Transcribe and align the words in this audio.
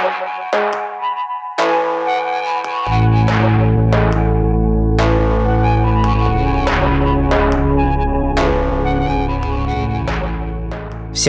Thank 0.00 0.76
you. 0.76 0.87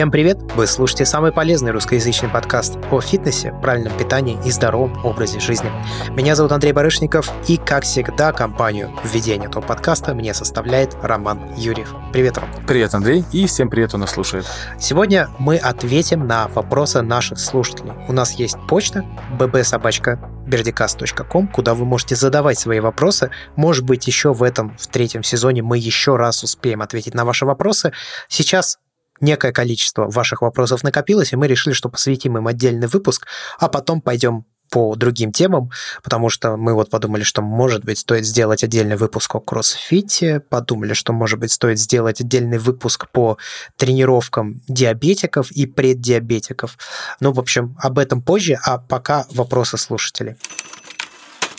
Всем 0.00 0.10
привет! 0.10 0.38
Вы 0.56 0.66
слушаете 0.66 1.04
самый 1.04 1.30
полезный 1.30 1.72
русскоязычный 1.72 2.30
подкаст 2.30 2.78
о 2.90 3.02
фитнесе, 3.02 3.52
правильном 3.60 3.94
питании 3.98 4.38
и 4.46 4.50
здоровом 4.50 4.98
образе 5.04 5.40
жизни. 5.40 5.70
Меня 6.16 6.34
зовут 6.34 6.52
Андрей 6.52 6.72
Барышников, 6.72 7.30
и, 7.48 7.58
как 7.58 7.84
всегда, 7.84 8.32
компанию 8.32 8.90
введения 9.04 9.44
этого 9.44 9.62
подкаста 9.62 10.14
мне 10.14 10.32
составляет 10.32 10.96
Роман 11.02 11.52
Юрьев. 11.54 11.94
Привет, 12.14 12.38
Ром. 12.38 12.48
Привет, 12.66 12.94
Андрей, 12.94 13.26
и 13.30 13.46
всем 13.46 13.68
привет, 13.68 13.90
кто 13.90 13.98
нас 13.98 14.12
слушает. 14.12 14.46
Сегодня 14.78 15.28
мы 15.38 15.58
ответим 15.58 16.26
на 16.26 16.48
вопросы 16.48 17.02
наших 17.02 17.38
слушателей. 17.38 17.92
У 18.08 18.14
нас 18.14 18.32
есть 18.32 18.56
почта 18.68 19.04
bbsobachka 19.38 20.18
berdicast.com, 20.46 21.48
куда 21.48 21.74
вы 21.74 21.84
можете 21.84 22.16
задавать 22.16 22.58
свои 22.58 22.80
вопросы. 22.80 23.30
Может 23.54 23.84
быть, 23.84 24.06
еще 24.06 24.32
в 24.32 24.42
этом, 24.42 24.74
в 24.78 24.86
третьем 24.86 25.22
сезоне 25.22 25.62
мы 25.62 25.76
еще 25.76 26.16
раз 26.16 26.42
успеем 26.42 26.80
ответить 26.80 27.12
на 27.12 27.26
ваши 27.26 27.44
вопросы. 27.44 27.92
Сейчас 28.28 28.78
некое 29.20 29.52
количество 29.52 30.10
ваших 30.10 30.42
вопросов 30.42 30.82
накопилось, 30.82 31.32
и 31.32 31.36
мы 31.36 31.46
решили, 31.46 31.74
что 31.74 31.88
посвятим 31.88 32.38
им 32.38 32.46
отдельный 32.46 32.86
выпуск, 32.86 33.26
а 33.58 33.68
потом 33.68 34.00
пойдем 34.00 34.44
по 34.70 34.94
другим 34.94 35.32
темам, 35.32 35.70
потому 36.02 36.28
что 36.28 36.56
мы 36.56 36.74
вот 36.74 36.90
подумали, 36.90 37.24
что, 37.24 37.42
может 37.42 37.84
быть, 37.84 37.98
стоит 37.98 38.24
сделать 38.24 38.62
отдельный 38.62 38.96
выпуск 38.96 39.34
о 39.34 39.40
кроссфите, 39.40 40.40
подумали, 40.40 40.94
что, 40.94 41.12
может 41.12 41.40
быть, 41.40 41.50
стоит 41.50 41.78
сделать 41.78 42.20
отдельный 42.20 42.58
выпуск 42.58 43.08
по 43.10 43.36
тренировкам 43.76 44.62
диабетиков 44.68 45.50
и 45.50 45.66
преддиабетиков. 45.66 46.78
Ну, 47.18 47.32
в 47.32 47.40
общем, 47.40 47.76
об 47.80 47.98
этом 47.98 48.22
позже, 48.22 48.58
а 48.64 48.78
пока 48.78 49.26
вопросы 49.30 49.76
слушателей. 49.76 50.36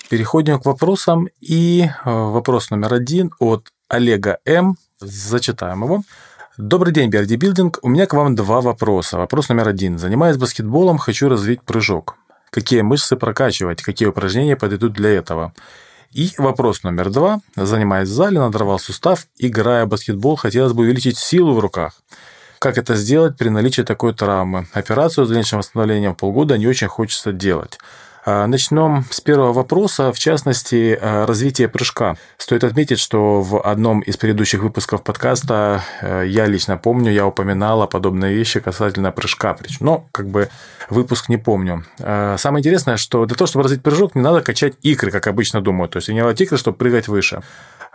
Переходим 0.09 0.59
к 0.59 0.65
вопросам. 0.65 1.27
И 1.40 1.84
э, 1.84 1.90
вопрос 2.05 2.70
номер 2.70 2.93
один 2.93 3.31
от 3.40 3.70
Олега 3.87 4.40
М. 4.46 4.77
Зачитаем 4.99 5.84
его. 5.84 6.03
Добрый 6.62 6.93
день, 6.93 7.09
Берди 7.09 7.37
Билдинг. 7.37 7.79
У 7.81 7.90
меня 7.90 8.05
к 8.05 8.13
вам 8.13 8.35
два 8.35 8.62
вопроса. 8.62 9.17
Вопрос 9.17 9.49
номер 9.49 9.67
один. 9.67 9.98
Занимаясь 9.98 10.37
баскетболом, 10.37 10.99
хочу 10.99 11.27
развить 11.27 11.63
прыжок. 11.63 12.18
Какие 12.51 12.81
мышцы 12.81 13.15
прокачивать, 13.15 13.81
какие 13.81 14.07
упражнения 14.07 14.55
подойдут 14.55 14.93
для 14.93 15.09
этого? 15.09 15.55
И 16.12 16.29
вопрос 16.37 16.84
номер 16.84 17.09
два. 17.09 17.40
Занимаясь 17.55 18.09
в 18.09 18.12
зале, 18.12 18.40
надорвал 18.40 18.77
сустав, 18.77 19.26
играя 19.40 19.87
в 19.87 19.90
баскетбол, 19.90 20.35
хотелось 20.35 20.73
бы 20.73 20.84
увеличить 20.84 21.18
силу 21.18 21.55
в 21.55 21.59
руках. 21.59 21.95
Как 22.59 22.77
это 22.77 22.93
сделать 22.93 23.37
при 23.37 23.49
наличии 23.49 23.81
такой 23.81 24.13
травмы? 24.13 24.68
Операцию 24.71 25.25
с 25.25 25.29
дальнейшим 25.29 25.57
восстановлением 25.57 26.13
полгода 26.13 26.59
не 26.59 26.68
очень 26.68 26.90
хочется 26.90 27.31
делать. 27.31 27.79
А, 28.24 28.46
начнем 28.46 29.04
с 29.10 29.20
первого 29.20 29.52
вопроса, 29.52 30.12
в 30.14 30.20
частности, 30.20 30.98
а, 31.02 31.26
развитие 31.26 31.68
прыжка. 31.68 32.18
Стоит 32.38 32.64
отметить, 32.64 33.00
что 33.00 33.41
в 33.41 33.60
одном 33.62 34.02
из 34.02 34.16
предыдущих 34.18 34.62
выпусков 34.62 35.04
подкаста 35.04 35.84
э, 36.02 36.26
я 36.27 36.46
лично 36.46 36.77
помню, 36.77 37.12
я 37.12 37.26
упоминал 37.26 37.82
о 37.82 37.88
подобные 37.88 38.36
вещи 38.36 38.60
касательно 38.60 39.12
прыжка. 39.12 39.58
Но 39.80 40.08
как 40.12 40.27
бы 40.27 40.49
выпуск 40.90 41.30
не 41.30 41.38
помню. 41.38 41.84
А, 41.99 42.38
самое 42.38 42.62
интересное, 42.62 42.98
что 42.98 43.26
для 43.26 43.36
того, 43.36 43.48
чтобы 43.48 43.64
развить 43.64 43.82
прыжок, 43.82 44.14
не 44.14 44.22
надо 44.22 44.42
качать 44.42 44.74
икры, 44.84 45.10
как 45.10 45.26
обычно 45.26 45.62
думают. 45.62 45.94
То 45.94 45.98
есть 45.98 46.05
тренировать 46.05 46.40
икры, 46.42 46.58
чтобы 46.58 46.77
прыгать 46.77 47.08
выше. 47.08 47.42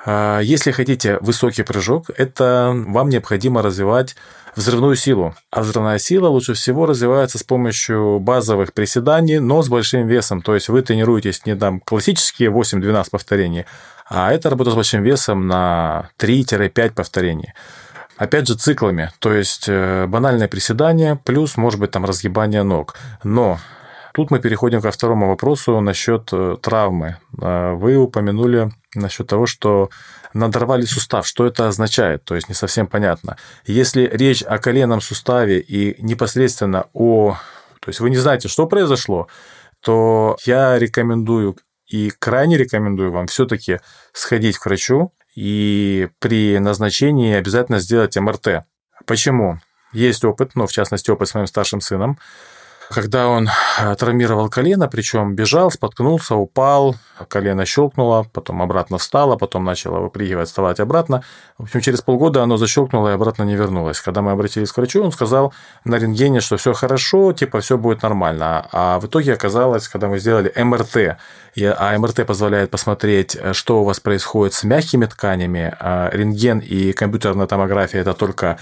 Если 0.06 0.70
хотите 0.70 1.18
высокий 1.20 1.64
прыжок, 1.64 2.10
это 2.16 2.72
вам 2.86 3.08
необходимо 3.08 3.60
развивать 3.60 4.14
взрывную 4.56 4.96
силу. 4.96 5.34
А 5.50 5.60
взрывная 5.60 5.98
сила 5.98 6.28
лучше 6.28 6.54
всего 6.54 6.86
развивается 6.86 7.38
с 7.38 7.42
помощью 7.42 8.18
базовых 8.18 8.72
приседаний, 8.72 9.38
но 9.38 9.62
с 9.62 9.68
большим 9.68 10.06
весом. 10.06 10.42
То 10.42 10.54
есть 10.54 10.68
вы 10.68 10.82
тренируетесь 10.82 11.44
не 11.46 11.54
там 11.54 11.80
классические 11.80 12.50
8-12 12.50 13.10
повторений, 13.10 13.66
а 14.08 14.32
это 14.32 14.50
работа 14.50 14.70
с 14.70 14.74
большим 14.74 15.02
весом 15.02 15.46
на 15.46 16.10
3-5 16.18 16.90
повторений. 16.92 17.52
Опять 18.16 18.48
же, 18.48 18.54
циклами, 18.54 19.10
то 19.18 19.30
есть 19.30 19.66
э, 19.68 20.06
банальное 20.06 20.48
приседание 20.48 21.20
плюс, 21.22 21.58
может 21.58 21.78
быть, 21.78 21.90
там 21.90 22.06
разгибание 22.06 22.62
ног. 22.62 22.96
Но 23.22 23.58
Тут 24.16 24.30
мы 24.30 24.40
переходим 24.40 24.80
ко 24.80 24.90
второму 24.90 25.28
вопросу 25.28 25.78
насчет 25.80 26.30
э, 26.32 26.56
травмы. 26.62 27.18
Э, 27.38 27.74
вы 27.74 27.96
упомянули 27.96 28.70
насчет 28.94 29.26
того, 29.26 29.44
что 29.44 29.90
надорвали 30.36 30.84
сустав. 30.84 31.26
Что 31.26 31.46
это 31.46 31.68
означает? 31.68 32.24
То 32.24 32.34
есть 32.34 32.48
не 32.48 32.54
совсем 32.54 32.86
понятно. 32.86 33.36
Если 33.64 34.08
речь 34.12 34.42
о 34.42 34.58
коленном 34.58 35.00
суставе 35.00 35.60
и 35.60 36.00
непосредственно 36.02 36.86
о... 36.92 37.36
То 37.80 37.88
есть 37.88 38.00
вы 38.00 38.10
не 38.10 38.16
знаете, 38.16 38.48
что 38.48 38.66
произошло, 38.66 39.28
то 39.80 40.36
я 40.44 40.78
рекомендую 40.78 41.56
и 41.86 42.10
крайне 42.10 42.56
рекомендую 42.56 43.12
вам 43.12 43.28
все-таки 43.28 43.80
сходить 44.12 44.58
к 44.58 44.66
врачу 44.66 45.12
и 45.36 46.08
при 46.18 46.58
назначении 46.58 47.34
обязательно 47.34 47.78
сделать 47.78 48.16
МРТ. 48.16 48.64
Почему? 49.06 49.60
Есть 49.92 50.24
опыт, 50.24 50.56
но 50.56 50.66
в 50.66 50.72
частности 50.72 51.10
опыт 51.10 51.28
с 51.28 51.34
моим 51.34 51.46
старшим 51.46 51.80
сыном, 51.80 52.18
когда 52.90 53.28
он 53.28 53.48
э, 53.78 53.94
травмировал 53.96 54.48
колено, 54.48 54.88
причем 54.88 55.34
бежал, 55.34 55.70
споткнулся, 55.70 56.34
упал, 56.34 56.96
колено 57.28 57.64
щелкнуло, 57.64 58.26
потом 58.32 58.62
обратно 58.62 58.98
встало, 58.98 59.36
потом 59.36 59.64
начало 59.64 60.00
выпрыгивать, 60.00 60.48
вставать 60.48 60.80
обратно. 60.80 61.22
В 61.58 61.64
общем, 61.64 61.80
через 61.80 62.02
полгода 62.02 62.42
оно 62.42 62.56
защелкнуло 62.56 63.08
и 63.08 63.12
обратно 63.12 63.42
не 63.42 63.56
вернулось. 63.56 64.00
Когда 64.00 64.22
мы 64.22 64.32
обратились 64.32 64.72
к 64.72 64.76
врачу, 64.76 65.02
он 65.02 65.12
сказал 65.12 65.52
на 65.84 65.96
рентгене, 65.96 66.40
что 66.40 66.56
все 66.56 66.72
хорошо, 66.72 67.32
типа 67.32 67.60
все 67.60 67.76
будет 67.76 68.02
нормально. 68.02 68.66
А 68.72 69.00
в 69.00 69.06
итоге 69.06 69.34
оказалось, 69.34 69.88
когда 69.88 70.08
мы 70.08 70.18
сделали 70.18 70.52
МРТ, 70.56 71.18
а 71.58 71.98
МРТ 71.98 72.26
позволяет 72.26 72.70
посмотреть, 72.70 73.36
э, 73.36 73.52
что 73.52 73.80
у 73.80 73.84
вас 73.84 74.00
происходит 74.00 74.54
с 74.54 74.64
мягкими 74.64 75.06
тканями, 75.06 75.74
а 75.80 76.10
рентген 76.12 76.60
и 76.60 76.92
компьютерная 76.92 77.46
томография 77.46 78.00
это 78.00 78.14
только 78.14 78.58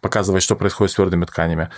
показывает, 0.00 0.42
что 0.42 0.56
происходит 0.56 0.92
с 0.92 0.94
твердыми 0.96 1.24
тканями. 1.24 1.70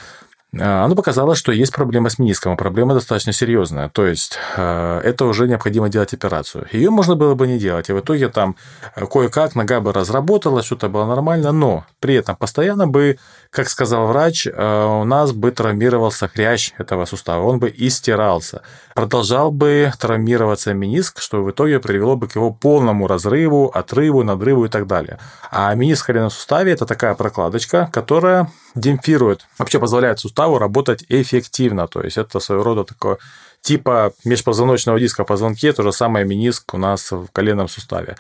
А, 0.59 0.85
оно 0.85 0.95
показало, 0.95 1.35
что 1.35 1.53
есть 1.53 1.73
проблема 1.73 2.09
с 2.09 2.19
мениском, 2.19 2.53
а 2.53 2.57
проблема 2.57 2.95
достаточно 2.95 3.33
серьезная. 3.33 3.89
То 3.89 4.07
есть 4.07 4.39
э, 4.57 5.01
это 5.05 5.25
уже 5.27 5.49
необходимо 5.49 5.89
делать 5.89 6.15
операцию. 6.15 6.67
Ее 6.73 6.91
можно 6.91 7.17
было 7.17 7.35
бы 7.35 7.47
не 7.47 7.59
делать, 7.59 7.89
и 7.89 7.93
в 7.93 8.01
итоге 8.01 8.29
там 8.29 8.57
э, 8.95 9.07
кое-как 9.07 9.55
нога 9.55 9.81
бы 9.81 9.93
разработала, 9.93 10.63
что-то 10.63 10.89
было 10.89 11.05
нормально, 11.05 11.53
но 11.53 11.85
при 12.01 12.15
этом 12.15 12.37
постоянно 12.37 12.87
бы, 12.87 13.19
как 13.57 13.71
сказал 13.71 14.07
врач, 14.07 14.47
э, 14.47 15.01
у 15.01 15.05
нас 15.05 15.33
бы 15.33 15.51
травмировался 15.51 16.29
хрящ 16.29 16.75
этого 16.77 17.07
сустава, 17.07 17.43
он 17.47 17.59
бы 17.59 17.73
истирался. 17.75 18.61
Продолжал 18.95 19.51
бы 19.51 19.91
травмироваться 19.99 20.75
мениск, 20.75 21.23
что 21.23 21.43
в 21.43 21.51
итоге 21.51 21.81
привело 21.81 22.17
бы 22.17 22.29
к 22.29 22.37
его 22.37 22.53
полному 22.53 23.07
разрыву, 23.07 23.71
отрыву, 23.75 24.23
надрыву 24.25 24.67
и 24.67 24.69
так 24.69 24.87
далее. 24.87 25.19
А 25.51 25.75
мениск 25.75 26.03
в 26.03 26.07
коленном 26.07 26.31
суставе– 26.31 26.73
это 26.75 26.85
такая 26.85 27.15
прокладочка, 27.15 27.89
которая 27.95 28.51
демпфирует, 28.75 29.47
вообще 29.59 29.79
позволяет 29.79 30.21
суставу 30.21 30.59
работать 30.59 31.07
эффективно. 31.09 31.87
То 31.87 32.03
есть 32.03 32.19
это 32.19 32.41
своего 32.41 32.63
рода 32.63 32.85
такое 32.85 33.17
типа 33.63 34.13
межпозвоночного 34.27 35.01
диска 35.01 35.25
в 35.25 35.27
позвонке, 35.27 35.73
то 35.73 35.83
же 35.83 35.93
самое 35.93 36.27
миниск 36.27 36.75
у 36.75 36.79
нас 36.79 37.11
в 37.11 37.29
коленном 37.33 37.69
суставе. 37.69 38.17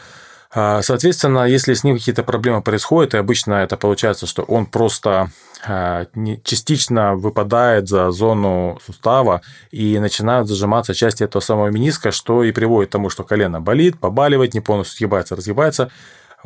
А, 0.51 0.83
соответственно, 0.83 1.45
если 1.45 1.75
с 1.75 1.84
ним 1.84 1.97
какие-то 1.97 2.23
проблемы 2.23 2.62
происходят, 2.62 3.15
и 3.15 3.19
обычно 3.19 3.55
это 3.55 3.77
получается, 3.77 4.27
что 4.27 4.43
он 4.43 4.67
просто 4.67 5.31
а, 5.67 6.07
частично 6.45 7.15
выпадает 7.15 7.89
за 7.89 8.11
зону 8.11 8.79
сустава 8.84 9.43
и 9.71 9.99
начинают 9.99 10.49
зажиматься 10.49 10.95
части 10.95 11.25
этого 11.25 11.41
самого 11.41 11.69
мениска, 11.69 12.11
что 12.11 12.45
и 12.45 12.53
приводит 12.53 12.91
к 12.91 12.93
тому, 12.93 13.11
что 13.11 13.25
колено 13.25 13.61
болит, 13.61 13.99
побаливает, 13.99 14.55
не 14.55 14.61
полностью 14.61 14.97
сгибается, 14.99 15.37
разгибается. 15.37 15.91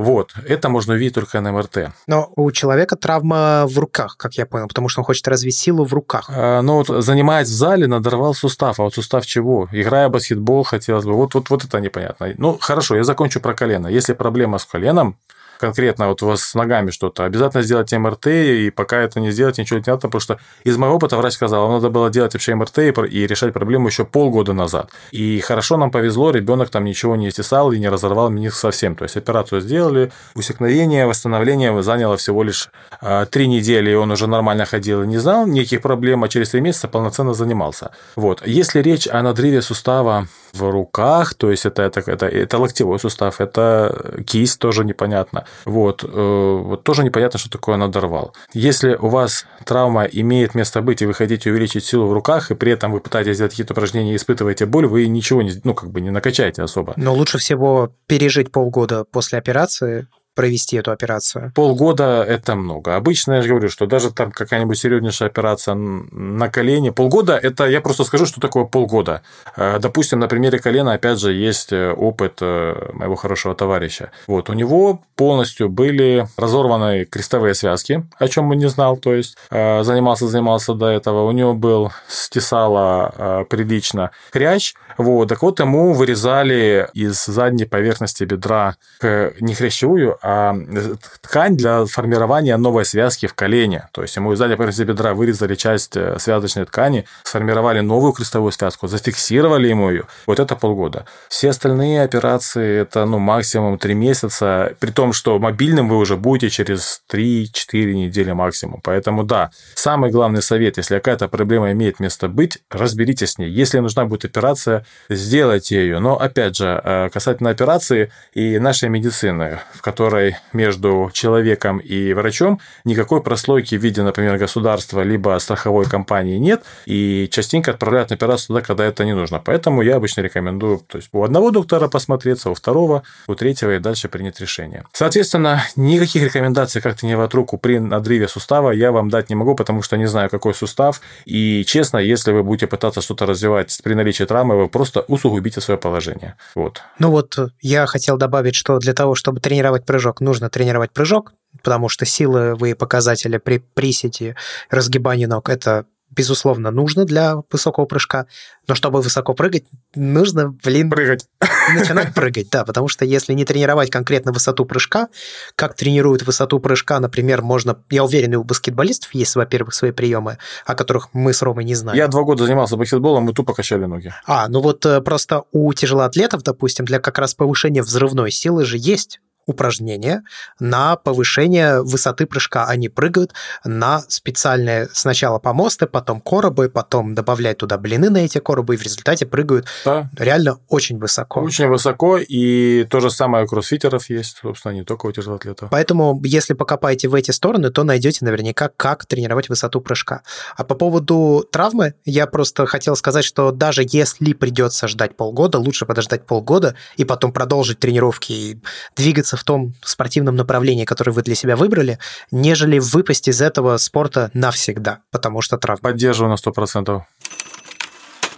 Вот, 0.00 0.32
это 0.46 0.70
можно 0.70 0.94
увидеть 0.94 1.14
только 1.14 1.42
на 1.42 1.52
МРТ. 1.52 1.90
Но 2.06 2.32
у 2.34 2.50
человека 2.52 2.96
травма 2.96 3.66
в 3.66 3.78
руках, 3.78 4.16
как 4.16 4.32
я 4.34 4.46
понял, 4.46 4.66
потому 4.66 4.88
что 4.88 5.02
он 5.02 5.04
хочет 5.04 5.28
развить 5.28 5.54
силу 5.54 5.84
в 5.84 5.92
руках. 5.92 6.30
А, 6.30 6.62
ну 6.62 6.82
вот, 6.82 7.04
занимаясь 7.04 7.48
в 7.48 7.52
зале, 7.52 7.86
надорвал 7.86 8.32
сустав. 8.32 8.80
А 8.80 8.84
вот 8.84 8.94
сустав 8.94 9.26
чего? 9.26 9.68
Играя 9.72 10.08
в 10.08 10.12
баскетбол, 10.12 10.64
хотелось 10.64 11.04
бы. 11.04 11.12
Вот, 11.12 11.34
вот, 11.34 11.50
вот 11.50 11.64
это 11.64 11.80
непонятно. 11.80 12.32
Ну, 12.38 12.56
хорошо, 12.58 12.96
я 12.96 13.04
закончу 13.04 13.40
про 13.40 13.52
колено. 13.52 13.88
Если 13.88 14.14
проблема 14.14 14.56
с 14.56 14.64
коленом, 14.64 15.18
конкретно 15.60 16.08
вот 16.08 16.22
у 16.22 16.26
вас 16.26 16.42
с 16.42 16.54
ногами 16.54 16.90
что-то, 16.90 17.24
обязательно 17.24 17.62
сделать 17.62 17.92
МРТ, 17.92 18.26
и 18.26 18.70
пока 18.70 18.98
это 19.00 19.20
не 19.20 19.30
сделать, 19.30 19.58
ничего 19.58 19.78
не 19.78 19.84
надо, 19.86 20.02
потому 20.02 20.20
что 20.20 20.38
из 20.64 20.76
моего 20.76 20.96
опыта 20.96 21.16
врач 21.16 21.34
сказал, 21.34 21.70
надо 21.70 21.90
было 21.90 22.10
делать 22.10 22.32
вообще 22.32 22.54
МРТ 22.54 22.78
и 22.78 23.26
решать 23.26 23.52
проблему 23.52 23.88
еще 23.88 24.04
полгода 24.04 24.52
назад. 24.52 24.90
И 25.10 25.40
хорошо 25.40 25.76
нам 25.76 25.90
повезло, 25.90 26.30
ребенок 26.30 26.70
там 26.70 26.84
ничего 26.84 27.16
не 27.16 27.30
стесал 27.30 27.72
и 27.72 27.78
не 27.78 27.88
разорвал 27.88 28.30
мениск 28.30 28.56
совсем. 28.56 28.96
То 28.96 29.04
есть 29.04 29.16
операцию 29.16 29.60
сделали, 29.60 30.10
усекновение, 30.34 31.06
восстановление 31.06 31.82
заняло 31.82 32.16
всего 32.16 32.42
лишь 32.42 32.70
а, 33.00 33.26
три 33.26 33.46
недели, 33.46 33.90
и 33.90 33.94
он 33.94 34.10
уже 34.10 34.26
нормально 34.26 34.64
ходил 34.64 35.02
и 35.02 35.06
не 35.06 35.18
знал 35.18 35.46
никаких 35.46 35.82
проблем, 35.82 36.24
а 36.24 36.28
через 36.28 36.50
три 36.50 36.60
месяца 36.60 36.88
полноценно 36.88 37.34
занимался. 37.34 37.90
Вот. 38.16 38.46
Если 38.46 38.80
речь 38.80 39.06
о 39.06 39.22
надрыве 39.22 39.62
сустава 39.62 40.26
в 40.52 40.70
руках, 40.70 41.34
то 41.34 41.50
есть 41.50 41.66
это, 41.66 41.82
это, 41.82 42.00
это, 42.00 42.26
это 42.26 42.58
локтевой 42.58 42.98
сустав, 42.98 43.40
это 43.40 44.22
кисть 44.26 44.58
тоже 44.58 44.84
непонятно. 44.84 45.44
Вот, 45.64 46.04
э, 46.04 46.06
вот 46.06 46.84
тоже 46.84 47.04
непонятно, 47.04 47.38
что 47.38 47.50
такое 47.50 47.76
надорвал. 47.76 48.34
Если 48.52 48.94
у 48.94 49.08
вас 49.08 49.46
травма 49.64 50.04
имеет 50.04 50.54
место 50.54 50.82
быть, 50.82 51.02
и 51.02 51.06
вы 51.06 51.14
хотите 51.14 51.50
увеличить 51.50 51.84
силу 51.84 52.06
в 52.06 52.12
руках, 52.12 52.50
и 52.50 52.54
при 52.54 52.72
этом 52.72 52.92
вы 52.92 53.00
пытаетесь 53.00 53.34
сделать 53.34 53.52
какие-то 53.52 53.74
упражнения 53.74 54.16
испытываете 54.16 54.66
боль, 54.66 54.86
вы 54.86 55.06
ничего 55.06 55.42
не, 55.42 55.52
ну, 55.64 55.74
как 55.74 55.90
бы 55.90 56.00
не 56.00 56.10
накачаете 56.10 56.62
особо. 56.62 56.94
Но 56.96 57.14
лучше 57.14 57.38
всего 57.38 57.92
пережить 58.06 58.52
полгода 58.52 59.04
после 59.04 59.38
операции, 59.38 60.06
провести 60.34 60.76
эту 60.76 60.92
операцию? 60.92 61.52
Полгода– 61.54 62.24
это 62.28 62.54
много. 62.54 62.96
Обычно 62.96 63.34
я 63.34 63.42
же 63.42 63.48
говорю, 63.48 63.68
что 63.68 63.86
даже 63.86 64.10
там 64.12 64.30
какая-нибудь 64.30 64.78
серьезнейшая 64.78 65.28
операция 65.28 65.74
на 65.74 66.48
колене, 66.48 66.92
полгода– 66.92 67.36
это 67.42 67.66
я 67.66 67.80
просто 67.80 68.04
скажу, 68.04 68.26
что 68.26 68.40
такое 68.40 68.64
полгода. 68.64 69.22
Э, 69.56 69.78
допустим, 69.78 70.20
на 70.20 70.28
примере 70.28 70.58
колена, 70.58 70.94
опять 70.94 71.18
же, 71.18 71.32
есть 71.32 71.72
э, 71.72 71.92
опыт 71.92 72.38
э, 72.40 72.90
моего 72.92 73.16
хорошего 73.16 73.54
товарища. 73.54 74.10
Вот, 74.26 74.50
у 74.50 74.52
него 74.52 75.02
полностью 75.16 75.68
были 75.68 76.26
разорваны 76.36 77.04
крестовые 77.04 77.54
связки, 77.54 78.06
о 78.18 78.28
чем 78.28 78.50
он 78.50 78.58
не 78.58 78.68
знал, 78.68 78.96
то 78.96 79.14
есть 79.14 79.36
занимался, 79.50 80.28
занимался 80.28 80.74
до 80.74 80.86
этого. 80.86 81.26
У 81.26 81.32
него 81.32 81.54
был 81.54 81.92
стесало 82.08 83.46
прилично 83.50 84.10
хрящ, 84.32 84.74
вот, 84.96 85.28
так 85.28 85.42
вот 85.42 85.60
ему 85.60 85.92
вырезали 85.92 86.88
из 86.94 87.24
задней 87.24 87.64
поверхности 87.64 88.24
бедра 88.24 88.76
не 89.02 89.54
хрящевую, 89.54 90.18
ткань 90.20 91.56
для 91.56 91.86
формирования 91.86 92.56
новой 92.56 92.84
связки 92.84 93.26
в 93.26 93.34
колене. 93.34 93.88
То 93.92 94.02
есть 94.02 94.16
ему 94.16 94.32
из 94.32 94.38
задней 94.38 94.56
поверхности 94.56 94.82
бедра 94.82 95.14
вырезали 95.14 95.54
часть 95.54 95.96
э, 95.96 96.18
связочной 96.18 96.66
ткани, 96.66 97.06
сформировали 97.24 97.80
новую 97.80 98.12
крестовую 98.12 98.52
связку, 98.52 98.86
зафиксировали 98.86 99.68
ему 99.68 99.90
ее. 99.90 100.04
Вот 100.26 100.38
это 100.38 100.56
полгода. 100.56 101.06
Все 101.28 101.50
остальные 101.50 102.02
операции 102.02 102.80
это 102.80 103.06
ну, 103.06 103.18
максимум 103.18 103.78
3 103.78 103.94
месяца, 103.94 104.74
при 104.78 104.90
том, 104.90 105.12
что 105.12 105.38
мобильным 105.38 105.88
вы 105.88 105.96
уже 105.96 106.16
будете 106.16 106.50
через 106.50 107.02
3-4 107.10 107.92
недели 107.92 108.32
максимум. 108.32 108.80
Поэтому 108.82 109.24
да, 109.24 109.50
самый 109.74 110.10
главный 110.10 110.42
совет, 110.42 110.76
если 110.76 110.96
какая-то 110.96 111.28
проблема 111.28 111.72
имеет 111.72 112.00
место 112.00 112.28
быть, 112.28 112.58
разберитесь 112.70 113.32
с 113.32 113.38
ней. 113.38 113.50
Если 113.50 113.78
нужна 113.78 114.04
будет 114.04 114.24
операция, 114.24 114.84
сделайте 115.08 115.76
ее. 115.76 115.98
Но 115.98 116.20
опять 116.20 116.56
же, 116.56 116.80
э, 116.82 117.08
касательно 117.10 117.50
операции 117.50 118.10
и 118.34 118.58
нашей 118.58 118.88
медицины, 118.88 119.60
в 119.74 119.80
которой 119.80 120.09
которой 120.10 120.36
между 120.52 121.10
человеком 121.12 121.78
и 121.78 122.12
врачом 122.14 122.58
никакой 122.84 123.22
прослойки 123.22 123.76
в 123.76 123.82
виде, 123.82 124.02
например, 124.02 124.38
государства 124.38 125.02
либо 125.02 125.38
страховой 125.38 125.84
компании 125.84 126.38
нет, 126.38 126.64
и 126.86 127.28
частенько 127.30 127.70
отправляют 127.70 128.10
на 128.10 128.16
операцию 128.16 128.48
туда, 128.48 128.60
когда 128.60 128.84
это 128.84 129.04
не 129.04 129.14
нужно. 129.14 129.38
Поэтому 129.38 129.82
я 129.82 129.96
обычно 129.96 130.22
рекомендую 130.22 130.80
то 130.88 130.98
есть 130.98 131.10
у 131.12 131.22
одного 131.22 131.50
доктора 131.50 131.88
посмотреться, 131.88 132.50
у 132.50 132.54
второго, 132.54 133.02
у 133.28 133.34
третьего 133.34 133.76
и 133.76 133.78
дальше 133.78 134.08
принять 134.08 134.40
решение. 134.40 134.84
Соответственно, 134.92 135.62
никаких 135.76 136.22
рекомендаций, 136.24 136.80
как 136.80 136.96
тренировать 136.96 137.34
руку 137.34 137.58
при 137.58 137.78
надрыве 137.78 138.26
сустава 138.26 138.72
я 138.72 138.90
вам 138.90 139.10
дать 139.10 139.30
не 139.30 139.36
могу, 139.36 139.54
потому 139.54 139.82
что 139.82 139.96
не 139.96 140.06
знаю, 140.06 140.28
какой 140.28 140.54
сустав. 140.54 141.00
И 141.24 141.64
честно, 141.66 141.98
если 141.98 142.32
вы 142.32 142.42
будете 142.42 142.66
пытаться 142.66 143.00
что-то 143.00 143.26
развивать 143.26 143.80
при 143.84 143.94
наличии 143.94 144.24
травмы, 144.24 144.56
вы 144.56 144.68
просто 144.68 145.04
усугубите 145.08 145.60
свое 145.60 145.78
положение. 145.78 146.34
Вот. 146.56 146.82
Ну 146.98 147.10
вот 147.10 147.38
я 147.60 147.86
хотел 147.86 148.16
добавить, 148.16 148.56
что 148.56 148.78
для 148.78 148.92
того, 148.92 149.14
чтобы 149.14 149.40
тренировать 149.40 149.84
прыжок, 149.84 149.99
нужно 150.20 150.50
тренировать 150.50 150.92
прыжок, 150.92 151.32
потому 151.62 151.88
что 151.88 152.06
силовые 152.06 152.74
показатели 152.74 153.38
при 153.38 153.58
приседе, 153.58 154.36
разгибании 154.70 155.26
ног– 155.26 155.48
это 155.50 155.86
безусловно, 156.10 156.70
нужно 156.70 157.04
для 157.04 157.36
высокого 157.50 157.84
прыжка, 157.84 158.26
но 158.66 158.74
чтобы 158.74 159.00
высоко 159.00 159.34
прыгать, 159.34 159.64
нужно, 159.94 160.50
блин... 160.50 160.90
Прыгать. 160.90 161.26
Начинать 161.74 162.14
прыгать, 162.14 162.50
да, 162.50 162.64
потому 162.64 162.88
что 162.88 163.04
если 163.04 163.32
не 163.32 163.44
тренировать 163.44 163.90
конкретно 163.90 164.32
высоту 164.32 164.64
прыжка, 164.64 165.08
как 165.54 165.74
тренируют 165.74 166.22
высоту 166.22 166.58
прыжка, 166.58 166.98
например, 166.98 167.42
можно... 167.42 167.82
Я 167.90 168.04
уверен, 168.04 168.32
и 168.32 168.36
у 168.36 168.44
баскетболистов 168.44 169.14
есть, 169.14 169.36
во-первых, 169.36 169.72
свои 169.72 169.92
приемы, 169.92 170.38
о 170.66 170.74
которых 170.74 171.10
мы 171.12 171.32
с 171.32 171.42
Ромой 171.42 171.64
не 171.64 171.74
знаем. 171.74 171.96
Я 171.96 172.08
два 172.08 172.22
года 172.22 172.44
занимался 172.44 172.76
баскетболом, 172.76 173.24
мы 173.24 173.32
тупо 173.32 173.54
качали 173.54 173.84
ноги. 173.84 174.12
А, 174.26 174.48
ну 174.48 174.60
вот 174.60 174.84
э, 174.86 175.00
просто 175.00 175.44
у 175.52 175.72
тяжелоатлетов, 175.72 176.42
допустим, 176.42 176.84
для 176.84 176.98
как 176.98 177.18
раз 177.18 177.34
повышения 177.34 177.82
взрывной 177.82 178.32
силы 178.32 178.64
же 178.64 178.76
есть 178.78 179.20
упражнения 179.46 180.22
на 180.58 180.96
повышение 180.96 181.82
высоты 181.82 182.26
прыжка. 182.26 182.66
Они 182.66 182.88
прыгают 182.88 183.32
на 183.64 184.00
специальные 184.08 184.88
сначала 184.92 185.38
помосты, 185.38 185.86
потом 185.86 186.20
коробы, 186.20 186.68
потом 186.68 187.14
добавляют 187.14 187.58
туда 187.58 187.78
блины 187.78 188.10
на 188.10 188.18
эти 188.18 188.38
коробы, 188.38 188.74
и 188.74 188.76
в 188.76 188.82
результате 188.82 189.26
прыгают 189.26 189.66
да. 189.84 190.08
реально 190.16 190.58
очень 190.68 190.98
высоко. 190.98 191.40
Очень 191.40 191.68
высоко, 191.68 192.18
и 192.18 192.84
то 192.84 193.00
же 193.00 193.10
самое 193.10 193.44
у 193.44 193.48
кроссфитеров 193.48 194.08
есть, 194.08 194.38
собственно, 194.42 194.72
не 194.72 194.84
только 194.84 195.06
у 195.06 195.12
тяжелоатлетов. 195.12 195.70
Поэтому, 195.70 196.20
если 196.24 196.54
покопаете 196.54 197.08
в 197.08 197.14
эти 197.14 197.30
стороны, 197.30 197.70
то 197.70 197.84
найдете 197.84 198.24
наверняка, 198.24 198.70
как 198.76 199.06
тренировать 199.06 199.48
высоту 199.48 199.80
прыжка. 199.80 200.22
А 200.56 200.64
по 200.64 200.74
поводу 200.74 201.46
травмы, 201.50 201.94
я 202.04 202.26
просто 202.26 202.66
хотел 202.66 202.96
сказать, 202.96 203.24
что 203.24 203.50
даже 203.50 203.82
если 203.86 204.32
придется 204.32 204.88
ждать 204.88 205.16
полгода, 205.16 205.58
лучше 205.58 205.86
подождать 205.86 206.26
полгода 206.26 206.76
и 206.96 207.04
потом 207.04 207.32
продолжить 207.32 207.80
тренировки 207.80 208.32
и 208.32 208.62
двигаться 208.96 209.29
в 209.36 209.44
том 209.44 209.74
спортивном 209.82 210.36
направлении, 210.36 210.84
которое 210.84 211.12
вы 211.12 211.22
для 211.22 211.34
себя 211.34 211.56
выбрали, 211.56 211.98
нежели 212.30 212.78
выпасть 212.78 213.28
из 213.28 213.40
этого 213.40 213.76
спорта 213.76 214.30
навсегда, 214.34 215.00
потому 215.10 215.42
что 215.42 215.58
травма. 215.58 215.90
Поддерживаю 215.90 216.30
на 216.30 216.36
100%. 216.36 217.02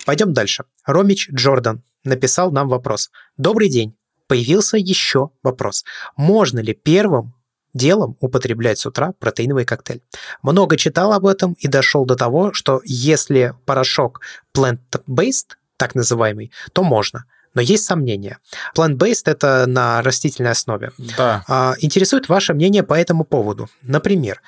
Пойдем 0.05 0.33
дальше. 0.33 0.65
Ромич 0.85 1.31
Джордан 1.33 1.83
написал 2.05 2.51
нам 2.51 2.69
вопрос. 2.69 3.11
Добрый 3.37 3.69
день. 3.69 3.95
Появился 4.27 4.77
еще 4.77 5.31
вопрос. 5.43 5.85
Можно 6.17 6.61
ли 6.61 6.73
первым 6.75 7.35
делом 7.75 8.17
употреблять 8.21 8.79
с 8.79 8.87
утра 8.87 9.13
протеиновый 9.19 9.65
коктейль. 9.65 10.03
Много 10.43 10.77
читал 10.77 11.13
об 11.13 11.27
этом 11.27 11.55
и 11.55 11.69
дошел 11.69 12.05
до 12.05 12.17
того, 12.17 12.53
что 12.53 12.81
если 12.85 13.55
порошок 13.65 14.21
plant-based, 14.55 15.57
так 15.77 15.95
называемый, 15.95 16.53
то 16.73 16.83
можно 16.83 17.25
но 17.55 17.61
есть 17.61 17.85
сомнения. 17.85 18.39
Plant-based– 18.77 19.23
это 19.27 19.67
на 19.67 20.03
растительной 20.03 20.53
основе. 20.53 20.93
Да. 21.17 21.45
А, 21.49 21.75
интересует 21.81 22.29
ваше 22.29 22.55
мнение 22.55 22.83
по 22.83 22.95
этому 22.95 23.25
поводу. 23.25 23.69
Например, 23.83 24.41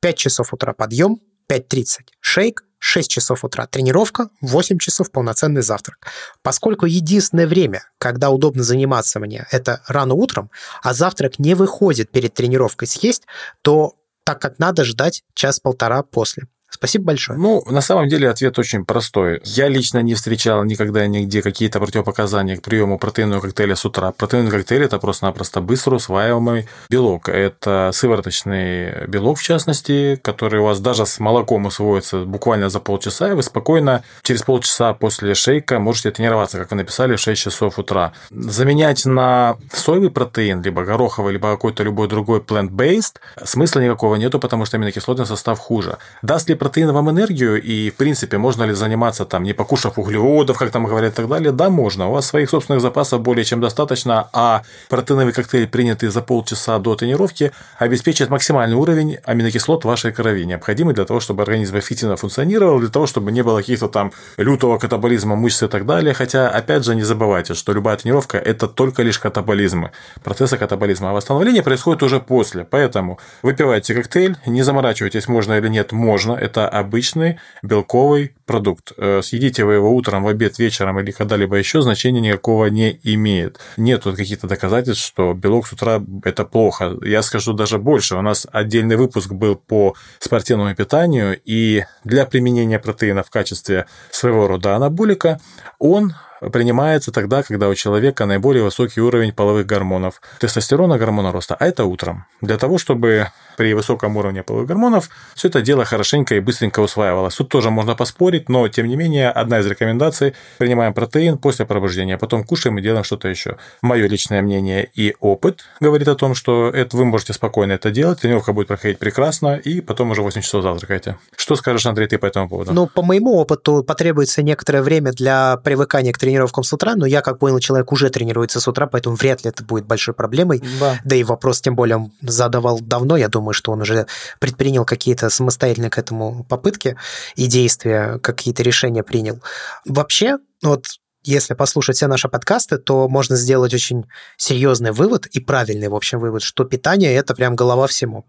5 0.00 0.16
часов 0.16 0.52
утра 0.52 0.72
подъем, 0.72 1.20
5.30 1.48 2.00
шейк, 2.20 2.64
6 2.78 3.10
часов 3.10 3.44
утра 3.44 3.66
тренировка, 3.66 4.30
8 4.40 4.78
часов 4.78 5.10
полноценный 5.10 5.62
завтрак. 5.62 6.06
Поскольку 6.42 6.86
единственное 6.86 7.46
время, 7.46 7.84
когда 7.98 8.30
удобно 8.30 8.62
заниматься 8.62 9.20
мне, 9.20 9.46
это 9.50 9.82
рано 9.86 10.14
утром, 10.14 10.50
а 10.82 10.94
завтрак 10.94 11.38
не 11.38 11.54
выходит 11.54 12.10
перед 12.10 12.34
тренировкой 12.34 12.88
съесть, 12.88 13.24
то 13.62 13.94
так 14.24 14.40
как 14.40 14.58
надо 14.58 14.84
ждать 14.84 15.24
час-полтора 15.34 16.02
после. 16.02 16.44
Спасибо 16.80 17.04
большое. 17.04 17.38
Ну, 17.38 17.62
на 17.66 17.82
самом 17.82 18.08
деле 18.08 18.30
ответ 18.30 18.58
очень 18.58 18.86
простой. 18.86 19.42
Я 19.44 19.68
лично 19.68 19.98
не 19.98 20.14
встречал 20.14 20.64
никогда 20.64 21.06
нигде 21.06 21.42
какие-то 21.42 21.78
противопоказания 21.78 22.56
к 22.56 22.62
приему 22.62 22.98
протеинового 22.98 23.42
коктейля 23.42 23.76
с 23.76 23.84
утра. 23.84 24.12
Протеиновый 24.12 24.50
коктейль– 24.50 24.84
это 24.84 24.98
просто-напросто 24.98 25.60
быстро 25.60 25.96
усваиваемый 25.96 26.68
белок. 26.88 27.28
Это 27.28 27.90
сывороточный 27.92 29.06
белок, 29.08 29.38
в 29.38 29.42
частности, 29.42 30.18
который 30.22 30.60
у 30.60 30.64
вас 30.64 30.80
даже 30.80 31.04
с 31.04 31.20
молоком 31.20 31.66
усвоится 31.66 32.24
буквально 32.24 32.70
за 32.70 32.80
полчаса, 32.80 33.30
и 33.30 33.34
вы 33.34 33.42
спокойно 33.42 34.02
через 34.22 34.40
полчаса 34.40 34.94
после 34.94 35.34
шейка 35.34 35.80
можете 35.80 36.12
тренироваться, 36.12 36.56
как 36.56 36.70
вы 36.70 36.78
написали, 36.78 37.14
в 37.14 37.20
6 37.20 37.42
часов 37.42 37.78
утра. 37.78 38.14
Заменять 38.30 39.04
на 39.04 39.58
соевый 39.70 40.10
протеин, 40.10 40.62
либо 40.62 40.82
гороховый, 40.84 41.34
либо 41.34 41.50
какой-то 41.50 41.82
любой 41.82 42.08
другой 42.08 42.40
plant-based 42.40 43.16
смысла 43.44 43.80
никакого 43.80 44.14
нету, 44.14 44.40
потому 44.40 44.64
что 44.64 44.78
аминокислотный 44.78 45.26
состав 45.26 45.58
хуже. 45.58 45.98
Даст 46.22 46.48
ли 46.48 46.54
протеин 46.54 46.69
вам 46.76 47.10
энергию, 47.10 47.60
и, 47.60 47.90
в 47.90 47.94
принципе, 47.94 48.38
можно 48.38 48.64
ли 48.64 48.72
заниматься 48.72 49.24
там, 49.24 49.42
не 49.42 49.52
покушав 49.52 49.98
углеводов, 49.98 50.58
как 50.58 50.70
там 50.70 50.84
говорят 50.84 51.12
и 51.12 51.16
так 51.16 51.28
далее? 51.28 51.52
Да, 51.52 51.70
можно. 51.70 52.08
У 52.08 52.12
вас 52.12 52.26
своих 52.26 52.50
собственных 52.50 52.80
запасов 52.80 53.20
более 53.20 53.44
чем 53.44 53.60
достаточно, 53.60 54.28
а 54.32 54.62
протеиновый 54.88 55.32
коктейль, 55.32 55.66
принятый 55.66 56.08
за 56.08 56.22
полчаса 56.22 56.78
до 56.78 56.94
тренировки, 56.94 57.52
обеспечит 57.78 58.30
максимальный 58.30 58.76
уровень 58.76 59.18
аминокислот 59.24 59.84
в 59.84 59.88
вашей 59.88 60.12
крови, 60.12 60.44
необходимый 60.44 60.94
для 60.94 61.04
того, 61.04 61.20
чтобы 61.20 61.42
организм 61.42 61.78
эффективно 61.78 62.16
функционировал, 62.16 62.80
для 62.80 62.88
того, 62.88 63.06
чтобы 63.06 63.32
не 63.32 63.42
было 63.42 63.58
каких-то 63.58 63.88
там 63.88 64.12
лютого 64.36 64.78
катаболизма 64.78 65.36
мышц 65.36 65.62
и 65.62 65.68
так 65.68 65.86
далее. 65.86 66.14
Хотя, 66.14 66.48
опять 66.48 66.84
же, 66.84 66.94
не 66.94 67.02
забывайте, 67.02 67.54
что 67.54 67.72
любая 67.72 67.96
тренировка– 67.96 68.38
это 68.38 68.66
только 68.68 69.02
лишь 69.02 69.18
катаболизм. 69.18 69.88
Процессы 70.22 70.56
катаболизма, 70.56 71.10
а 71.10 71.12
восстановление 71.12 71.62
происходит 71.62 72.02
уже 72.02 72.20
после. 72.20 72.64
Поэтому 72.64 73.18
выпивайте 73.42 73.94
коктейль, 73.94 74.36
не 74.46 74.62
заморачивайтесь, 74.62 75.28
можно 75.28 75.54
или 75.54 75.68
нет, 75.68 75.92
можно 75.92 76.32
это 76.32 76.59
обычный 76.68 77.38
белковый 77.62 78.34
продукт. 78.46 78.92
Э, 78.96 79.20
съедите 79.22 79.64
вы 79.64 79.74
его 79.74 79.94
утром, 79.94 80.24
в 80.24 80.28
обед, 80.28 80.58
вечером 80.58 80.98
или 81.00 81.10
когда-либо 81.10 81.56
еще, 81.56 81.82
значения 81.82 82.20
никакого 82.20 82.66
не 82.66 82.98
имеет. 83.02 83.60
Нет 83.76 84.02
тут 84.02 84.16
каких-то 84.16 84.46
доказательств, 84.46 85.04
что 85.06 85.34
белок 85.34 85.66
с 85.66 85.72
утра– 85.72 86.02
это 86.24 86.44
плохо. 86.44 86.96
Я 87.02 87.22
скажу 87.22 87.52
даже 87.52 87.78
больше. 87.78 88.16
У 88.16 88.22
нас 88.22 88.46
отдельный 88.50 88.96
выпуск 88.96 89.32
был 89.32 89.56
по 89.56 89.94
спортивному 90.18 90.74
питанию, 90.74 91.40
и 91.44 91.84
для 92.04 92.26
применения 92.26 92.78
протеина 92.78 93.22
в 93.22 93.30
качестве 93.30 93.86
своего 94.10 94.46
рода 94.46 94.76
анаболика 94.76 95.40
он 95.78 96.14
принимается 96.52 97.12
тогда, 97.12 97.42
когда 97.42 97.68
у 97.68 97.74
человека 97.74 98.26
наиболее 98.26 98.64
высокий 98.64 99.00
уровень 99.00 99.32
половых 99.32 99.66
гормонов, 99.66 100.20
тестостерона, 100.38 100.98
гормона 100.98 101.32
роста, 101.32 101.56
а 101.58 101.66
это 101.66 101.84
утром. 101.84 102.24
Для 102.40 102.56
того, 102.56 102.78
чтобы 102.78 103.28
при 103.56 103.74
высоком 103.74 104.16
уровне 104.16 104.42
половых 104.42 104.68
гормонов 104.68 105.10
все 105.34 105.48
это 105.48 105.60
дело 105.60 105.84
хорошенько 105.84 106.34
и 106.34 106.40
быстренько 106.40 106.80
усваивалось. 106.80 107.34
Тут 107.36 107.48
тоже 107.48 107.70
можно 107.70 107.94
поспорить, 107.94 108.48
но 108.48 108.68
тем 108.68 108.88
не 108.88 108.96
менее 108.96 109.30
одна 109.30 109.60
из 109.60 109.66
рекомендаций– 109.66 110.34
принимаем 110.58 110.94
протеин 110.94 111.38
после 111.38 111.64
пробуждения, 111.66 112.18
потом 112.18 112.44
кушаем 112.44 112.78
и 112.78 112.82
делаем 112.82 113.04
что-то 113.04 113.28
еще. 113.28 113.56
Мое 113.82 114.06
личное 114.06 114.42
мнение 114.42 114.88
и 114.94 115.14
опыт 115.20 115.64
говорит 115.80 116.08
о 116.08 116.14
том, 116.14 116.34
что 116.34 116.68
это 116.68 116.96
вы 116.96 117.04
можете 117.04 117.32
спокойно 117.32 117.72
это 117.72 117.90
делать, 117.90 118.20
тренировка 118.20 118.52
будет 118.52 118.68
проходить 118.68 118.98
прекрасно, 118.98 119.56
и 119.56 119.80
потом 119.80 120.10
уже 120.10 120.22
8 120.22 120.42
часов 120.42 120.62
завтракаете. 120.62 121.16
Что 121.36 121.56
скажешь, 121.56 121.86
Андрей, 121.86 122.08
ты 122.08 122.18
по 122.18 122.26
этому 122.26 122.48
поводу? 122.48 122.72
Ну, 122.72 122.86
по 122.86 123.02
моему 123.02 123.36
опыту 123.36 123.82
потребуется 123.82 124.42
некоторое 124.42 124.82
время 124.82 125.12
для 125.12 125.56
привыкания 125.56 126.12
к 126.12 126.18
тренировкам 126.30 126.62
с 126.62 126.72
утра, 126.72 126.94
но 126.94 127.06
я, 127.06 127.22
как 127.22 127.38
понял, 127.38 127.58
человек 127.58 127.90
уже 127.92 128.08
тренируется 128.08 128.60
с 128.60 128.68
утра, 128.68 128.86
поэтому 128.86 129.16
вряд 129.16 129.44
ли 129.44 129.50
это 129.50 129.64
будет 129.64 129.86
большой 129.86 130.14
проблемой. 130.14 130.62
Да, 130.78 130.98
да 131.04 131.16
и 131.16 131.24
вопрос, 131.24 131.60
тем 131.60 131.74
более, 131.74 131.96
он 131.96 132.12
задавал 132.22 132.78
давно, 132.80 133.16
я 133.16 133.28
думаю, 133.28 133.52
что 133.52 133.72
он 133.72 133.80
уже 133.80 134.06
предпринял 134.38 134.84
какие-то 134.84 135.28
самостоятельные 135.28 135.90
к 135.90 135.98
этому 135.98 136.44
попытки 136.48 136.96
и 137.34 137.46
действия, 137.46 138.18
какие-то 138.18 138.62
решения 138.62 139.02
принял. 139.02 139.40
Вообще, 139.84 140.38
вот 140.62 140.86
если 141.22 141.54
послушать 141.54 141.96
все 141.96 142.06
наши 142.06 142.28
подкасты, 142.28 142.78
то 142.78 143.08
можно 143.08 143.36
сделать 143.36 143.74
очень 143.74 144.04
серьезный 144.36 144.92
вывод 144.92 145.26
и 145.26 145.40
правильный, 145.40 145.88
в 145.88 145.94
общем, 145.94 146.18
вывод, 146.18 146.42
что 146.42 146.64
питание– 146.64 147.14
это 147.14 147.34
прям 147.34 147.56
голова 147.56 147.86
всему. 147.86 148.26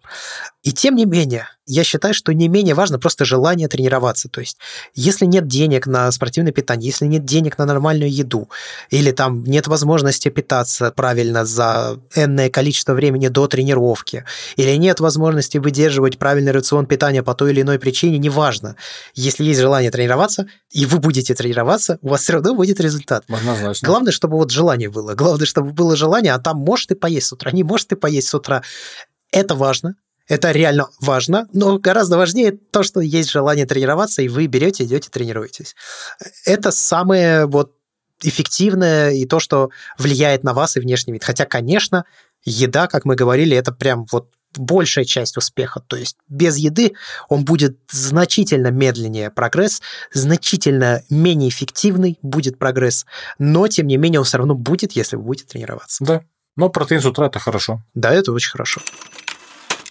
И 0.63 0.71
тем 0.71 0.95
не 0.95 1.05
менее, 1.05 1.48
я 1.65 1.83
считаю, 1.83 2.13
что 2.13 2.33
не 2.33 2.50
менее 2.50 2.75
важно 2.75 3.00
просто 3.00 3.24
желание 3.24 3.67
тренироваться. 3.67 4.27
То 4.27 4.41
есть, 4.41 4.57
если 4.93 5.25
нет 5.25 5.48
денег 5.48 5.88
на 5.88 6.12
спортивное 6.12 6.51
питание, 6.51 6.88
если 6.88 7.05
нет 7.05 7.24
денег 7.24 7.57
на 7.57 7.65
нормальную 7.65 8.12
еду, 8.12 8.50
или 8.89 9.12
там 9.12 9.43
нет 9.43 9.67
возможности 9.67 10.29
питаться 10.29 10.91
правильно 10.91 11.45
за 11.45 11.98
энное 12.13 12.50
количество 12.50 12.93
времени 12.93 13.29
до 13.29 13.48
тренировки, 13.48 14.25
или 14.57 14.75
нет 14.75 15.00
возможности 15.00 15.60
выдерживать 15.60 16.17
правильный 16.17 16.51
рацион 16.51 16.86
питания 16.86 17.24
по 17.24 17.33
той 17.33 17.51
или 17.51 17.62
иной 17.62 17.79
причине, 17.79 18.17
неважно. 18.17 18.75
Если 19.13 19.45
есть 19.45 19.62
желание 19.62 19.91
тренироваться, 19.91 20.48
и 20.71 20.86
вы 20.86 21.00
будете 21.00 21.33
тренироваться, 21.33 22.00
у 22.01 22.10
вас 22.10 22.21
все 22.21 22.33
равно 22.33 22.53
будет 22.53 22.81
результат. 22.82 23.24
Однозначно. 23.30 23.86
Главное, 23.86 24.12
чтобы 24.12 24.38
вот 24.38 24.52
желание 24.52 24.90
было. 24.90 25.14
Главное, 25.14 25.46
чтобы 25.46 25.72
было 25.72 25.96
желание, 25.96 26.34
а 26.34 26.40
там 26.40 26.58
можешь 26.58 26.88
ты 26.88 26.96
поесть 26.96 27.28
с 27.28 27.34
утра, 27.34 27.52
не 27.52 27.64
можешь 27.64 27.86
ты 27.86 27.96
поесть 27.96 28.28
с 28.28 28.34
утра. 28.36 28.64
Это 29.32 29.56
важно, 29.56 29.96
это 30.28 30.52
реально 30.52 30.90
важно, 31.00 31.48
но 31.54 31.78
гораздо 31.78 32.18
важнее 32.18 32.52
то, 32.52 32.84
что 32.84 33.02
есть 33.02 33.30
желание 33.30 33.66
тренироваться, 33.66 34.22
и 34.22 34.28
вы 34.28 34.48
берете, 34.48 34.84
идете, 34.84 35.10
тренируетесь. 35.10 35.76
Это 36.46 36.72
самое 36.72 37.46
вот 37.46 37.74
эффективное 38.22 39.12
и 39.12 39.26
то, 39.26 39.40
что 39.40 39.72
влияет 39.98 40.44
на 40.44 40.54
вас 40.54 40.78
и 40.78 40.80
внешний 40.80 41.14
вид. 41.14 41.24
Хотя, 41.24 41.46
конечно, 41.46 42.06
еда, 42.44 42.88
как 42.88 43.06
мы 43.06 43.16
говорили, 43.16 43.58
это 43.58 43.72
прям 43.72 44.06
вот 44.12 44.30
большая 44.55 45.05
часть 45.05 45.38
успеха. 45.38 45.81
То 45.81 45.96
есть 45.96 46.17
без 46.27 46.58
еды 46.58 46.93
он 47.29 47.46
будет 47.46 47.77
значительно 47.89 48.67
медленнее 48.67 49.29
прогресс, 49.29 49.81
значительно 50.13 51.03
менее 51.10 51.50
эффективный 51.50 52.17
будет 52.22 52.60
прогресс, 52.60 53.05
но 53.39 53.67
тем 53.67 53.88
не 53.88 53.98
менее 53.98 54.20
он 54.20 54.25
все 54.25 54.38
равно 54.38 54.55
будет, 54.55 54.93
если 54.93 55.15
вы 55.15 55.24
будете 55.24 55.48
тренироваться. 55.48 56.03
Да, 56.03 56.22
но 56.55 56.70
протеин 56.70 57.01
с 57.01 57.05
утра 57.05 57.27
это 57.27 57.39
хорошо. 57.39 57.81
Да, 57.93 58.13
это 58.13 58.31
очень 58.31 58.51
хорошо. 58.51 58.81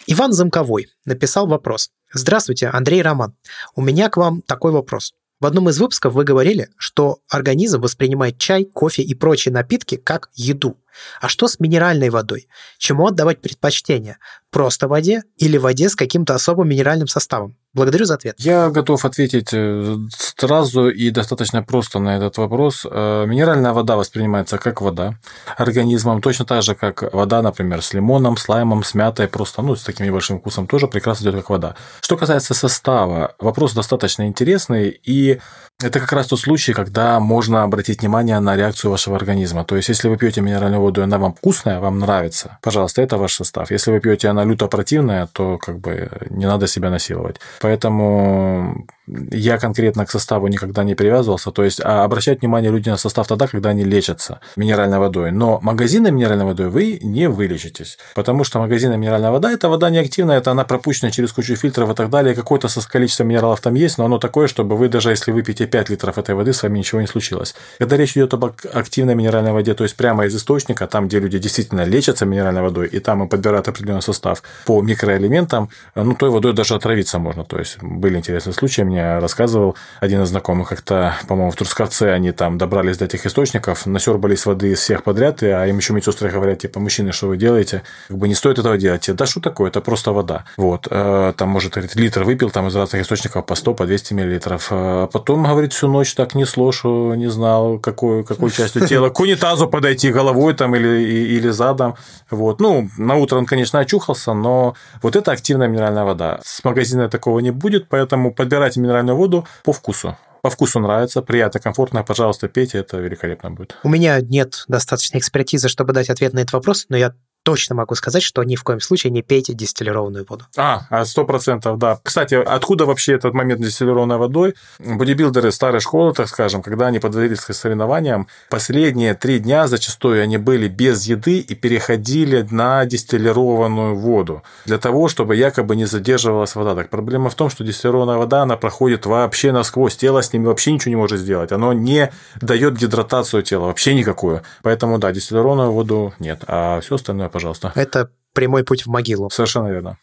Иван 0.06 0.32
Замковой 0.32 0.88
написал 1.04 1.46
вопрос. 1.46 1.90
Здравствуйте, 2.12 2.68
Андрей 2.68 3.00
Роман. 3.02 3.34
У 3.76 3.82
меня 3.82 4.08
к 4.08 4.16
вам 4.16 4.42
такой 4.42 4.72
вопрос. 4.72 5.14
В 5.40 5.46
одном 5.46 5.70
из 5.70 5.80
выпусков 5.80 6.12
вы 6.12 6.24
говорили, 6.24 6.68
что 6.76 7.20
организм 7.30 7.80
воспринимает 7.80 8.36
чай, 8.36 8.64
кофе 8.66 9.02
и 9.02 9.14
прочие 9.14 9.54
напитки 9.54 9.96
как 9.96 10.28
еду. 10.34 10.76
А 11.18 11.28
что 11.28 11.48
с 11.48 11.58
минеральной 11.58 12.10
водой? 12.10 12.46
Чему 12.76 13.06
отдавать 13.06 13.40
предпочтение? 13.40 14.18
Просто 14.50 14.86
воде 14.86 15.22
или 15.38 15.56
воде 15.56 15.88
с 15.88 15.96
каким-то 15.96 16.34
особым 16.34 16.68
минеральным 16.68 17.08
составом? 17.08 17.56
Благодарю 17.72 18.04
за 18.04 18.14
ответ. 18.14 18.34
Я 18.38 18.68
готов 18.68 19.04
ответить 19.04 19.50
э, 19.52 19.96
сразу 20.16 20.88
и 20.88 21.10
достаточно 21.10 21.62
просто 21.62 22.00
на 22.00 22.16
этот 22.16 22.36
вопрос. 22.36 22.84
Э, 22.90 23.26
минеральная 23.26 23.72
вода 23.72 23.96
воспринимается 23.96 24.58
как 24.58 24.80
вода 24.80 25.14
организмом, 25.56 26.20
точно 26.20 26.44
так 26.46 26.64
же, 26.64 26.74
как 26.74 27.12
вода, 27.12 27.42
например, 27.42 27.80
с 27.80 27.94
лимоном, 27.94 28.36
с 28.36 28.48
лаймом, 28.48 28.82
с 28.82 28.94
мятой, 28.94 29.28
просто 29.28 29.62
ну, 29.62 29.76
с 29.76 29.84
таким 29.84 30.06
небольшим 30.06 30.40
вкусом 30.40 30.66
тоже 30.66 30.88
прекрасно 30.88 31.24
идет 31.24 31.36
как 31.36 31.50
вода. 31.50 31.76
Что 32.00 32.16
касается 32.16 32.54
состава, 32.54 33.36
вопрос 33.38 33.72
достаточно 33.72 34.26
интересный, 34.26 34.88
и 34.88 35.40
это 35.82 36.00
как 36.00 36.12
раз 36.12 36.26
тот 36.28 36.40
случай, 36.40 36.72
когда 36.72 37.20
можно 37.20 37.62
обратить 37.62 38.00
внимание 38.00 38.38
на 38.40 38.56
реакцию 38.56 38.90
вашего 38.90 39.16
организма. 39.16 39.64
То 39.64 39.76
есть, 39.76 39.88
если 39.88 40.08
вы 40.08 40.16
пьете 40.16 40.40
минеральную 40.40 40.80
воду, 40.80 41.00
и 41.00 41.04
она 41.04 41.18
вам 41.18 41.34
вкусная, 41.34 41.80
вам 41.80 41.98
нравится, 41.98 42.58
пожалуйста, 42.62 43.02
это 43.02 43.16
ваш 43.18 43.34
состав. 43.34 43.70
Если 43.70 43.90
вы 43.90 44.00
пьете, 44.00 44.28
она 44.28 44.44
люто 44.44 44.66
противная, 44.66 45.26
то 45.26 45.58
как 45.58 45.78
бы 45.78 46.10
не 46.30 46.46
надо 46.46 46.66
себя 46.66 46.90
насиловать. 46.90 47.40
Поэтому 47.60 48.86
я 49.30 49.58
конкретно 49.58 50.06
к 50.06 50.10
составу 50.10 50.46
никогда 50.48 50.84
не 50.84 50.94
привязывался. 50.94 51.50
То 51.50 51.64
есть, 51.64 51.80
а 51.82 52.04
обращать 52.04 52.40
внимание 52.40 52.70
люди 52.70 52.88
на 52.88 52.96
состав 52.96 53.26
тогда, 53.26 53.46
когда 53.46 53.70
они 53.70 53.84
лечатся 53.84 54.40
минеральной 54.56 54.98
водой. 54.98 55.32
Но 55.32 55.58
магазинной 55.62 56.10
минеральной 56.10 56.44
водой 56.44 56.68
вы 56.68 56.98
не 57.02 57.28
вылечитесь. 57.28 57.98
Потому 58.14 58.44
что 58.44 58.58
магазинная 58.58 58.96
минеральная 58.96 59.30
вода– 59.30 59.50
это 59.52 59.68
вода 59.68 59.90
неактивная, 59.90 60.38
это 60.38 60.50
она 60.50 60.64
пропущена 60.64 61.10
через 61.10 61.32
кучу 61.32 61.56
фильтров 61.56 61.90
и 61.90 61.94
так 61.94 62.10
далее. 62.10 62.34
Какое-то 62.34 62.68
со 62.68 62.86
количеством 62.88 63.28
минералов 63.28 63.60
там 63.60 63.74
есть, 63.74 63.98
но 63.98 64.04
оно 64.04 64.18
такое, 64.18 64.46
чтобы 64.46 64.76
вы 64.76 64.88
даже 64.88 65.10
если 65.10 65.32
выпьете 65.32 65.66
5 65.66 65.90
литров 65.90 66.18
этой 66.18 66.34
воды, 66.34 66.52
с 66.52 66.62
вами 66.62 66.78
ничего 66.78 67.00
не 67.00 67.06
случилось. 67.06 67.54
Когда 67.78 67.96
речь 67.96 68.12
идет 68.12 68.34
об 68.34 68.44
активной 68.44 69.14
минеральной 69.14 69.52
воде, 69.52 69.74
то 69.74 69.84
есть 69.84 69.96
прямо 69.96 70.26
из 70.26 70.36
источника, 70.36 70.86
там, 70.86 71.08
где 71.08 71.18
люди 71.20 71.38
действительно 71.38 71.84
лечатся 71.84 72.26
минеральной 72.26 72.62
водой, 72.62 72.88
и 72.88 73.00
там 73.00 73.22
им 73.22 73.28
подбирают 73.28 73.68
определенный 73.68 74.02
состав 74.02 74.42
по 74.66 74.82
микроэлементам, 74.82 75.70
ну, 75.94 76.14
той 76.14 76.30
водой 76.30 76.52
даже 76.52 76.74
отравиться 76.74 77.18
можно. 77.18 77.44
То 77.44 77.58
есть 77.58 77.82
были 77.82 78.18
интересные 78.18 78.54
случаи, 78.54 78.82
мне 78.82 78.99
рассказывал 79.00 79.76
один 80.00 80.22
из 80.22 80.28
знакомых, 80.28 80.68
как-то, 80.68 81.14
по-моему, 81.28 81.50
в 81.50 81.56
Трускавце 81.56 82.10
они 82.10 82.32
там 82.32 82.58
добрались 82.58 82.98
до 82.98 83.04
этих 83.04 83.26
источников, 83.26 83.86
насербались 83.86 84.46
воды 84.46 84.72
из 84.72 84.80
всех 84.80 85.02
подряд, 85.02 85.42
а 85.42 85.66
им 85.66 85.76
еще 85.78 85.92
медсестры 85.92 86.30
говорят, 86.30 86.60
типа, 86.60 86.80
мужчины, 86.80 87.12
что 87.12 87.28
вы 87.28 87.36
делаете? 87.36 87.82
Как 88.08 88.18
бы 88.18 88.28
не 88.28 88.34
стоит 88.34 88.58
этого 88.58 88.76
делать. 88.76 89.08
Да 89.14 89.26
что 89.26 89.40
такое? 89.40 89.70
Это 89.70 89.80
просто 89.80 90.12
вода. 90.12 90.44
Вот. 90.56 90.88
Э, 90.90 91.32
там, 91.36 91.48
может, 91.48 91.76
литр 91.94 92.24
выпил 92.24 92.50
там 92.50 92.68
из 92.68 92.76
разных 92.76 93.02
источников 93.02 93.46
по 93.46 93.54
100, 93.54 93.74
по 93.74 93.86
200 93.86 94.14
миллилитров. 94.14 94.68
А 94.70 95.06
потом, 95.06 95.44
говорит, 95.44 95.72
всю 95.72 95.88
ночь 95.88 96.14
так 96.14 96.34
несло, 96.34 96.72
что 96.72 97.14
не 97.14 97.28
знал, 97.28 97.78
какой, 97.78 98.24
какой 98.24 98.50
частью 98.50 98.86
тела 98.86 99.10
к 99.10 99.20
унитазу 99.20 99.68
подойти 99.68 100.10
головой 100.10 100.54
там 100.54 100.74
или, 100.76 101.02
или 101.02 101.50
задом. 101.50 101.96
Вот. 102.30 102.60
Ну, 102.60 102.88
на 102.96 103.16
утро 103.16 103.36
он, 103.36 103.46
конечно, 103.46 103.78
очухался, 103.78 104.32
но 104.32 104.74
вот 105.02 105.16
это 105.16 105.32
активная 105.32 105.68
минеральная 105.68 106.04
вода. 106.04 106.40
С 106.44 106.62
магазина 106.64 107.08
такого 107.08 107.40
не 107.40 107.50
будет, 107.50 107.88
поэтому 107.88 108.32
подбирайте 108.32 108.80
минеральную 108.90 109.16
воду 109.16 109.46
по 109.64 109.72
вкусу 109.72 110.16
по 110.42 110.48
вкусу 110.50 110.80
нравится, 110.80 111.22
приятно, 111.22 111.60
комфортно, 111.60 112.02
пожалуйста, 112.02 112.48
пейте, 112.48 112.78
это 112.78 112.96
великолепно 112.96 113.50
будет. 113.50 113.76
У 113.82 113.88
меня 113.88 114.20
нет 114.20 114.64
достаточной 114.68 115.18
экспертизы, 115.20 115.68
чтобы 115.68 115.92
дать 115.92 116.08
ответ 116.08 116.32
на 116.32 116.38
этот 116.38 116.54
вопрос, 116.54 116.86
но 116.88 116.96
я 116.96 117.12
точно 117.42 117.74
могу 117.74 117.94
сказать, 117.94 118.22
что 118.22 118.42
ни 118.44 118.56
в 118.56 118.62
коем 118.62 118.80
случае 118.80 119.10
не 119.10 119.22
пейте 119.22 119.54
дистиллированную 119.54 120.26
воду. 120.28 120.44
А, 120.56 120.82
а, 120.90 121.04
сто 121.04 121.24
процентов, 121.24 121.78
да. 121.78 121.98
Кстати, 122.02 122.34
откуда 122.34 122.84
вообще 122.84 123.14
этот 123.14 123.34
момент 123.34 123.60
дистиллированной 123.60 124.18
водой? 124.18 124.54
Бодибилдеры 124.78 125.50
старой 125.50 125.80
школы, 125.80 126.12
так 126.12 126.28
скажем, 126.28 126.62
когда 126.62 126.88
они 126.88 126.98
подводились 126.98 127.40
к 127.40 127.52
соревнованиям, 127.52 128.28
последние 128.50 129.14
три 129.14 129.38
дня 129.38 129.66
зачастую 129.68 130.22
они 130.22 130.36
были 130.36 130.68
без 130.68 131.06
еды 131.06 131.38
и 131.38 131.54
переходили 131.54 132.46
на 132.50 132.84
дистиллированную 132.84 133.96
воду 133.96 134.42
для 134.66 134.78
того, 134.78 135.08
чтобы 135.08 135.34
якобы 135.36 135.76
не 135.76 135.86
задерживалась 135.86 136.54
вода. 136.54 136.74
Так 136.74 136.90
проблема 136.90 137.30
в 137.30 137.34
том, 137.34 137.48
что 137.48 137.64
дистиллированная 137.64 138.16
вода, 138.16 138.42
она 138.42 138.56
проходит 138.56 139.06
вообще 139.06 139.52
насквозь, 139.52 139.96
тело 139.96 140.22
с 140.22 140.32
ними 140.32 140.46
вообще 140.46 140.72
ничего 140.72 140.90
не 140.90 140.96
может 140.96 141.18
сделать. 141.18 141.52
Оно 141.52 141.72
не 141.72 142.12
дает 142.40 142.76
гидратацию 142.76 143.42
тела, 143.42 143.66
вообще 143.66 143.94
никакую. 143.94 144.42
Поэтому, 144.62 144.98
да, 144.98 145.10
дистиллированную 145.10 145.72
воду 145.72 146.12
нет, 146.18 146.42
а 146.46 146.80
все 146.80 146.96
остальное 146.96 147.29
пожалуйста. 147.30 147.72
Это 147.74 148.10
прямой 148.32 148.64
путь 148.64 148.86
в 148.86 148.88
могилу. 148.88 149.30
Совершенно 149.30 149.68
верно. 149.68 149.98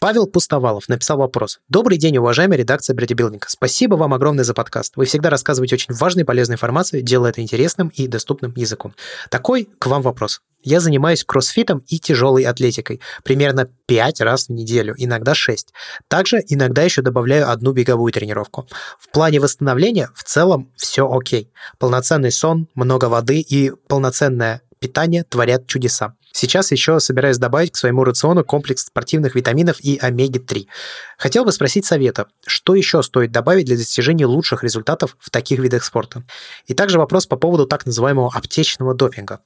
Павел 0.00 0.26
Пустовалов 0.26 0.88
написал 0.88 1.18
вопрос. 1.18 1.60
Добрый 1.68 1.98
день, 1.98 2.16
уважаемая 2.16 2.58
редакция 2.58 2.96
Бредибилдинга. 2.96 3.46
Спасибо 3.50 3.96
вам 3.96 4.14
огромное 4.14 4.44
за 4.44 4.54
подкаст. 4.54 4.96
Вы 4.96 5.04
всегда 5.04 5.28
рассказываете 5.28 5.74
очень 5.74 5.92
важную 5.92 6.24
и 6.24 6.26
полезную 6.26 6.54
информацию, 6.54 7.02
делая 7.02 7.32
это 7.32 7.42
интересным 7.42 7.88
и 7.88 8.06
доступным 8.06 8.54
языком. 8.56 8.94
Такой 9.28 9.68
к 9.78 9.86
вам 9.88 10.00
вопрос. 10.00 10.40
Я 10.62 10.80
занимаюсь 10.80 11.22
кроссфитом 11.22 11.84
и 11.86 11.98
тяжелой 11.98 12.44
атлетикой. 12.44 13.02
Примерно 13.24 13.68
5 13.86 14.22
раз 14.22 14.46
в 14.46 14.52
неделю, 14.52 14.94
иногда 14.96 15.34
6. 15.34 15.68
Также 16.08 16.42
иногда 16.48 16.82
еще 16.82 17.02
добавляю 17.02 17.50
одну 17.50 17.72
беговую 17.72 18.10
тренировку. 18.10 18.66
В 18.98 19.10
плане 19.10 19.38
восстановления 19.38 20.08
в 20.14 20.24
целом 20.24 20.72
все 20.76 21.10
окей. 21.10 21.52
Полноценный 21.78 22.32
сон, 22.32 22.68
много 22.74 23.04
воды 23.10 23.40
и 23.40 23.70
полноценная 23.86 24.62
питания 24.80 25.24
творят 25.24 25.66
чудеса. 25.66 26.14
Сейчас 26.32 26.70
еще 26.70 27.00
собираюсь 27.00 27.38
добавить 27.38 27.72
к 27.72 27.76
своему 27.76 28.04
рациону 28.04 28.44
комплекс 28.44 28.84
спортивных 28.84 29.34
витаминов 29.34 29.80
и 29.80 29.98
омеги-3. 29.98 30.66
Хотел 31.18 31.44
бы 31.44 31.52
спросить 31.52 31.84
совета, 31.84 32.28
что 32.46 32.74
еще 32.74 33.02
стоит 33.02 33.32
добавить 33.32 33.66
для 33.66 33.76
достижения 33.76 34.26
лучших 34.26 34.62
результатов 34.62 35.16
в 35.18 35.30
таких 35.30 35.58
видах 35.58 35.84
спорта? 35.84 36.22
И 36.66 36.74
также 36.74 36.98
вопрос 36.98 37.26
по 37.26 37.36
поводу 37.36 37.66
так 37.66 37.84
называемого 37.84 38.30
аптечного 38.32 38.94
допинга. 38.94 39.40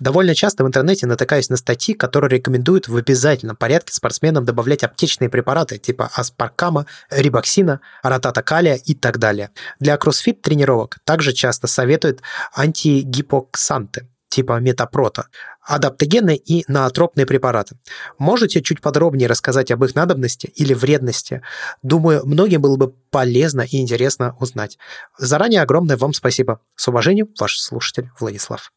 Довольно 0.00 0.34
часто 0.34 0.64
в 0.64 0.66
интернете 0.66 1.06
натыкаюсь 1.06 1.50
на 1.50 1.56
статьи, 1.56 1.94
которые 1.94 2.30
рекомендуют 2.30 2.88
в 2.88 2.96
обязательном 2.96 3.56
порядке 3.56 3.92
спортсменам 3.92 4.44
добавлять 4.44 4.82
аптечные 4.82 5.28
препараты 5.28 5.78
типа 5.78 6.10
аспаркама, 6.14 6.86
рибоксина, 7.10 7.80
аратата 8.02 8.42
калия 8.42 8.76
и 8.76 8.94
так 8.94 9.18
далее. 9.18 9.50
Для 9.78 9.96
кроссфит 9.98 10.40
тренировок 10.40 10.98
также 11.04 11.32
часто 11.32 11.66
советуют 11.66 12.22
антигипоксанты 12.54 14.08
типа 14.32 14.58
метапрота, 14.60 15.26
адаптогенные 15.60 16.38
и 16.38 16.64
наотропные 16.66 17.26
препараты. 17.26 17.76
Можете 18.18 18.62
чуть 18.62 18.80
подробнее 18.80 19.28
рассказать 19.28 19.70
об 19.70 19.84
их 19.84 19.94
надобности 19.94 20.46
или 20.46 20.72
вредности? 20.72 21.42
Думаю, 21.82 22.24
многим 22.24 22.62
было 22.62 22.76
бы 22.76 22.88
полезно 23.10 23.60
и 23.60 23.78
интересно 23.78 24.34
узнать. 24.40 24.78
Заранее 25.18 25.60
огромное 25.60 25.98
вам 25.98 26.14
спасибо. 26.14 26.60
С 26.76 26.88
уважением, 26.88 27.28
ваш 27.38 27.58
слушатель 27.58 28.10
Владислав. 28.18 28.72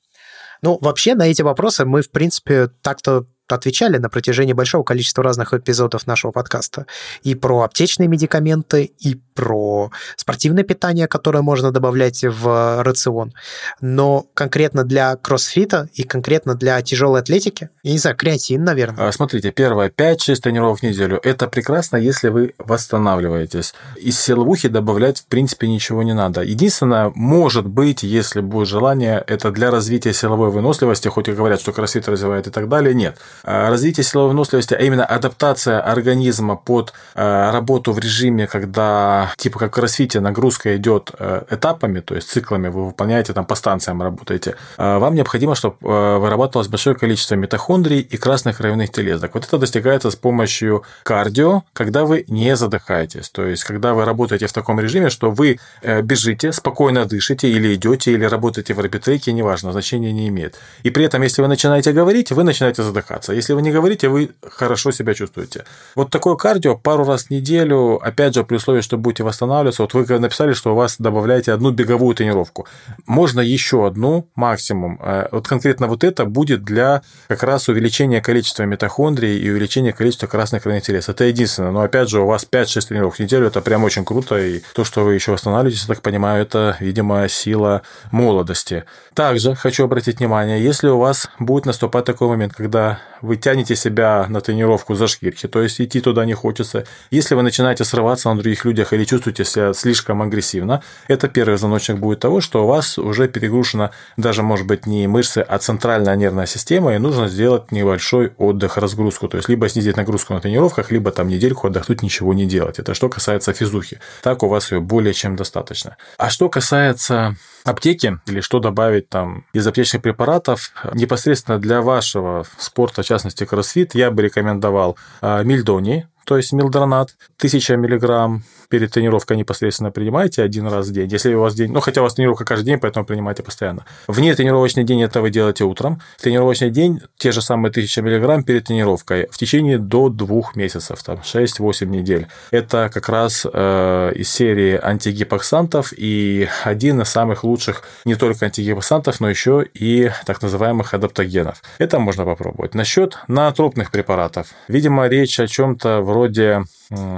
Ну, 0.62 0.78
вообще, 0.82 1.16
на 1.16 1.28
эти 1.28 1.42
вопросы 1.42 1.86
мы, 1.86 2.02
в 2.02 2.12
принципе, 2.12 2.68
так-то 2.82 3.26
отвечали 3.48 3.98
на 3.98 4.10
протяжении 4.10 4.54
большого 4.54 4.84
количества 4.84 5.24
разных 5.24 5.54
эпизодов 5.54 6.08
нашего 6.08 6.32
подкаста. 6.32 6.86
И 7.24 7.36
про 7.36 7.62
аптечные 7.62 8.08
медикаменты, 8.08 8.92
и 9.00 9.16
про 9.34 9.92
спортивное 10.16 10.64
питание, 10.64 11.08
которое 11.08 11.42
можно 11.42 11.72
добавлять 11.72 12.24
в 12.24 12.84
рацион. 12.84 13.34
Но 13.82 14.26
конкретно 14.34 14.84
для 14.84 15.16
кроссфита 15.18 15.90
и 15.94 16.04
конкретно 16.04 16.56
для 16.56 16.82
тяжелой 16.82 17.22
атлетики, 17.22 17.70
я 17.84 17.92
не 17.92 17.98
знаю, 17.98 18.16
креатин, 18.16 18.64
наверное. 18.64 19.08
А, 19.08 19.12
смотрите, 19.12 19.52
первое, 19.52 19.90
5-6 19.90 20.36
тренировок 20.36 20.80
в 20.80 20.84
неделю. 20.84 21.20
Это 21.24 21.48
прекрасно, 21.48 21.98
если 21.98 22.30
вы 22.30 22.54
восстанавливаетесь. 22.58 23.74
Из 23.98 24.20
силовухи 24.20 24.70
добавлять, 24.70 25.20
в 25.20 25.26
принципе, 25.26 25.68
ничего 25.68 26.04
не 26.04 26.14
надо. 26.14 26.42
Единственное, 26.42 27.12
может 27.16 27.68
быть, 27.68 28.04
если 28.04 28.42
будет 28.42 28.68
желание, 28.68 29.24
это 29.28 29.52
для 29.52 29.70
развития 29.72 30.14
силовой 30.14 30.50
выносливости, 30.50 31.08
хоть 31.08 31.28
и 31.28 31.34
говорят, 31.34 31.60
что 31.60 31.74
кроссфит 31.74 32.08
развивает 32.08 32.48
и 32.48 32.52
так 32.52 32.70
далее, 32.70 32.94
нет. 32.94 33.18
А, 33.44 33.70
развитие 33.70 34.04
силовой 34.04 34.30
выносливости, 34.30 34.74
а 34.74 34.78
именно 34.78 35.06
адаптация 35.06 35.80
организма 35.82 36.56
под 36.56 36.94
а, 37.14 37.52
работу 37.52 37.92
в 37.92 38.00
режиме, 38.00 38.48
когда 38.48 39.32
типа 39.38 39.60
как 39.60 39.72
в 39.72 39.76
кроссфите 39.76 40.20
нагрузка 40.20 40.76
идет 40.78 41.12
э, 41.20 41.44
этапами, 41.50 42.00
то 42.00 42.16
есть 42.16 42.30
циклами, 42.30 42.70
вы 42.70 42.88
выполняете 42.88 43.34
там 43.34 43.46
по 43.46 43.56
станциям 43.56 44.02
работаете, 44.02 44.56
вам 44.78 45.16
необходимо, 45.16 45.56
чтобы 45.56 45.76
э, 45.82 46.18
вырабатывалось 46.18 46.68
большое 46.68 46.96
количество 46.96 47.36
митохондрий 47.36 48.00
и 48.00 48.18
красных 48.18 48.58
кровяных 48.58 48.92
телезок. 48.92 49.34
Вот 49.34 49.46
это 49.46 49.58
достигается 49.58 50.12
с 50.12 50.16
помощью 50.16 50.84
кардио, 51.04 51.64
когда 51.74 52.06
вы 52.06 52.26
не 52.28 52.56
задыхаетесь. 52.56 53.30
То 53.30 53.46
есть, 53.46 53.64
когда 53.64 53.94
вы 53.94 54.06
работаете 54.06 54.48
в 54.48 54.54
таком 54.54 54.80
режиме, 54.80 55.10
что 55.10 55.32
вы 55.32 55.60
э, 55.82 56.02
бежите, 56.02 56.52
спокойно 56.52 57.06
дышите, 57.06 57.50
или 57.50 57.76
идете, 57.76 58.12
или 58.12 58.26
работаете 58.26 58.74
в 58.74 58.80
арбитреке, 58.80 59.34
неважно, 59.34 59.72
значения 59.72 60.12
не 60.12 60.28
имеет. 60.30 60.60
И 60.84 60.90
при 60.90 61.06
этом, 61.06 61.22
если 61.22 61.42
вы 61.42 61.48
начинаете 61.48 61.92
говорить, 61.92 62.32
вы 62.32 62.44
начинаете 62.44 62.84
задыхаться. 62.84 63.25
Если 63.34 63.54
вы 63.54 63.62
не 63.62 63.72
говорите, 63.72 64.10
вы 64.10 64.32
хорошо 64.42 64.92
себя 64.92 65.14
чувствуете. 65.14 65.66
Вот 65.96 66.10
такое 66.10 66.36
кардио 66.36 66.76
пару 66.76 67.06
раз 67.06 67.26
в 67.26 67.30
неделю, 67.30 68.00
опять 68.02 68.36
же, 68.36 68.44
при 68.44 68.56
условии, 68.56 68.82
что 68.82 68.98
будете 68.98 69.24
восстанавливаться. 69.24 69.84
Вот 69.84 69.94
вы 69.94 70.20
написали, 70.20 70.54
что 70.54 70.74
у 70.74 70.76
вас 70.76 70.96
добавляете 71.00 71.52
одну 71.52 71.72
беговую 71.72 72.16
тренировку. 72.16 72.68
Можно 73.06 73.42
еще 73.42 73.88
одну 73.88 74.28
максимум. 74.36 75.00
Э, 75.02 75.28
вот 75.32 75.48
конкретно 75.48 75.88
вот 75.88 76.04
это 76.04 76.26
будет 76.26 76.64
для 76.64 77.02
как 77.28 77.44
раз 77.44 77.70
увеличения 77.70 78.22
количества 78.22 78.64
митохондрий 78.64 79.38
и 79.38 79.50
увеличения 79.50 79.94
количества 79.94 80.28
красных 80.28 80.64
телец. 80.64 81.10
Это 81.10 81.24
единственное. 81.26 81.72
Но 81.72 81.82
опять 81.82 82.10
же, 82.10 82.22
у 82.22 82.28
вас 82.28 82.48
5-6 82.50 82.88
тренировок 82.88 83.16
в 83.16 83.20
неделю, 83.20 83.48
это 83.48 83.62
прям 83.62 83.84
очень 83.84 84.06
круто. 84.06 84.38
И 84.38 84.62
то, 84.74 84.84
что 84.84 85.04
вы 85.04 85.16
еще 85.16 85.32
восстанавливаетесь, 85.32 85.84
я 85.88 85.94
так 85.94 86.02
понимаю, 86.02 86.42
это, 86.42 86.78
видимо, 86.80 87.28
сила 87.28 87.82
молодости. 88.12 88.86
Также 89.14 89.56
хочу 89.56 89.86
обратить 89.86 90.20
внимание, 90.20 90.64
если 90.64 90.88
у 90.88 90.98
вас 90.98 91.30
будет 91.40 91.66
наступать 91.66 92.06
такой 92.06 92.28
момент, 92.28 92.54
когда 92.54 93.00
вы 93.22 93.38
тянете 93.38 93.76
себя 93.76 94.26
на 94.30 94.42
тренировку 94.42 94.96
за 94.96 95.08
шкирки, 95.08 95.48
то 95.48 95.62
есть 95.62 95.80
идти 95.82 96.02
туда 96.02 96.26
не 96.26 96.34
хочется. 96.34 96.86
Если 97.12 97.36
вы 97.36 97.42
начинаете 97.42 97.84
срываться 97.84 98.30
на 98.30 98.40
других 98.40 98.66
людях 98.66 98.94
или 98.94 99.06
чувствуете 99.06 99.46
себя 99.46 99.74
слишком 99.74 100.22
агрессивно, 100.22 100.84
это 101.08 101.28
первый 101.28 101.58
звоночек 101.58 101.98
будет 101.98 102.20
того, 102.20 102.42
что 102.42 102.64
у 102.64 102.68
вас 102.68 102.98
уже 102.98 103.28
перегружена 103.28 103.92
даже, 104.18 104.44
может 104.44 104.68
быть, 104.68 104.86
не 104.86 105.08
мышцы, 105.08 105.40
а 105.40 105.58
центральная 105.58 106.16
нервная 106.16 106.46
система, 106.46 106.96
и 106.96 106.98
нужно 106.98 107.28
сделать 107.28 107.72
небольшой 107.72 108.34
отдых, 108.38 108.78
разгрузку. 108.78 109.28
То 109.28 109.38
есть, 109.38 109.50
либо 109.50 109.68
снизить 109.70 109.98
нагрузку 109.98 110.34
на 110.34 110.42
тренировках, 110.42 110.92
либо 110.92 111.12
там 111.12 111.28
недельку 111.28 111.68
отдохнуть, 111.68 112.02
ничего 112.02 112.34
не 112.34 112.46
делать. 112.46 112.80
Это 112.80 112.94
что 112.94 113.10
касается 113.10 113.54
физухи. 113.54 114.00
Так 114.22 114.44
у 114.44 114.48
вас 114.48 114.72
ее 114.72 114.80
более 114.80 115.14
чем 115.14 115.36
достаточно. 115.36 115.98
А 116.18 116.30
что 116.30 116.50
касается 116.50 117.36
аптеки 117.66 118.20
или 118.28 118.40
что 118.40 118.60
добавить 118.60 119.10
там 119.10 119.46
из 119.54 119.68
аптечных 119.68 120.02
препаратов. 120.02 120.72
Непосредственно 120.94 121.60
для 121.60 121.82
вашего 121.82 122.46
спорта, 122.58 123.02
в 123.04 123.06
частности 123.06 123.44
кроссфит, 123.46 123.96
я 123.96 124.12
бы 124.12 124.22
рекомендовал 124.22 124.98
а, 125.22 125.44
мильдони, 125.44 126.08
то 126.26 126.38
есть 126.38 126.54
милдронат, 126.54 127.16
1000 127.38 127.78
миллиграмм 127.78 128.44
перед 128.70 128.92
тренировкой 128.92 129.38
непосредственно 129.38 129.92
принимаете 129.92 130.44
один 130.44 130.68
раз 130.68 130.88
в 130.88 130.92
день. 130.92 131.10
Если 131.10 131.34
у 131.34 131.42
вас 131.42 131.56
день, 131.56 131.72
ну 131.72 131.80
хотя 131.80 132.02
у 132.02 132.04
вас 132.04 132.16
тренировка 132.16 132.46
каждый 132.46 132.66
день, 132.66 132.80
поэтому 132.80 133.06
принимайте 133.06 133.44
постоянно. 133.44 133.86
Вне 134.08 134.34
тренировочный 134.34 134.84
день 134.84 135.04
это 135.04 135.22
вы 135.22 135.30
делаете 135.30 135.64
утром. 135.64 136.02
Тренировочный 136.20 136.72
день 136.72 137.02
те 137.18 137.32
же 137.32 137.42
самые 137.42 137.70
1000 137.70 138.02
миллиграмм 138.02 138.44
перед 138.44 138.66
тренировкой 138.66 139.28
в 139.32 139.38
течение 139.38 139.78
до 139.78 140.10
двух 140.10 140.56
месяцев, 140.56 141.02
там 141.04 141.20
6-8 141.24 141.86
недель. 141.86 142.28
Это 142.52 142.90
как 142.94 143.08
раз 143.10 143.46
э, 143.52 144.12
из 144.16 144.30
серии 144.30 144.80
антигипоксантов 144.82 145.94
и 145.96 146.50
один 146.64 147.02
из 147.02 147.10
самых 147.10 147.44
лучших 147.44 147.84
не 148.04 148.16
только 148.16 148.46
антигипоксантов, 148.46 149.20
но 149.20 149.30
еще 149.30 149.66
и 149.74 150.12
так 150.26 150.42
называемых 150.42 150.94
адаптогенов. 150.94 151.62
Это 151.78 152.00
можно 152.00 152.26
попробовать. 152.26 152.74
Насчет 152.74 153.20
наотропных 153.28 153.92
препаратов. 153.92 154.48
Видимо, 154.68 155.08
речь 155.08 155.40
о 155.40 155.48
чем-то 155.48 156.02
вроде 156.16 156.64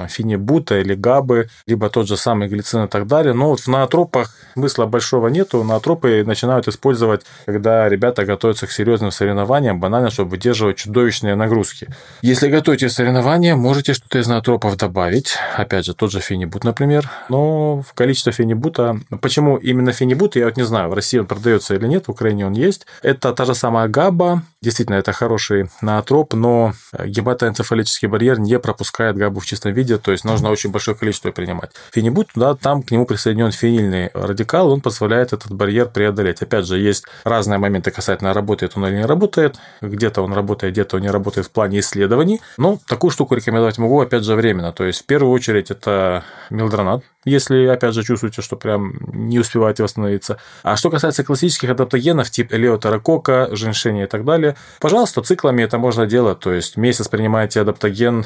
фенибута 0.10 0.80
или 0.80 0.96
габы, 0.96 1.50
либо 1.68 1.90
тот 1.90 2.08
же 2.08 2.18
самый 2.18 2.48
глицин 2.48 2.86
и 2.86 2.88
так 2.88 3.06
далее. 3.06 3.34
Но 3.34 3.50
вот 3.50 3.60
в 3.60 3.68
наотропах 3.68 4.36
смысла 4.54 4.86
большого 4.86 5.28
нету. 5.28 5.64
Наотропы 5.64 6.24
начинают 6.26 6.68
использовать, 6.68 7.26
когда 7.46 7.88
ребята 7.90 8.26
готовятся 8.26 8.66
к 8.66 8.72
серьезным 8.72 9.12
соревнованиям, 9.12 9.80
банально, 9.80 10.10
чтобы 10.10 10.32
выдерживать 10.32 10.78
чудовищные 10.78 11.36
нагрузки. 11.36 11.88
Если 12.22 12.48
готовите 12.48 12.90
соревнования, 12.90 13.56
можете 13.56 13.94
что-то 13.94 14.20
из 14.20 14.28
наотропов 14.28 14.78
добавить. 14.78 15.36
Опять 15.56 15.86
же, 15.86 15.94
тот 15.94 16.12
же 16.12 16.22
фенибут, 16.22 16.64
например. 16.64 17.10
Но 17.30 17.82
в 17.82 17.94
количество 17.94 18.32
фенибута... 18.32 19.00
Почему 19.22 19.58
именно 19.58 19.92
фенибут, 19.92 20.36
я 20.36 20.46
вот 20.46 20.58
не 20.58 20.64
знаю, 20.64 20.90
в 20.90 20.94
России 20.94 21.20
он 21.20 21.28
продается 21.28 21.76
или 21.76 21.88
нет, 21.88 22.08
в 22.08 22.12
Украине 22.12 22.48
он 22.48 22.54
есть. 22.54 22.88
Это 23.04 23.34
та 23.34 23.46
же 23.46 23.54
самая 23.54 23.88
габа. 23.88 24.42
Действительно, 24.62 24.96
это 24.96 25.12
хороший 25.12 25.70
наотроп, 25.82 26.34
но 26.34 26.74
гематоэнцефалический 27.06 28.08
барьер 28.08 28.40
не 28.40 28.58
пропускает 28.60 28.87
габу 28.92 29.40
в 29.40 29.46
чистом 29.46 29.74
виде, 29.74 29.98
то 29.98 30.12
есть 30.12 30.24
нужно 30.24 30.50
очень 30.50 30.72
большое 30.72 30.96
количество 30.98 31.32
принимать. 31.32 31.72
Фенибут, 31.92 32.30
да, 32.36 32.56
там 32.56 32.84
к 32.84 32.92
нему 32.92 33.06
присоединен 33.06 33.52
фенильный 33.52 34.10
радикал, 34.14 34.72
он 34.72 34.82
позволяет 34.82 35.34
этот 35.34 35.52
барьер 35.52 35.88
преодолеть. 35.88 36.42
Опять 36.42 36.66
же, 36.66 36.80
есть 36.80 37.06
разные 37.24 37.58
моменты 37.58 37.92
касательно 37.92 38.34
работает 38.34 38.74
он 38.76 38.86
или 38.88 38.98
не 38.98 39.06
работает, 39.06 39.58
где-то 39.82 40.22
он 40.22 40.34
работает, 40.34 40.74
где-то 40.74 40.98
он 40.98 41.04
не 41.04 41.10
работает 41.10 41.48
в 41.48 41.52
плане 41.52 41.80
исследований, 41.80 42.42
но 42.58 42.80
такую 42.88 43.12
штуку 43.12 43.36
рекомендовать 43.36 43.78
могу, 43.78 44.00
опять 44.00 44.24
же, 44.24 44.36
временно. 44.36 44.72
То 44.72 44.84
есть, 44.84 45.02
в 45.02 45.06
первую 45.06 45.32
очередь, 45.32 45.72
это 45.72 46.24
милдронат, 46.50 47.04
если, 47.26 47.66
опять 47.66 47.94
же, 47.94 48.04
чувствуете, 48.04 48.42
что 48.42 48.56
прям 48.56 48.98
не 49.12 49.40
успеваете 49.40 49.84
восстановиться. 49.84 50.38
А 50.64 50.78
что 50.78 50.90
касается 50.90 51.24
классических 51.24 51.70
адаптогенов, 51.70 52.30
типа 52.32 52.56
элеотерокока, 52.56 53.50
женьшеня 53.52 54.06
и 54.06 54.08
так 54.08 54.24
далее, 54.24 54.56
пожалуйста, 54.80 55.22
циклами 55.22 55.64
это 55.64 55.78
можно 55.78 56.06
делать. 56.06 56.40
То 56.40 56.54
есть 56.54 56.78
месяц 56.78 57.10
принимаете 57.10 57.62
адаптоген, 57.62 58.26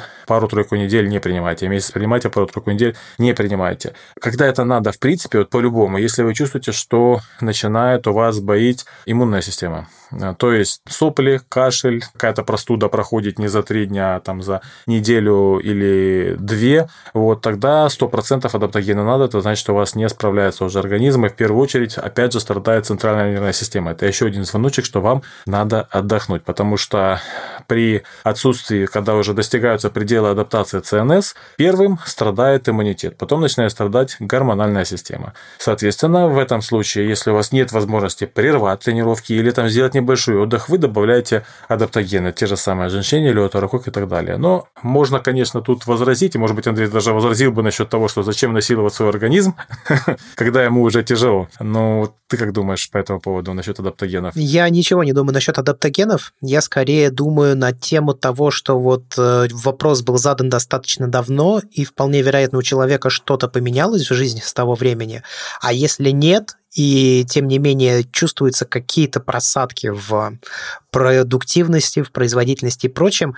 пару-тройку 0.52 0.76
недель 0.76 1.08
не 1.08 1.20
принимайте, 1.20 1.68
месяц 1.70 1.92
принимайте, 1.92 2.30
пару-тройку 2.30 2.72
недель 2.72 2.96
не 3.18 3.34
принимайте. 3.34 3.94
Когда 4.20 4.46
это 4.46 4.66
надо, 4.66 4.92
в 4.92 5.00
принципе, 5.00 5.40
вот 5.40 5.50
по-любому, 5.50 5.98
если 5.98 6.24
вы 6.24 6.34
чувствуете, 6.34 6.72
что 6.72 7.22
начинает 7.40 8.08
у 8.08 8.14
вас 8.14 8.40
боить 8.40 8.86
иммунная 9.06 9.42
система, 9.42 9.88
то 10.38 10.54
есть 10.54 10.82
сопли, 10.88 11.42
кашель, 11.50 12.04
какая-то 12.14 12.44
простуда 12.44 12.88
проходит 12.88 13.40
не 13.40 13.48
за 13.48 13.64
три 13.64 13.86
дня, 13.86 14.16
а 14.16 14.20
там 14.20 14.42
за 14.42 14.62
неделю 14.88 15.60
или 15.60 16.36
две, 16.40 16.90
вот 17.14 17.42
тогда 17.42 17.88
100% 17.88 18.50
адаптогена 18.52 19.06
надо, 19.06 19.26
это 19.26 19.42
значит, 19.42 19.62
что 19.62 19.74
у 19.74 19.76
вас 19.76 19.96
не 19.96 20.08
справляется 20.10 20.66
уже 20.66 20.80
организм, 20.80 21.26
и 21.26 21.30
в 21.30 21.36
первую 21.36 21.62
очередь, 21.62 21.98
опять 21.98 22.34
же, 22.34 22.40
страдает 22.40 22.86
центральная 22.86 23.32
нервная 23.32 23.54
система. 23.54 23.92
Это 23.92 24.06
еще 24.06 24.26
один 24.26 24.44
звоночек, 24.44 24.86
что 24.86 25.02
вам 25.02 25.24
надо 25.46 25.88
отдохнуть, 25.90 26.44
потому 26.44 26.78
что 26.78 27.20
при 27.68 28.04
отсутствии, 28.24 28.86
когда 28.86 29.16
уже 29.16 29.34
достигаются 29.34 29.90
пределы 29.90 30.30
адаптации 30.30 30.80
ЦНС, 30.80 31.36
первым 31.58 32.00
страдает 32.06 32.68
иммунитет, 32.68 33.18
потом 33.18 33.42
начинает 33.42 33.72
страдать 33.72 34.18
гормональная 34.20 34.86
система. 34.86 35.34
Соответственно, 35.58 36.28
в 36.28 36.38
этом 36.38 36.62
случае, 36.62 37.08
если 37.08 37.32
у 37.32 37.36
вас 37.36 37.52
нет 37.52 37.72
возможности 37.72 38.26
прервать 38.26 38.82
тренировки 38.82 39.34
или 39.34 39.52
там 39.52 39.70
сделать 39.70 39.96
небольшой 40.02 40.38
отдых, 40.38 40.70
вы 40.70 40.78
добавляете 40.78 41.44
адаптогены, 41.68 42.32
те 42.32 42.48
же 42.48 42.58
самые 42.58 42.90
женщине, 42.90 43.34
леоторокок 43.34 43.88
и 43.88 43.92
так 43.92 44.08
далее. 44.08 44.38
Но 44.38 44.68
можно, 44.82 45.20
конечно, 45.20 45.62
тут 45.62 45.88
возразить, 45.88 46.36
и, 46.36 46.38
может 46.38 46.56
быть, 46.56 46.68
Андрей 46.68 46.88
даже 46.88 47.14
возразил 47.14 47.52
бы 47.52 47.64
насчет 47.64 47.90
того, 47.90 48.08
что 48.08 48.24
зачем 48.24 48.54
насиловать 48.54 48.94
свой 48.94 49.10
организм, 49.10 49.56
когда 50.36 50.64
ему 50.64 50.84
уже 50.84 51.04
тяжело. 51.04 51.48
Но 51.60 52.14
ты 52.28 52.38
как 52.38 52.54
думаешь 52.54 52.90
по 52.90 52.98
этому 52.98 53.20
поводу 53.20 53.54
насчет 53.54 53.80
адаптогенов? 53.80 54.36
Я 54.36 54.70
ничего 54.70 55.04
не 55.04 55.14
думаю 55.14 55.34
насчет 55.34 55.58
адаптогенов. 55.58 56.34
Я 56.42 56.62
скорее 56.62 57.12
думаю 57.12 57.58
на 57.58 57.74
тему 57.74 58.14
того, 58.14 58.52
что 58.52 58.80
вот 58.80 59.04
э, 59.18 59.48
вопрос 59.52 60.02
был 60.02 60.18
задан 60.18 60.50
достаточно 60.50 61.08
давно, 61.08 61.62
и 61.72 61.84
вполне 61.84 62.22
вероятно 62.22 62.60
у 62.60 62.62
человека 62.62 63.10
что-то 63.10 63.48
поменялось 63.48 64.10
в 64.10 64.14
жизни 64.14 64.40
с 64.40 64.54
того 64.54 64.76
времени. 64.76 65.24
А 65.62 65.74
если 65.74 66.12
нет, 66.12 66.56
и 66.74 67.26
тем 67.30 67.48
не 67.48 67.58
менее 67.60 68.04
чувствуются 68.04 68.66
какие-то 68.66 69.20
просадки 69.20 69.88
в 69.88 70.38
продуктивности, 70.90 72.02
в 72.02 72.12
производительности 72.12 72.86
и 72.86 72.90
прочем, 72.90 73.36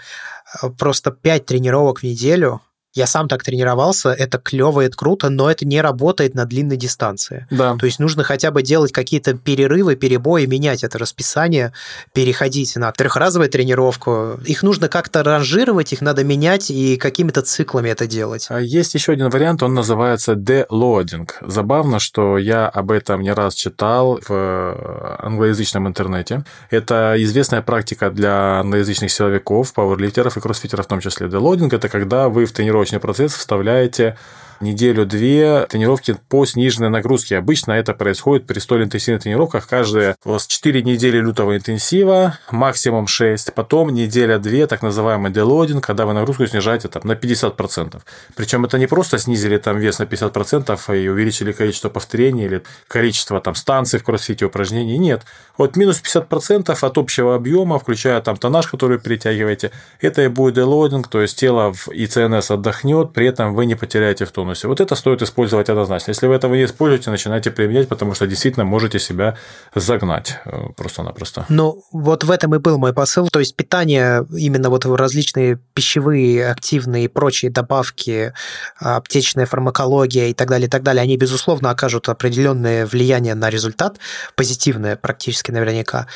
э, 0.62 0.70
просто 0.70 1.12
5 1.12 1.46
тренировок 1.46 2.00
в 2.00 2.04
неделю– 2.04 2.62
я 2.94 3.08
сам 3.08 3.28
так 3.28 3.44
тренировался, 3.44 4.10
это 4.10 4.38
клево, 4.38 4.82
это 4.82 4.96
круто, 4.96 5.30
но 5.30 5.50
это 5.50 5.66
не 5.66 5.82
работает 5.82 6.36
на 6.36 6.46
длинной 6.46 6.78
дистанции. 6.78 7.48
Да. 7.50 7.76
То 7.76 7.88
есть 7.88 8.00
нужно 8.00 8.24
хотя 8.24 8.52
бы 8.52 8.62
делать 8.62 8.92
какие-то 8.92 9.34
перерывы, 9.34 9.96
перебои, 9.96 10.46
менять 10.46 10.84
это 10.84 11.00
расписание, 11.00 11.74
переходить 12.14 12.76
на 12.76 12.92
трехразовую 12.92 13.50
тренировку. 13.50 14.40
Их 14.46 14.62
нужно 14.62 14.90
как-то 14.90 15.24
ранжировать, 15.24 15.92
их 15.92 16.02
надо 16.02 16.24
менять 16.24 16.70
и 16.70 16.98
какими-то 16.98 17.42
циклами 17.42 17.90
это 17.90 18.06
делать. 18.06 18.46
А 18.50 18.62
есть 18.62 18.94
еще 18.94 19.14
один 19.14 19.30
вариант, 19.30 19.64
он 19.64 19.74
называется 19.74 20.34
deloading. 20.34 21.30
Забавно, 21.42 22.00
что 22.00 22.38
я 22.38 22.68
об 22.68 22.92
этом 22.92 23.22
не 23.22 23.34
раз 23.34 23.56
читал 23.56 24.20
в 24.28 25.18
англоязычном 25.20 25.88
интернете. 25.88 26.44
Это 26.70 27.16
известная 27.18 27.64
практика 27.64 28.12
для 28.12 28.60
англоязычных 28.60 29.12
силовиков, 29.12 29.74
пауэрлифтеров 29.74 30.38
и 30.38 30.42
кроссфитеров 30.42 30.86
в 30.86 30.90
том 30.90 31.00
числе. 31.00 31.28
Deloading– 31.28 31.70
это 31.76 31.90
когда 31.90 32.30
вы 32.30 32.46
в 32.46 32.52
тренировке 32.52 32.83
тренировочный 32.84 33.00
процесс 33.00 33.34
вставляете 33.34 34.18
неделю-две 34.64 35.66
тренировки 35.70 36.16
по 36.30 36.46
сниженной 36.46 36.90
нагрузке. 36.90 37.38
Обычно 37.38 37.74
это 37.74 37.94
происходит 37.94 38.48
при 38.48 38.60
столь 38.60 38.84
интенсивных 38.84 39.24
тренировках. 39.24 39.68
Каждые 39.68 40.16
у 40.24 40.32
вас 40.32 40.48
4 40.48 40.82
недели 40.84 41.18
лютого 41.18 41.56
интенсива, 41.58 42.40
максимум 42.50 43.08
6. 43.08 43.54
Потом 43.54 43.94
неделя-две, 43.94 44.68
так 44.68 44.82
называемый 44.82 45.32
делодинг, 45.32 45.86
когда 45.86 46.06
вы 46.06 46.14
нагрузку 46.14 46.48
снижаете 46.48 46.88
там, 46.88 47.02
на 47.06 47.14
50%. 47.14 48.02
Причем 48.36 48.66
это 48.66 48.78
не 48.80 48.88
просто 48.88 49.18
снизили 49.18 49.58
там 49.58 49.78
вес 49.78 50.00
на 50.00 50.04
50% 50.04 51.04
и 51.04 51.08
увеличили 51.10 51.52
количество 51.52 51.90
повторений 51.90 52.46
или 52.46 52.64
количество 52.88 53.40
там 53.42 53.56
станций 53.56 54.00
в 54.00 54.04
кроссфите 54.04 54.46
упражнений. 54.46 54.98
Нет. 54.98 55.24
Вот 55.58 55.76
минус 55.76 56.02
50% 56.02 56.78
от 56.80 56.98
общего 56.98 57.36
объема, 57.36 57.80
включая 57.80 58.22
там 58.22 58.38
тоннаж, 58.38 58.68
который 58.68 59.00
притягиваете, 59.00 59.72
это 60.00 60.24
и 60.24 60.28
будет 60.28 60.56
делодинг, 60.56 61.08
то 61.08 61.22
есть 61.22 61.38
тело 61.38 61.74
в 61.74 61.90
ИЦНС 61.90 62.52
отдохнет, 62.74 63.14
при 63.14 63.28
этом 63.28 63.56
вы 63.56 63.66
не 63.66 63.76
потеряете 63.76 64.26
в 64.26 64.32
тонусе. 64.32 64.68
Вот 64.68 64.82
это 64.82 64.96
стоит 64.96 65.22
использовать 65.22 65.70
однозначно. 65.70 66.12
Если 66.12 66.28
вы 66.28 66.36
этого 66.36 66.56
не 66.56 66.66
используете, 66.66 67.10
начинайте 67.10 67.52
применять, 67.52 67.88
потому 67.88 68.14
что 68.14 68.28
действительно 68.28 68.66
можете 68.66 69.00
себя 69.00 69.38
загнать 69.76 70.40
э, 70.46 70.70
просто-напросто. 70.76 71.46
Ну, 71.50 71.84
вот 71.92 72.24
в 72.24 72.32
этом 72.32 72.56
и 72.56 72.60
был 72.60 72.78
мой 72.78 72.94
посыл. 72.94 73.30
То 73.30 73.40
есть 73.40 73.56
питание, 73.56 74.26
именно 74.38 74.70
вот 74.70 74.86
различные 74.86 75.60
пищевые, 75.74 76.52
активные 76.52 77.06
и 77.06 77.08
прочие 77.08 77.52
добавки, 77.52 78.34
аптечная 78.80 79.46
фармакология 79.46 80.28
и 80.28 80.34
так 80.34 80.50
далее, 80.50 80.68
и 80.68 80.70
так 80.70 80.84
далее, 80.84 81.04
они, 81.04 81.18
безусловно, 81.18 81.70
окажут 81.70 82.10
определенное 82.10 82.86
влияние 82.86 83.36
на 83.36 83.50
результат, 83.50 84.00
позитивное 84.36 84.96
практически 84.96 85.52
наверняка 85.52 86.08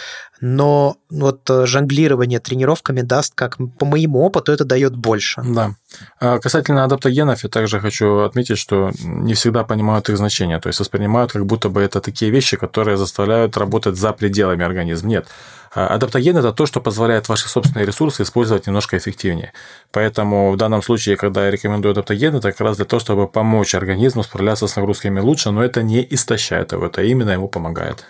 но 0.42 0.98
вот 1.10 1.50
э, 1.50 1.66
жонглирование 1.66 2.40
тренировками 2.40 3.02
даст, 3.02 3.34
как 3.36 3.58
по 3.78 3.86
моему 3.86 4.24
опыту, 4.24 4.52
это 4.52 4.66
дает 4.66 4.96
больше. 4.96 5.42
Да. 5.44 5.76
А 6.20 6.40
касательно 6.40 6.84
адаптогенов, 6.84 7.44
я 7.44 7.50
также 7.50 7.80
хочу 7.80 8.20
отметить, 8.20 8.58
что 8.58 8.92
не 9.04 9.34
всегда 9.34 9.64
понимают 9.64 10.10
их 10.10 10.18
значение, 10.18 10.60
то 10.60 10.68
есть 10.68 10.80
воспринимают, 10.80 11.32
как 11.32 11.46
будто 11.46 11.70
бы 11.70 11.82
это 11.82 12.02
такие 12.02 12.32
вещи, 12.32 12.58
которые 12.58 12.98
заставляют 12.98 13.58
работать 13.58 13.96
за 13.96 14.14
пределами 14.14 14.64
организма. 14.64 15.10
Нет. 15.10 15.28
А 15.74 15.88
адаптоген– 15.88 16.38
это 16.38 16.54
то, 16.54 16.66
что 16.66 16.82
позволяет 16.82 17.30
ваши 17.30 17.48
собственные 17.48 17.86
ресурсы 17.86 18.24
использовать 18.24 18.68
немножко 18.68 18.98
эффективнее. 18.98 19.54
Поэтому 19.92 20.52
в 20.52 20.58
данном 20.58 20.82
случае, 20.82 21.18
когда 21.18 21.46
я 21.46 21.52
рекомендую 21.52 21.92
адаптоген, 21.92 22.36
это 22.36 22.52
как 22.52 22.62
раз 22.62 22.78
для 22.78 22.86
того, 22.86 23.00
чтобы 23.00 23.28
помочь 23.28 23.76
организму 23.76 24.24
справляться 24.24 24.68
с 24.68 24.76
нагрузками 24.76 25.20
лучше, 25.20 25.52
но 25.52 25.64
это 25.64 25.84
не 25.84 26.06
истощает 26.10 26.72
его, 26.72 26.88
это 26.88 27.04
именно 27.04 27.32
ему 27.32 27.48
помогает. 27.48 28.06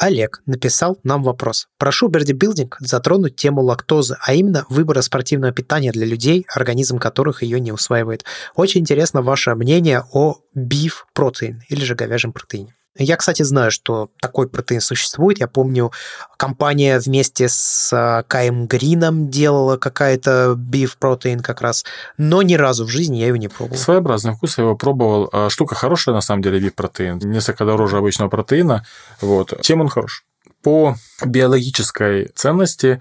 Олег 0.00 0.40
написал 0.46 0.98
нам 1.04 1.22
вопрос. 1.22 1.68
Прошу 1.76 2.08
Бердибилдинг 2.08 2.78
затронуть 2.80 3.36
тему 3.36 3.60
лактозы, 3.60 4.16
а 4.26 4.32
именно 4.32 4.64
выбора 4.70 5.02
спортивного 5.02 5.52
питания 5.52 5.92
для 5.92 6.06
людей, 6.06 6.46
организм 6.48 6.98
которых 6.98 7.42
ее 7.42 7.60
не 7.60 7.70
усваивает. 7.70 8.24
Очень 8.54 8.80
интересно 8.80 9.20
ваше 9.20 9.54
мнение 9.54 10.02
о 10.12 10.38
биф-протеин 10.54 11.60
или 11.68 11.84
же 11.84 11.94
говяжьем 11.94 12.32
протеине. 12.32 12.74
Я, 12.96 13.16
кстати, 13.16 13.42
знаю, 13.42 13.70
что 13.70 14.10
такой 14.20 14.48
протеин 14.48 14.80
существует. 14.80 15.38
Я 15.38 15.46
помню, 15.46 15.92
компания 16.36 16.98
вместе 16.98 17.48
с 17.48 17.90
а, 17.92 18.24
Каем 18.24 18.66
Грином 18.66 19.30
делала 19.30 19.76
какая-то 19.76 20.54
биф 20.56 20.96
протеин 20.96 21.40
как 21.40 21.60
раз, 21.60 21.84
но 22.18 22.42
ни 22.42 22.54
разу 22.54 22.84
в 22.84 22.88
жизни 22.88 23.18
я 23.18 23.28
его 23.28 23.36
не 23.36 23.46
пробовал. 23.46 23.78
Своеобразный 23.78 24.34
вкус, 24.34 24.58
я 24.58 24.64
его 24.64 24.76
пробовал. 24.76 25.30
А, 25.32 25.50
штука 25.50 25.76
хорошая, 25.76 26.16
на 26.16 26.20
самом 26.20 26.42
деле, 26.42 26.58
биф 26.58 26.74
протеин. 26.74 27.18
Несколько 27.18 27.64
дороже 27.64 27.96
обычного 27.96 28.28
протеина. 28.28 28.84
Вот. 29.20 29.60
Чем 29.62 29.80
он 29.80 29.88
хорош? 29.88 30.24
По 30.62 30.96
биологической 31.24 32.32
ценности 32.34 33.00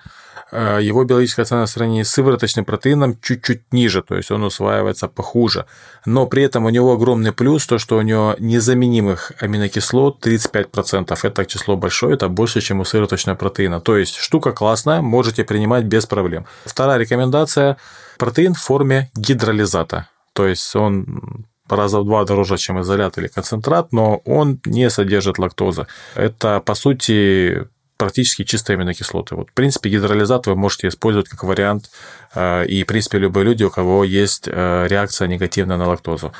его 0.52 1.04
биологическая 1.04 1.46
ценность 1.46 1.72
в 1.72 1.76
сравнении 1.76 2.04
с 2.04 2.12
сывороточным 2.12 2.66
протеином 2.66 3.18
чуть-чуть 3.22 3.72
ниже, 3.72 4.02
то 4.02 4.16
есть 4.16 4.32
он 4.32 4.44
усваивается 4.44 5.08
похуже. 5.08 5.66
Но 6.06 6.26
при 6.26 6.44
этом 6.44 6.66
у 6.66 6.70
него 6.70 6.94
огромный 6.94 7.32
плюс, 7.32 7.68
то, 7.68 7.78
что 7.78 7.98
у 7.98 8.02
него 8.02 8.36
незаменимых 8.40 9.32
аминокислот 9.40 10.26
35%. 10.26 11.18
Это 11.24 11.46
число 11.46 11.78
большое, 11.78 12.16
это 12.16 12.30
больше, 12.30 12.62
чем 12.62 12.80
у 12.80 12.86
сывороточного 12.86 13.38
протеина. 13.38 13.80
То 13.80 13.98
есть 13.98 14.16
штука 14.16 14.52
классная, 14.52 15.02
можете 15.02 15.44
принимать 15.44 15.86
без 15.86 16.06
проблем. 16.06 16.46
Вторая 16.66 16.98
рекомендация– 16.98 17.78
протеин 18.18 18.54
в 18.54 18.60
форме 18.60 19.10
гидролизата. 19.16 20.08
То 20.34 20.48
есть 20.48 20.76
он 20.76 21.46
раза 21.70 22.00
в 22.00 22.06
два 22.06 22.26
дороже, 22.26 22.58
чем 22.58 22.82
изолят 22.82 23.18
или 23.18 23.28
концентрат, 23.28 23.92
но 23.94 24.22
он 24.26 24.60
не 24.66 24.90
содержит 24.90 25.40
лактозы. 25.40 25.86
Это, 26.16 26.60
по 26.60 26.76
сути, 26.76 27.68
практически 28.00 28.46
чистые 28.46 28.76
аминокислоты. 28.76 29.36
Вот, 29.36 29.50
в 29.50 29.54
принципе, 29.54 29.90
гидролизат 29.90 30.48
вы 30.48 30.56
можете 30.56 30.88
использовать 30.88 31.28
как 31.28 31.44
вариант, 31.44 31.92
э, 32.34 32.66
и, 32.66 32.84
в 32.84 32.88
принципе, 32.88 33.20
любые 33.20 33.44
люди, 33.44 33.64
у 33.64 33.70
кого 33.70 34.06
есть 34.06 34.48
э, 34.48 34.88
реакция 34.88 35.28
негативная 35.28 35.78
на 35.78 35.88
лактозу. 35.88 36.32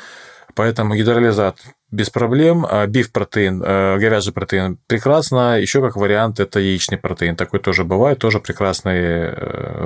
Поэтому 0.56 0.96
гидролизат 0.96 1.58
без 1.92 2.10
проблем. 2.10 2.66
А 2.68 2.88
биф-протеин, 2.88 3.62
э, 3.62 3.98
говяжий 3.98 4.34
протеин 4.34 4.78
прекрасно. 4.88 5.60
Еще 5.60 5.82
как 5.82 5.96
вариант 5.96 6.40
это 6.40 6.60
яичный 6.60 6.98
протеин. 6.98 7.36
Такой 7.36 7.60
тоже 7.60 7.84
бывает. 7.84 8.20
Тоже 8.20 8.40
прекрасный 8.40 9.32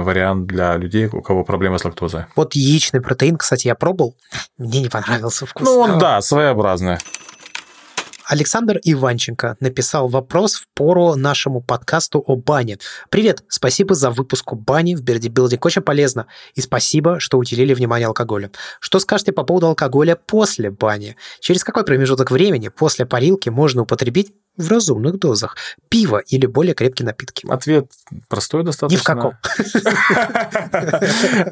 вариант 0.04 0.46
для 0.46 0.78
людей, 0.78 1.08
у 1.12 1.22
кого 1.22 1.44
проблемы 1.44 1.80
с 1.80 1.86
лактозой. 1.86 2.26
Вот 2.36 2.54
яичный 2.54 3.02
протеин, 3.02 3.38
кстати, 3.38 3.68
я 3.68 3.76
пробовал. 3.76 4.16
Мне 4.58 4.82
не 4.82 4.90
понравился 4.90 5.46
вкус. 5.46 5.68
Ну, 5.68 5.80
он, 5.80 6.00
да, 6.00 6.22
своеобразный. 6.22 6.98
Александр 8.26 8.80
Иванченко 8.84 9.58
написал 9.60 10.08
вопрос 10.08 10.56
в 10.56 10.68
пору 10.74 11.16
нашему 11.16 11.62
подкасту 11.62 12.24
о 12.26 12.36
бане. 12.36 12.78
Привет, 13.10 13.44
спасибо 13.48 13.96
за 13.96 14.12
выпуск 14.12 14.54
о 14.54 14.56
бане 14.56 14.96
в 14.96 15.02
Бердибилдинг, 15.02 15.64
очень 15.66 15.82
полезно. 15.82 16.28
И 16.56 16.62
спасибо, 16.62 17.20
что 17.20 17.38
уделили 17.38 17.74
внимание 17.74 18.08
алкоголю. 18.08 18.52
Что 18.80 19.00
скажете 19.00 19.34
по 19.34 19.44
поводу 19.44 19.68
алкоголя 19.68 20.16
после 20.16 20.72
бани? 20.72 21.16
Через 21.40 21.64
какой 21.64 21.84
промежуток 21.84 22.32
времени 22.32 22.70
после 22.70 23.06
парилки 23.06 23.50
можно 23.50 23.82
употребить 23.82 24.34
в 24.58 24.70
разумных 24.70 25.20
дозах. 25.20 25.56
Пиво 25.90 26.20
или 26.20 26.46
более 26.46 26.74
крепкие 26.74 27.06
напитки? 27.06 27.46
Ответ 27.50 27.92
простой 28.28 28.64
достаточно. 28.64 28.98
Ни 28.98 29.02
в 29.02 29.04
каком. 29.04 29.34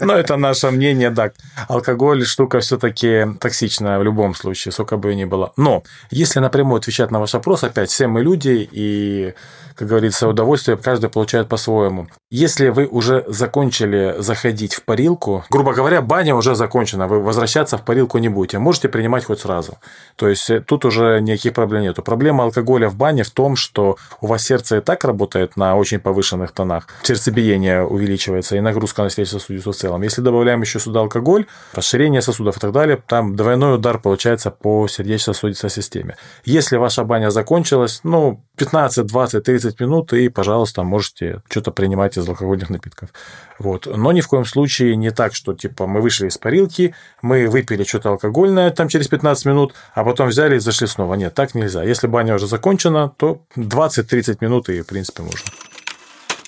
Но 0.05 0.13
это 0.13 0.37
наше 0.37 0.71
мнение, 0.71 1.09
да. 1.09 1.31
Алкоголь 1.67 2.25
штука 2.25 2.59
все-таки 2.59 3.25
токсичная 3.39 3.99
в 3.99 4.03
любом 4.03 4.35
случае, 4.35 4.71
сколько 4.71 4.97
бы 4.97 5.15
ни 5.15 5.25
было. 5.25 5.51
Но 5.57 5.83
если 6.11 6.39
напрямую 6.39 6.79
отвечать 6.79 7.11
на 7.11 7.19
ваш 7.19 7.33
вопрос, 7.33 7.63
опять 7.63 7.89
все 7.89 8.07
мы 8.07 8.21
люди, 8.21 8.67
и 8.71 9.33
как 9.75 9.87
говорится, 9.87 10.27
удовольствие 10.27 10.77
каждый 10.77 11.09
получает 11.09 11.47
по-своему. 11.47 12.07
Если 12.29 12.69
вы 12.69 12.85
уже 12.85 13.23
закончили 13.27 14.15
заходить 14.19 14.75
в 14.75 14.83
парилку, 14.83 15.43
грубо 15.49 15.73
говоря, 15.73 16.01
баня 16.01 16.35
уже 16.35 16.55
закончена, 16.55 17.07
вы 17.07 17.19
возвращаться 17.19 17.77
в 17.77 17.83
парилку 17.83 18.17
не 18.19 18.29
будете, 18.29 18.59
можете 18.59 18.89
принимать 18.89 19.25
хоть 19.25 19.39
сразу. 19.39 19.77
То 20.15 20.27
есть 20.27 20.49
тут 20.65 20.85
уже 20.85 21.19
никаких 21.21 21.53
проблем 21.53 21.81
нету. 21.81 22.03
Проблема 22.03 22.43
алкоголя 22.43 22.90
в 22.91 22.95
бане 22.95 23.23
в 23.23 23.31
том, 23.31 23.55
что 23.55 23.97
у 24.21 24.27
вас 24.27 24.43
сердце 24.43 24.77
и 24.77 24.81
так 24.81 25.03
работает 25.03 25.57
на 25.57 25.75
очень 25.75 25.99
повышенных 25.99 26.51
тонах, 26.51 26.87
сердцебиение 27.03 27.83
увеличивается 27.83 28.55
и 28.55 28.59
нагрузка 28.59 29.03
на 29.03 29.09
сердечно-сосудистую 29.09 29.73
в 29.73 29.77
целом. 29.77 30.01
Если 30.03 30.21
добавляем 30.21 30.61
еще 30.61 30.79
сюда 30.79 30.99
алкоголь, 30.99 31.45
расширение 31.73 32.21
сосудов 32.21 32.57
и 32.57 32.59
так 32.59 32.71
далее, 32.71 33.01
там 33.07 33.35
двойной 33.35 33.75
удар 33.75 33.99
получается 33.99 34.51
по 34.51 34.87
сердечно-сосудистой 34.87 35.69
системе. 35.69 36.17
Если 36.45 36.77
ваша 36.77 37.03
баня 37.03 37.31
закончилась, 37.31 38.01
ну, 38.03 38.43
15, 38.57 39.07
20, 39.07 39.43
30 39.43 39.79
минут, 39.79 40.13
и, 40.13 40.29
пожалуйста, 40.29 40.83
можете 40.83 41.41
что-то 41.49 41.71
принимать 41.71 42.17
из 42.17 42.27
алкогольных 42.27 42.69
напитков. 42.69 43.09
Вот. 43.57 43.87
Но 43.87 44.11
ни 44.11 44.21
в 44.21 44.27
коем 44.27 44.45
случае 44.45 44.95
не 44.95 45.11
так, 45.11 45.33
что 45.35 45.53
типа 45.53 45.87
мы 45.87 46.01
вышли 46.01 46.27
из 46.27 46.37
парилки, 46.37 46.95
мы 47.21 47.47
выпили 47.47 47.83
что-то 47.83 48.09
алкогольное 48.09 48.71
там 48.71 48.87
через 48.87 49.07
15 49.07 49.45
минут, 49.45 49.73
а 49.93 50.03
потом 50.03 50.29
взяли 50.29 50.55
и 50.55 50.59
зашли 50.59 50.87
снова. 50.87 51.15
Нет, 51.15 51.33
так 51.33 51.55
нельзя. 51.55 51.83
Если 51.83 52.07
баня 52.07 52.35
уже 52.35 52.47
закончена, 52.81 53.09
то 53.17 53.45
20-30 53.55 54.37
минут 54.41 54.69
и, 54.69 54.81
в 54.81 54.87
принципе, 54.87 55.23
можно. 55.23 55.39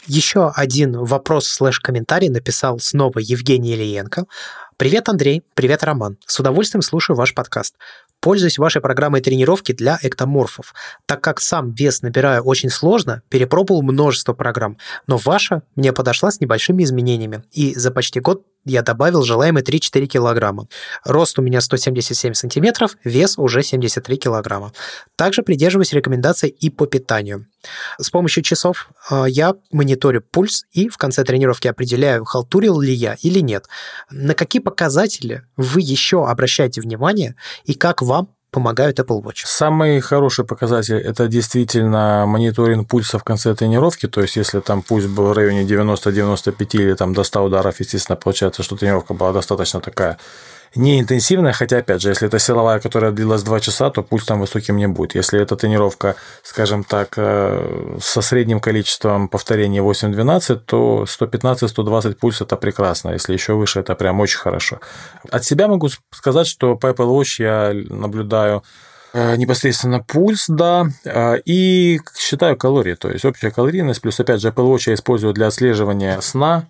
Еще 0.06 0.52
один 0.56 1.04
вопрос 1.06 1.48
слэш-комментарий 1.48 2.30
написал 2.30 2.80
снова 2.80 3.19
Евгений 3.19 3.74
Ильенко. 3.74 4.26
Привет, 4.78 5.08
Андрей. 5.08 5.43
Привет, 5.54 5.84
Роман. 5.84 6.17
С 6.26 6.39
удовольствием 6.39 6.82
слушаю 6.82 7.15
ваш 7.15 7.34
подкаст. 7.34 7.76
Пользуюсь 8.19 8.58
вашей 8.58 8.82
программой 8.82 9.22
тренировки 9.22 9.72
для 9.72 9.98
эктоморфов. 10.02 10.74
Так 11.06 11.22
как 11.22 11.39
сам 11.39 11.72
вес 11.74 12.02
набираю 12.02 12.43
очень 12.43 12.69
сложно, 12.69 13.22
перепробовал 13.30 13.82
множество 13.82 14.34
программ, 14.34 14.78
но 15.08 15.17
ваша 15.17 15.62
мне 15.76 15.93
подошла 15.93 16.32
с 16.32 16.39
небольшими 16.41 16.84
изменениями, 16.84 17.43
и 17.52 17.76
за 17.76 17.91
почти 17.91 18.19
год 18.19 18.43
я 18.65 18.82
добавил 18.82 19.23
желаемые 19.23 19.63
3-4 19.63 20.06
килограмма. 20.06 20.67
Рост 21.04 21.38
у 21.39 21.41
меня 21.41 21.62
177 21.62 22.34
сантиметров, 22.34 22.97
вес 23.04 23.38
уже 23.38 23.63
73 23.63 24.17
килограмма. 24.17 24.73
Также 25.15 25.43
придерживаюсь 25.43 25.93
рекомендаций 25.93 26.49
и 26.49 26.69
по 26.69 26.86
питанию. 26.86 27.47
С 27.99 28.10
помощью 28.10 28.43
часов 28.43 28.89
э, 29.10 29.26
я 29.28 29.56
мониторю 29.71 30.21
пульс 30.21 30.65
и 30.71 30.89
в 30.89 30.97
конце 30.97 31.23
тренировки 31.23 31.67
определяю, 31.67 32.26
халтурил 32.26 32.80
ли 32.80 32.93
я 32.93 33.15
или 33.21 33.39
нет. 33.39 33.67
На 34.10 34.34
какие 34.34 34.62
показатели 34.62 35.43
вы 35.58 35.82
еще 35.82 36.28
обращаете 36.28 36.82
внимание 36.82 37.36
и 37.65 37.73
как 37.73 38.02
вам 38.02 38.30
помогают 38.54 39.00
Apple 39.00 39.22
Watch. 39.22 39.46
Самый 39.46 40.00
хороший 40.00 40.46
показатель– 40.46 40.98
это 41.10 41.28
действительно 41.28 42.26
мониторинг 42.28 42.88
пульса 42.88 43.18
в 43.18 43.24
конце 43.24 43.54
тренировки, 43.56 44.08
то 44.08 44.22
есть 44.22 44.38
если 44.38 44.62
там 44.62 44.82
пульс 44.82 45.06
был 45.06 45.28
в 45.28 45.34
районе 45.34 45.63
90-95 45.63 46.68
или 46.74 46.94
там 46.94 47.13
до 47.13 47.24
100 47.24 47.44
ударов, 47.44 47.80
естественно, 47.80 48.16
получается, 48.16 48.63
что 48.63 48.76
тренировка 48.78 49.13
была 49.13 49.34
достаточно 49.34 49.82
такая 49.82 50.18
не 50.76 51.00
интенсивная, 51.00 51.54
хотя, 51.54 51.78
опять 51.78 52.02
же, 52.02 52.10
если 52.10 52.28
это 52.28 52.40
силовая, 52.40 52.80
которая 52.80 53.12
длилась 53.12 53.44
2 53.44 53.60
часа, 53.60 53.90
то 53.90 54.04
пульс 54.04 54.26
там 54.26 54.40
высоким 54.40 54.78
не 54.78 54.88
будет. 54.88 55.16
Если 55.16 55.40
это 55.40 55.56
тренировка, 55.56 56.16
скажем 56.44 56.84
так, 56.84 57.14
э, 57.18 57.98
со 58.02 58.22
средним 58.22 58.60
количеством 58.60 59.28
повторений 59.28 59.80
8-12, 59.80 60.56
то 60.66 61.06
115-120 61.08 62.16
пульс– 62.16 62.42
это 62.42 62.56
прекрасно. 62.58 63.12
Если 63.12 63.34
еще 63.34 63.54
выше, 63.54 63.80
это 63.80 63.96
прям 63.96 64.20
очень 64.20 64.40
хорошо. 64.40 64.80
От 65.30 65.46
себя 65.46 65.68
могу 65.68 65.90
сказать, 66.12 66.48
что 66.48 66.76
по 66.76 66.88
Apple 66.88 67.08
Watch 67.08 67.36
я 67.40 67.74
наблюдаю 67.90 68.64
непосредственно 69.13 69.99
пульс, 69.99 70.45
да, 70.47 70.88
э, 71.06 71.39
и 71.45 71.99
считаю 72.17 72.58
калории, 72.58 72.95
то 72.95 73.10
есть 73.10 73.26
общая 73.26 73.52
калорийность, 73.52 74.02
плюс, 74.02 74.19
опять 74.19 74.41
же, 74.41 74.49
Apple 74.49 74.73
Watch 74.73 74.84
я 74.88 74.95
использую 74.95 75.34
для 75.34 75.47
отслеживания 75.47 76.19
сна, 76.21 76.65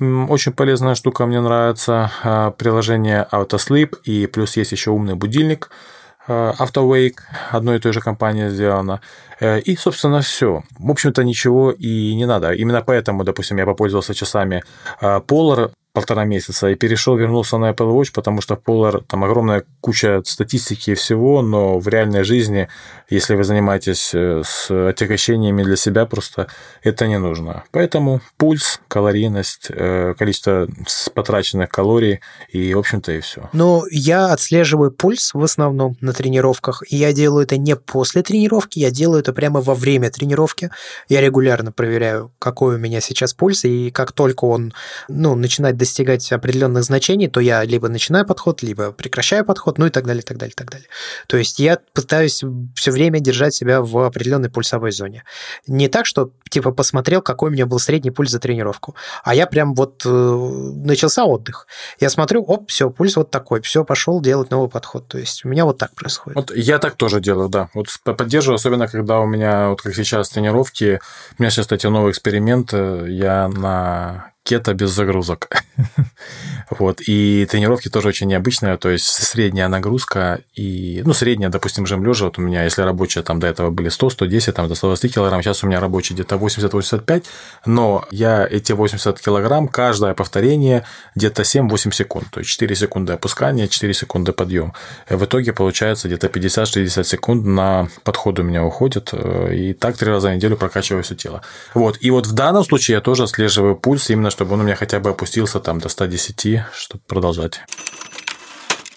очень 0.00 0.52
полезная 0.52 0.94
штука, 0.94 1.26
мне 1.26 1.40
нравится, 1.40 2.10
э, 2.22 2.52
приложение 2.56 3.26
AutoSleep, 3.32 3.96
и 4.04 4.26
плюс 4.26 4.56
есть 4.56 4.72
еще 4.72 4.90
умный 4.92 5.14
будильник, 5.14 5.70
AutoWake, 6.28 7.20
одной 7.52 7.76
и 7.76 7.80
той 7.80 7.94
же 7.94 8.02
компании 8.02 8.50
сделано. 8.50 9.00
И, 9.40 9.76
собственно, 9.76 10.20
все. 10.20 10.62
В 10.78 10.90
общем-то, 10.90 11.24
ничего 11.24 11.70
и 11.70 12.14
не 12.14 12.26
надо. 12.26 12.52
Именно 12.52 12.82
поэтому, 12.82 13.24
допустим, 13.24 13.56
я 13.56 13.64
попользовался 13.64 14.12
часами 14.12 14.62
Polar 15.00 15.70
полтора 15.98 16.24
месяца 16.24 16.68
и 16.68 16.76
перешел, 16.76 17.16
вернулся 17.16 17.58
на 17.58 17.70
Apple 17.70 17.92
Watch, 17.92 18.12
потому 18.14 18.40
что 18.40 18.54
Polar 18.54 19.02
там 19.06 19.24
огромная 19.24 19.64
куча 19.80 20.22
статистики 20.24 20.90
и 20.90 20.94
всего, 20.94 21.42
но 21.42 21.80
в 21.80 21.88
реальной 21.88 22.22
жизни, 22.22 22.68
если 23.10 23.34
вы 23.34 23.42
занимаетесь 23.42 24.12
э, 24.14 24.42
с 24.46 24.70
отягощениями 24.70 25.64
для 25.64 25.74
себя, 25.74 26.06
просто 26.06 26.46
это 26.84 27.08
не 27.08 27.18
нужно. 27.18 27.64
Поэтому 27.72 28.20
пульс, 28.36 28.80
калорийность, 28.86 29.66
э, 29.70 30.14
количество 30.16 30.68
потраченных 31.14 31.68
калорий 31.68 32.20
и, 32.48 32.74
в 32.74 32.78
общем-то, 32.78 33.10
и 33.10 33.20
все. 33.20 33.48
Ну, 33.52 33.82
я 33.90 34.32
отслеживаю 34.32 34.92
пульс 34.92 35.34
в 35.34 35.42
основном 35.42 35.96
на 36.00 36.12
тренировках, 36.12 36.84
и 36.88 36.96
я 36.96 37.12
делаю 37.12 37.42
это 37.42 37.56
не 37.56 37.74
после 37.74 38.22
тренировки, 38.22 38.78
я 38.78 38.92
делаю 38.92 39.20
это 39.20 39.32
прямо 39.32 39.60
во 39.60 39.74
время 39.74 40.10
тренировки. 40.10 40.70
Я 41.08 41.20
регулярно 41.20 41.72
проверяю, 41.72 42.30
какой 42.38 42.76
у 42.76 42.78
меня 42.78 43.00
сейчас 43.00 43.34
пульс, 43.34 43.64
и 43.64 43.90
как 43.90 44.12
только 44.12 44.44
он 44.44 44.72
ну, 45.08 45.34
начинает 45.34 45.76
достигать 45.76 45.87
определенных 46.32 46.84
значений, 46.84 47.28
то 47.28 47.40
я 47.40 47.64
либо 47.64 47.88
начинаю 47.88 48.26
подход, 48.26 48.62
либо 48.62 48.92
прекращаю 48.92 49.44
подход, 49.44 49.78
ну 49.78 49.86
и 49.86 49.90
так 49.90 50.06
далее, 50.06 50.22
так 50.22 50.36
далее, 50.36 50.54
так 50.56 50.70
далее. 50.70 50.88
То 51.26 51.36
есть 51.36 51.58
я 51.58 51.78
пытаюсь 51.92 52.42
все 52.74 52.90
время 52.90 53.20
держать 53.20 53.54
себя 53.54 53.80
в 53.80 53.98
определенной 53.98 54.50
пульсовой 54.50 54.92
зоне. 54.92 55.24
Не 55.66 55.88
так, 55.88 56.06
что 56.06 56.30
типа 56.50 56.72
посмотрел, 56.72 57.22
какой 57.22 57.50
у 57.50 57.52
меня 57.52 57.66
был 57.66 57.78
средний 57.78 58.10
пульс 58.10 58.30
за 58.30 58.38
тренировку, 58.38 58.94
а 59.24 59.34
я 59.34 59.46
прям 59.46 59.74
вот 59.74 60.02
э, 60.04 60.08
начался 60.08 61.24
отдых. 61.24 61.66
Я 62.00 62.10
смотрю, 62.10 62.42
оп, 62.42 62.70
все, 62.70 62.90
пульс 62.90 63.16
вот 63.16 63.30
такой, 63.30 63.60
все, 63.62 63.84
пошел 63.84 64.20
делать 64.20 64.50
новый 64.50 64.68
подход. 64.68 65.06
То 65.08 65.18
есть 65.18 65.44
у 65.44 65.48
меня 65.48 65.64
вот 65.64 65.78
так 65.78 65.94
происходит. 65.94 66.36
Вот 66.36 66.56
я 66.56 66.78
так 66.78 66.96
тоже 66.96 67.20
делаю, 67.20 67.48
да. 67.48 67.68
Вот 67.74 67.88
поддерживаю, 68.04 68.56
особенно 68.56 68.88
когда 68.88 69.20
у 69.20 69.26
меня, 69.26 69.70
вот 69.70 69.82
как 69.82 69.94
сейчас, 69.94 70.30
тренировки. 70.30 71.00
У 71.38 71.42
меня 71.42 71.50
сейчас, 71.50 71.66
кстати, 71.66 71.86
новый 71.86 72.10
эксперимент. 72.10 72.72
Я 72.72 73.48
на 73.48 74.32
кета 74.48 74.72
без 74.72 74.90
загрузок. 74.90 75.48
вот. 76.70 77.00
И 77.06 77.46
тренировки 77.50 77.88
тоже 77.88 78.08
очень 78.08 78.28
необычные, 78.28 78.78
то 78.78 78.88
есть 78.88 79.04
средняя 79.04 79.68
нагрузка 79.68 80.40
и, 80.54 81.02
ну, 81.04 81.12
средняя, 81.12 81.50
допустим, 81.50 81.86
жим 81.86 82.04
лежа, 82.04 82.24
вот 82.24 82.38
у 82.38 82.42
меня, 82.42 82.64
если 82.64 82.80
рабочая 82.82 83.22
там 83.22 83.40
до 83.40 83.46
этого 83.46 83.70
были 83.70 83.90
100, 83.90 84.10
110, 84.10 84.54
там 84.54 84.68
до 84.68 84.74
120 84.74 85.14
килограмм, 85.14 85.42
сейчас 85.42 85.64
у 85.64 85.66
меня 85.66 85.80
рабочий 85.80 86.14
где-то 86.14 86.36
80-85, 86.36 87.24
но 87.66 88.06
я 88.10 88.46
эти 88.50 88.72
80 88.72 89.20
килограмм, 89.20 89.68
каждое 89.68 90.14
повторение 90.14 90.84
где-то 91.14 91.42
7-8 91.42 91.92
секунд, 91.92 92.28
то 92.30 92.40
есть 92.40 92.50
4 92.50 92.74
секунды 92.74 93.12
опускания, 93.12 93.68
4 93.68 93.92
секунды 93.92 94.32
подъем. 94.32 94.72
В 95.10 95.24
итоге 95.24 95.52
получается 95.52 96.08
где-то 96.08 96.28
50-60 96.28 97.04
секунд 97.04 97.44
на 97.44 97.88
подход 98.02 98.38
у 98.38 98.42
меня 98.42 98.64
уходит, 98.64 99.10
э, 99.12 99.54
и 99.54 99.72
так 99.74 99.98
три 99.98 100.10
раза 100.10 100.30
в 100.30 100.34
неделю 100.34 100.56
прокачиваю 100.56 101.02
все 101.02 101.14
тело. 101.14 101.42
Вот. 101.74 101.98
И 102.00 102.10
вот 102.10 102.26
в 102.26 102.32
данном 102.32 102.64
случае 102.64 102.94
я 102.94 103.00
тоже 103.02 103.24
отслеживаю 103.24 103.76
пульс 103.76 104.10
именно 104.10 104.30
чтобы 104.38 104.54
он 104.54 104.60
у 104.60 104.62
меня 104.62 104.76
хотя 104.76 105.00
бы 105.00 105.10
опустился 105.10 105.58
там 105.58 105.80
до 105.80 105.88
110, 105.88 106.60
чтобы 106.72 107.02
продолжать. 107.08 107.60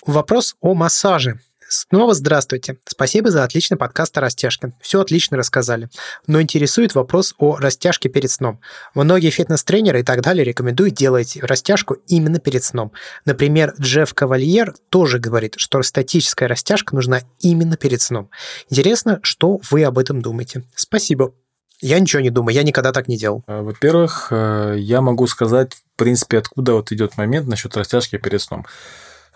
Вопрос 0.06 0.56
о 0.62 0.76
массаже. 0.76 1.40
Снова 1.68 2.14
здравствуйте. 2.14 2.78
Спасибо 2.88 3.32
за 3.32 3.44
отличный 3.44 3.76
подкаст 3.76 4.16
о 4.20 4.22
растяжке. 4.22 4.74
Все 4.82 5.02
отлично 5.02 5.38
рассказали. 5.38 5.90
Но 6.28 6.40
интересует 6.40 6.94
вопрос 6.94 7.34
о 7.40 7.56
растяжке 7.56 8.08
перед 8.08 8.30
сном. 8.30 8.60
Многие 8.94 9.32
фитнес-тренеры 9.32 10.02
и 10.02 10.04
так 10.04 10.22
далее 10.22 10.46
рекомендуют 10.46 10.94
делать 10.94 11.38
растяжку 11.42 11.96
именно 12.06 12.38
перед 12.38 12.64
сном. 12.64 12.92
Например, 13.26 13.74
Джефф 13.80 14.14
Кавальер 14.14 14.76
тоже 14.90 15.18
говорит, 15.18 15.56
что 15.58 15.82
статическая 15.82 16.50
растяжка 16.50 16.94
нужна 16.94 17.22
именно 17.40 17.78
перед 17.78 18.02
сном. 18.04 18.30
Интересно, 18.70 19.20
что 19.24 19.60
вы 19.72 19.86
об 19.86 19.98
этом 19.98 20.22
думаете. 20.22 20.66
Спасибо. 20.76 21.34
Я 21.82 22.00
ничего 22.00 22.22
не 22.22 22.30
думаю, 22.30 22.56
я 22.56 22.64
никогда 22.64 22.92
так 22.92 23.08
не 23.08 23.18
делал. 23.18 23.44
Э, 23.48 23.62
во-первых, 23.62 24.28
э, 24.32 24.76
я 24.78 25.02
могу 25.02 25.28
сказать, 25.28 25.74
в 25.74 25.98
принципе, 25.98 26.38
откуда 26.38 26.74
вот 26.74 26.92
идет 26.92 27.18
момент 27.18 27.48
насчет 27.48 27.76
растяжки 27.76 28.18
перед 28.18 28.42
сном. 28.42 28.66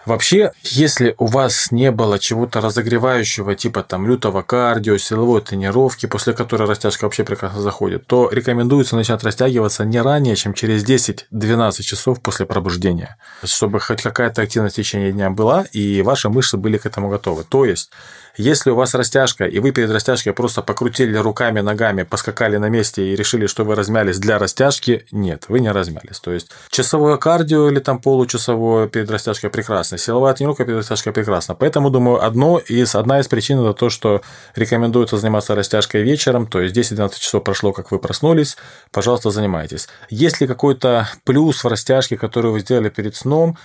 Вообще, 0.06 0.52
если 0.62 1.16
у 1.18 1.26
вас 1.26 1.72
не 1.72 1.90
было 1.90 2.20
чего-то 2.20 2.62
разогревающего, 2.62 3.56
типа 3.56 3.82
там 3.82 4.08
лютого 4.08 4.44
кардио, 4.44 4.98
силовой 4.98 5.42
тренировки, 5.42 6.06
после 6.06 6.34
которой 6.34 6.70
растяжка 6.70 7.06
вообще 7.06 7.24
прекрасно 7.24 7.62
заходит, 7.62 8.06
то 8.06 8.30
рекомендуется 8.32 8.96
начать 8.96 9.24
растягиваться 9.24 9.84
не 9.84 10.00
ранее, 10.00 10.36
чем 10.36 10.54
через 10.54 10.84
10-12 10.86 11.82
часов 11.82 12.22
после 12.22 12.46
пробуждения, 12.46 13.18
чтобы 13.44 13.80
хоть 13.80 14.04
какая-то 14.04 14.44
активность 14.44 14.76
в 14.76 14.78
течение 14.78 15.12
дня 15.12 15.32
была, 15.32 15.64
и 15.72 16.04
ваши 16.04 16.30
мышцы 16.30 16.58
были 16.58 16.78
к 16.78 16.86
этому 16.86 17.10
готовы. 17.10 17.44
То 17.44 17.66
есть, 17.66 17.90
если 18.38 18.70
у 18.70 18.76
вас 18.76 18.94
растяжка, 18.94 19.46
и 19.46 19.60
вы 19.60 19.72
перед 19.72 19.90
растяжкой 19.92 20.34
просто 20.34 20.62
покрутили 20.62 21.16
руками, 21.18 21.62
ногами, 21.62 22.04
поскакали 22.04 22.58
на 22.58 22.70
месте 22.70 23.06
и 23.06 23.16
решили, 23.16 23.48
что 23.48 23.64
вы 23.64 23.76
размялись 23.76 24.20
для 24.20 24.38
растяжки, 24.38 25.06
нет, 25.12 25.46
вы 25.48 25.60
не 25.60 25.72
размялись. 25.72 26.20
То 26.20 26.32
есть 26.32 26.52
часовое 26.70 27.18
кардио 27.18 27.70
или 27.70 27.80
там 27.80 28.00
получасовое 28.00 28.88
перед 28.88 29.10
растяжкой 29.10 29.50
прекрасно, 29.50 29.98
силовая 29.98 30.34
тренировка 30.34 30.66
перед 30.66 30.80
растяжкой 30.80 31.14
прекрасно. 31.14 31.56
Поэтому, 31.56 31.90
думаю, 31.90 32.24
одно 32.24 32.60
из, 32.60 32.96
одна 32.96 33.20
из 33.20 33.28
причин 33.28 33.60
это 33.60 33.74
то, 33.74 33.90
что 33.90 34.22
рекомендуется 34.56 35.18
заниматься 35.18 35.56
растяжкой 35.56 36.04
вечером, 36.04 36.48
то 36.48 36.62
есть 36.62 36.76
10-12 36.76 37.20
часов 37.20 37.44
прошло, 37.44 37.72
как 37.74 37.92
вы 37.92 38.00
проснулись, 38.00 38.58
пожалуйста, 38.92 39.32
занимайтесь. 39.32 39.88
Если 40.10 40.46
какой-то 40.46 41.08
плюс 41.24 41.64
в 41.64 41.68
растяжке, 41.68 42.18
который 42.18 42.52
вы 42.52 42.60
сделали 42.60 42.90
перед 42.90 43.16
сном, 43.16 43.58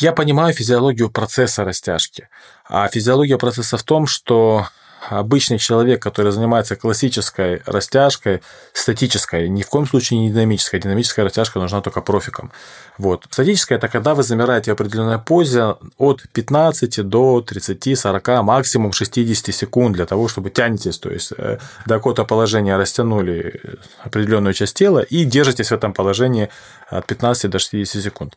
я 0.00 0.12
понимаю 0.12 0.54
физиологию 0.54 1.10
процесса 1.10 1.64
растяжки. 1.64 2.28
А 2.68 2.88
физиология 2.88 3.38
процесса 3.38 3.76
в 3.76 3.82
том, 3.82 4.06
что 4.06 4.66
обычный 5.10 5.58
человек, 5.58 6.00
который 6.02 6.32
занимается 6.32 6.76
классической 6.76 7.62
растяжкой, 7.66 8.42
статической, 8.72 9.48
ни 9.48 9.62
в 9.62 9.68
коем 9.68 9.86
случае 9.86 10.20
не 10.20 10.30
динамической. 10.30 10.80
Динамическая 10.80 11.24
растяжка 11.24 11.58
нужна 11.58 11.80
только 11.80 12.00
профикам. 12.00 12.52
Вот. 12.98 13.26
Статическая– 13.30 13.78
это 13.78 13.88
когда 13.88 14.14
вы 14.14 14.22
замираете 14.22 14.70
в 14.70 14.74
определенной 14.74 15.18
позе 15.18 15.74
от 15.98 16.22
15 16.32 17.08
до 17.08 17.40
30, 17.40 17.98
40, 17.98 18.28
максимум 18.42 18.92
60 18.92 19.54
секунд 19.54 19.96
для 19.96 20.06
того, 20.06 20.28
чтобы 20.28 20.50
тянетесь, 20.50 20.98
то 20.98 21.10
есть 21.10 21.32
э, 21.36 21.58
до 21.86 21.94
какого-то 21.96 22.24
положения 22.24 22.76
растянули 22.76 23.60
определенную 24.04 24.54
часть 24.54 24.76
тела 24.76 25.00
и 25.00 25.24
держитесь 25.24 25.68
в 25.68 25.72
этом 25.72 25.92
положении 25.92 26.48
от 26.88 27.06
15 27.06 27.50
до 27.50 27.58
60 27.58 28.02
секунд. 28.02 28.36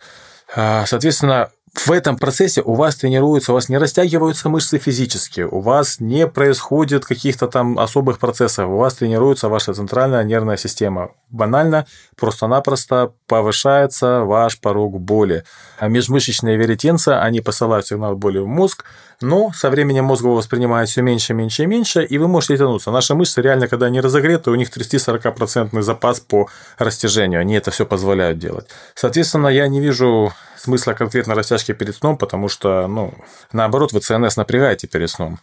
А, 0.53 0.85
соответственно, 0.85 1.49
в 1.75 1.91
этом 1.91 2.17
процессе 2.17 2.61
у 2.61 2.73
вас 2.73 2.95
тренируются, 2.95 3.51
у 3.51 3.55
вас 3.55 3.67
не 3.67 3.77
растягиваются 3.77 4.47
мышцы 4.49 4.77
физически, 4.77 5.41
у 5.41 5.59
вас 5.59 5.99
не 5.99 6.25
происходит 6.25 7.05
каких-то 7.05 7.47
там 7.47 7.77
особых 7.77 8.17
процессов, 8.19 8.69
у 8.69 8.77
вас 8.77 8.95
тренируется 8.95 9.49
ваша 9.49 9.73
центральная 9.73 10.23
нервная 10.23 10.57
система. 10.57 11.11
Банально, 11.29 11.85
просто-напросто 12.15 13.13
повышается 13.27 14.21
ваш 14.21 14.59
порог 14.59 14.99
боли. 15.01 15.43
А 15.77 15.89
межмышечные 15.89 16.55
веретенцы, 16.57 17.09
они 17.09 17.41
посылают 17.41 17.87
сигнал 17.87 18.15
боли 18.15 18.39
в 18.39 18.47
мозг, 18.47 18.85
но 19.21 19.51
со 19.53 19.69
временем 19.69 20.05
мозг 20.05 20.23
его 20.23 20.35
воспринимает 20.35 20.89
все 20.89 21.01
меньше, 21.01 21.33
меньше 21.33 21.63
и 21.63 21.65
меньше, 21.65 22.03
и 22.03 22.17
вы 22.17 22.27
можете 22.27 22.57
тянуться. 22.57 22.91
Наши 22.91 23.15
мышцы 23.15 23.41
реально, 23.41 23.67
когда 23.67 23.87
они 23.87 24.01
разогреты, 24.01 24.51
у 24.51 24.55
них 24.55 24.69
30-40% 24.69 25.81
запас 25.81 26.19
по 26.19 26.49
растяжению, 26.77 27.41
они 27.41 27.55
это 27.55 27.71
все 27.71 27.85
позволяют 27.85 28.39
делать. 28.39 28.67
Соответственно, 28.95 29.47
я 29.47 29.67
не 29.67 29.79
вижу 29.79 30.33
смысла 30.57 30.93
конкретно 30.93 31.35
растяжки 31.35 31.73
перед 31.73 31.95
сном, 31.95 32.17
потому 32.17 32.49
что, 32.49 32.87
ну, 32.87 33.13
наоборот, 33.51 33.93
вы 33.93 33.99
ЦНС 33.99 34.35
напрягаете 34.35 34.87
перед 34.87 35.09
сном. 35.09 35.39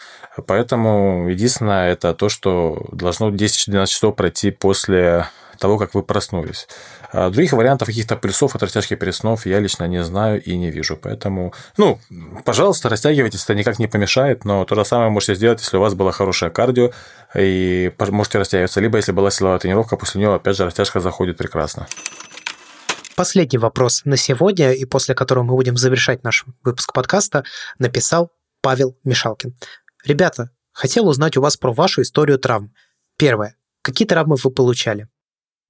Поэтому 0.47 1.29
единственное, 1.29 1.93
это 1.93 2.13
то, 2.15 2.29
что 2.29 2.87
должно 2.93 3.31
10-12 3.31 3.87
часов 3.87 4.17
пройти 4.17 4.51
после 4.51 5.29
того, 5.63 5.79
как 5.79 5.95
вы 5.95 6.03
проснулись. 6.03 6.69
А 7.13 7.31
других 7.31 7.53
вариантов 7.53 7.87
каких-то 7.87 8.17
плюсов 8.17 8.55
от 8.55 8.63
растяжки 8.63 8.97
перед 8.97 9.15
снов 9.15 9.47
я 9.47 9.61
лично 9.61 9.85
не 9.85 10.03
знаю 10.03 10.43
и 10.43 10.57
не 10.57 10.71
вижу. 10.71 10.97
Поэтому, 10.97 11.55
ну, 11.77 11.99
пожалуйста, 12.45 12.89
растягивайтесь, 12.89 13.45
это 13.45 13.55
никак 13.55 13.79
не 13.79 13.87
помешает, 13.87 14.45
но 14.45 14.65
то 14.65 14.75
же 14.75 14.85
самое 14.85 15.11
можете 15.11 15.37
сделать, 15.37 15.61
если 15.61 15.77
у 15.77 15.81
вас 15.81 15.95
было 15.95 16.13
хорошее 16.13 16.51
кардио, 16.51 16.91
и 17.35 17.93
можете 17.99 18.39
растягиваться. 18.39 18.81
Либо 18.81 18.99
если 18.99 19.13
была 19.13 19.31
силовая 19.31 19.59
тренировка, 19.59 19.97
после 19.97 20.21
нее, 20.21 20.35
опять 20.35 20.57
же, 20.57 20.65
растяжка 20.65 21.01
заходит 21.01 21.39
прекрасно. 21.39 21.87
Последний 23.15 23.59
вопрос 23.59 24.03
на 24.05 24.17
сегодня, 24.17 24.73
и 24.73 24.85
после 24.85 25.15
которого 25.15 25.45
мы 25.45 25.55
будем 25.55 25.77
завершать 25.77 26.25
наш 26.25 26.45
выпуск 26.65 26.93
подкаста, 26.93 27.45
написал 27.79 28.33
Павел 28.63 28.99
Мишалкин. 29.05 29.55
Ребята, 30.05 30.51
хотел 30.73 31.07
узнать 31.07 31.37
у 31.37 31.41
вас 31.41 31.57
про 31.57 31.73
вашу 31.73 32.03
историю 32.03 32.39
травм. 32.39 32.73
Первое. 33.17 33.55
Какие 33.83 34.09
травмы 34.09 34.37
вы 34.43 34.51
получали? 34.51 35.09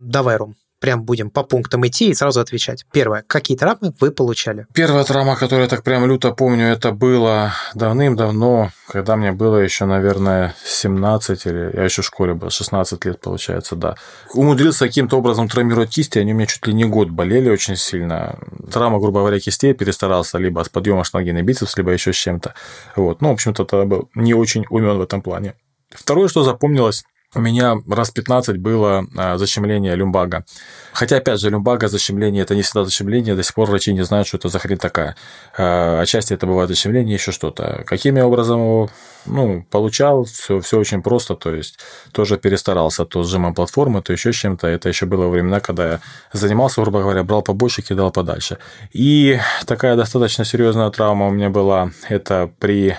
Давай, 0.03 0.37
Ром 0.37 0.55
прям 0.83 1.05
будем 1.05 1.31
по 1.31 1.45
пунктам 1.45 1.87
идти 1.87 2.11
и 2.11 2.15
сразу 2.15 2.41
отвечать. 2.41 2.85
Первое. 2.93 3.23
Какие 3.27 3.57
травмы 3.57 3.95
вы 4.01 4.11
получали? 4.11 4.67
Первая 4.75 5.05
травма, 5.05 5.37
которую 5.37 5.63
я 5.63 5.69
так 5.69 5.85
прям 5.85 6.05
люто 6.07 6.33
помню, 6.33 6.67
это 6.67 6.91
было 6.91 7.55
давным-давно, 7.75 8.71
когда 8.89 9.15
мне 9.15 9.31
было 9.31 9.59
еще, 9.59 9.85
наверное, 9.85 10.57
17 10.65 11.47
или 11.47 11.71
я 11.77 11.85
еще 11.85 12.03
в 12.03 12.05
школе 12.05 12.35
был, 12.35 12.51
16 12.51 13.05
лет, 13.05 13.21
получается, 13.21 13.77
да. 13.77 13.95
Умудрился 14.35 14.87
каким-то 14.87 15.19
образом 15.19 15.49
травмировать 15.49 15.91
кисти, 15.91 16.19
они 16.19 16.33
у 16.33 16.37
меня 16.37 16.47
чуть 16.47 16.67
ли 16.67 16.75
не 16.75 16.85
год 16.85 17.11
болели 17.11 17.49
очень 17.49 17.77
сильно. 17.77 18.37
Травма, 18.73 18.99
грубо 18.99 19.21
говоря, 19.21 19.39
кистей 19.39 19.75
перестарался 19.75 20.39
либо 20.39 20.65
с 20.65 20.69
подъема 20.69 21.05
шлаги 21.05 21.31
на 21.31 21.43
бицепс, 21.43 21.77
либо 21.77 21.93
еще 21.93 22.13
с 22.13 22.17
чем-то. 22.17 22.55
Вот. 22.97 23.21
Ну, 23.21 23.29
в 23.29 23.33
общем-то, 23.35 23.65
тогда 23.65 23.87
был 23.87 24.11
не 24.17 24.35
очень 24.35 24.65
умен 24.69 24.99
в 24.99 25.03
этом 25.03 25.23
плане. 25.23 25.55
Второе, 25.91 26.27
что 26.27 26.43
запомнилось, 26.43 27.05
у 27.35 27.41
меня 27.41 27.79
раз 27.89 28.11
15 28.11 28.59
было 28.59 29.07
а, 29.17 29.39
защемление 29.39 29.95
люмбага. 29.97 30.45
Хотя, 30.93 31.17
опять 31.17 31.41
же, 31.41 31.49
люмбага, 31.49 31.89
защемление– 31.89 32.43
это 32.45 32.55
не 32.55 32.63
всегда 32.63 32.85
защемление, 32.85 33.35
до 33.35 33.43
сих 33.43 33.55
пор 33.55 33.71
врачи 33.71 33.93
не 33.93 34.05
знают, 34.05 34.29
что 34.29 34.37
это 34.37 34.49
за 34.49 34.59
хрень 34.59 34.79
такая. 34.79 35.17
А, 35.57 36.01
отчасти 36.01 36.35
это 36.35 36.47
бывает 36.47 36.69
защемление, 36.69 37.15
еще 37.15 37.33
что-то. 37.33 37.85
Каким 37.87 38.17
я 38.17 38.27
образом 38.27 38.61
его 38.61 38.91
ну, 39.25 39.65
получал, 39.71 40.25
все, 40.25 40.61
все 40.61 40.79
очень 40.79 41.03
просто, 41.03 41.35
то 41.35 41.55
есть 41.55 41.79
тоже 42.13 42.37
перестарался 42.37 43.05
то 43.07 43.23
сжимом 43.23 43.55
платформы, 43.55 44.03
то 44.03 44.13
еще 44.13 44.33
с 44.33 44.37
чем-то. 44.37 44.67
Это 44.67 44.89
еще 44.89 45.07
было 45.07 45.29
времена, 45.29 45.61
когда 45.61 45.93
я 45.93 46.01
занимался, 46.33 46.83
грубо 46.83 47.01
говоря, 47.01 47.23
брал 47.25 47.43
побольше, 47.43 47.83
кидал 47.83 48.11
подальше. 48.11 48.59
И 48.93 49.39
такая 49.67 49.97
достаточно 49.97 50.45
серьезная 50.45 50.91
травма 50.91 51.29
у 51.29 51.31
меня 51.31 51.49
была, 51.49 51.93
это 52.09 52.51
при 52.59 52.99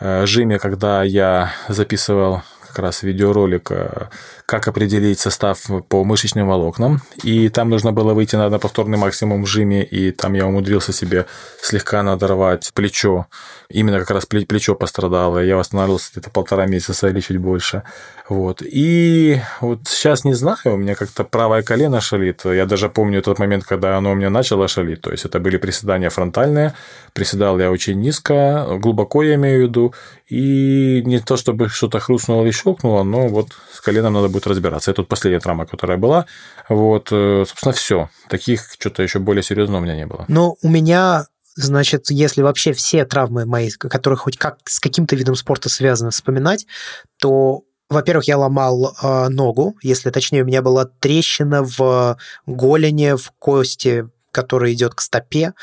э, 0.00 0.26
жиме, 0.26 0.58
когда 0.58 1.02
я 1.02 1.52
записывал 1.68 2.42
как 2.76 2.84
раз 2.84 3.02
видеоролик, 3.02 3.70
э, 3.70 4.08
как 4.46 4.68
определить 4.68 5.18
состав 5.18 5.58
по 5.88 6.04
мышечным 6.04 6.46
волокнам. 6.46 7.02
И 7.24 7.48
там 7.48 7.68
нужно 7.68 7.92
было 7.92 8.14
выйти 8.14 8.36
на, 8.36 8.48
на 8.48 8.60
повторный 8.60 8.96
максимум 8.96 9.42
в 9.42 9.46
жиме, 9.46 9.84
и 9.84 10.12
там 10.12 10.34
я 10.34 10.46
умудрился 10.46 10.92
себе 10.92 11.26
слегка 11.60 12.02
надорвать 12.04 12.70
плечо. 12.72 13.26
Именно 13.68 13.98
как 13.98 14.12
раз 14.12 14.26
плечо 14.26 14.76
пострадало. 14.76 15.40
Я 15.40 15.56
восстанавливался 15.56 16.12
где-то 16.12 16.30
полтора 16.30 16.66
месяца 16.66 17.08
или 17.08 17.20
чуть 17.20 17.38
больше. 17.38 17.82
Вот. 18.28 18.62
И 18.62 19.40
вот 19.60 19.80
сейчас 19.86 20.24
не 20.24 20.34
знаю, 20.34 20.58
у 20.64 20.76
меня 20.76 20.94
как-то 20.94 21.24
правое 21.24 21.62
колено 21.62 22.00
шалит. 22.00 22.44
Я 22.44 22.66
даже 22.66 22.88
помню 22.88 23.22
тот 23.22 23.40
момент, 23.40 23.64
когда 23.64 23.96
оно 23.96 24.12
у 24.12 24.14
меня 24.14 24.30
начало 24.30 24.68
шалить. 24.68 25.00
То 25.00 25.10
есть 25.10 25.24
это 25.24 25.40
были 25.40 25.56
приседания 25.56 26.08
фронтальные. 26.10 26.74
Приседал 27.12 27.58
я 27.58 27.70
очень 27.72 28.00
низко, 28.00 28.66
глубоко 28.80 29.24
я 29.24 29.34
имею 29.34 29.58
в 29.58 29.68
виду. 29.68 29.94
И 30.28 31.02
не 31.04 31.18
то, 31.20 31.36
чтобы 31.36 31.68
что-то 31.68 32.00
хрустнуло 32.00 32.42
или 32.42 32.50
щелкнуло, 32.50 33.04
но 33.04 33.28
вот 33.28 33.48
с 33.72 33.80
коленом 33.80 34.14
надо 34.14 34.28
будет 34.36 34.46
разбираться. 34.46 34.90
Это 34.90 35.02
тут 35.02 35.08
последняя 35.08 35.40
травма, 35.40 35.66
которая 35.66 35.98
была. 35.98 36.26
Вот, 36.68 37.08
э, 37.10 37.44
собственно, 37.46 37.72
все. 37.72 38.10
Таких 38.28 38.72
что-то 38.78 39.02
еще 39.02 39.18
более 39.18 39.42
серьезного 39.42 39.80
у 39.80 39.84
меня 39.84 39.96
не 39.96 40.06
было. 40.06 40.24
Но 40.28 40.56
у 40.62 40.68
меня 40.68 41.26
Значит, 41.58 42.10
если 42.10 42.42
вообще 42.42 42.74
все 42.74 43.06
травмы 43.06 43.46
мои, 43.46 43.70
которые 43.70 44.18
хоть 44.18 44.36
как 44.36 44.58
с 44.66 44.78
каким-то 44.78 45.16
видом 45.16 45.34
спорта 45.36 45.70
связаны, 45.70 46.10
вспоминать, 46.10 46.66
то 47.18 47.62
во-первых, 47.88 48.28
я 48.28 48.36
ломал 48.36 48.94
э, 49.02 49.28
ногу, 49.28 49.74
если 49.80 50.10
точнее, 50.10 50.42
у 50.42 50.44
меня 50.44 50.60
была 50.60 50.84
трещина 50.84 51.62
в 51.62 52.18
голени, 52.44 53.16
в 53.16 53.30
кости, 53.38 54.06
которая 54.32 54.74
идет 54.74 54.94
к 54.94 55.00
стопе. 55.00 55.54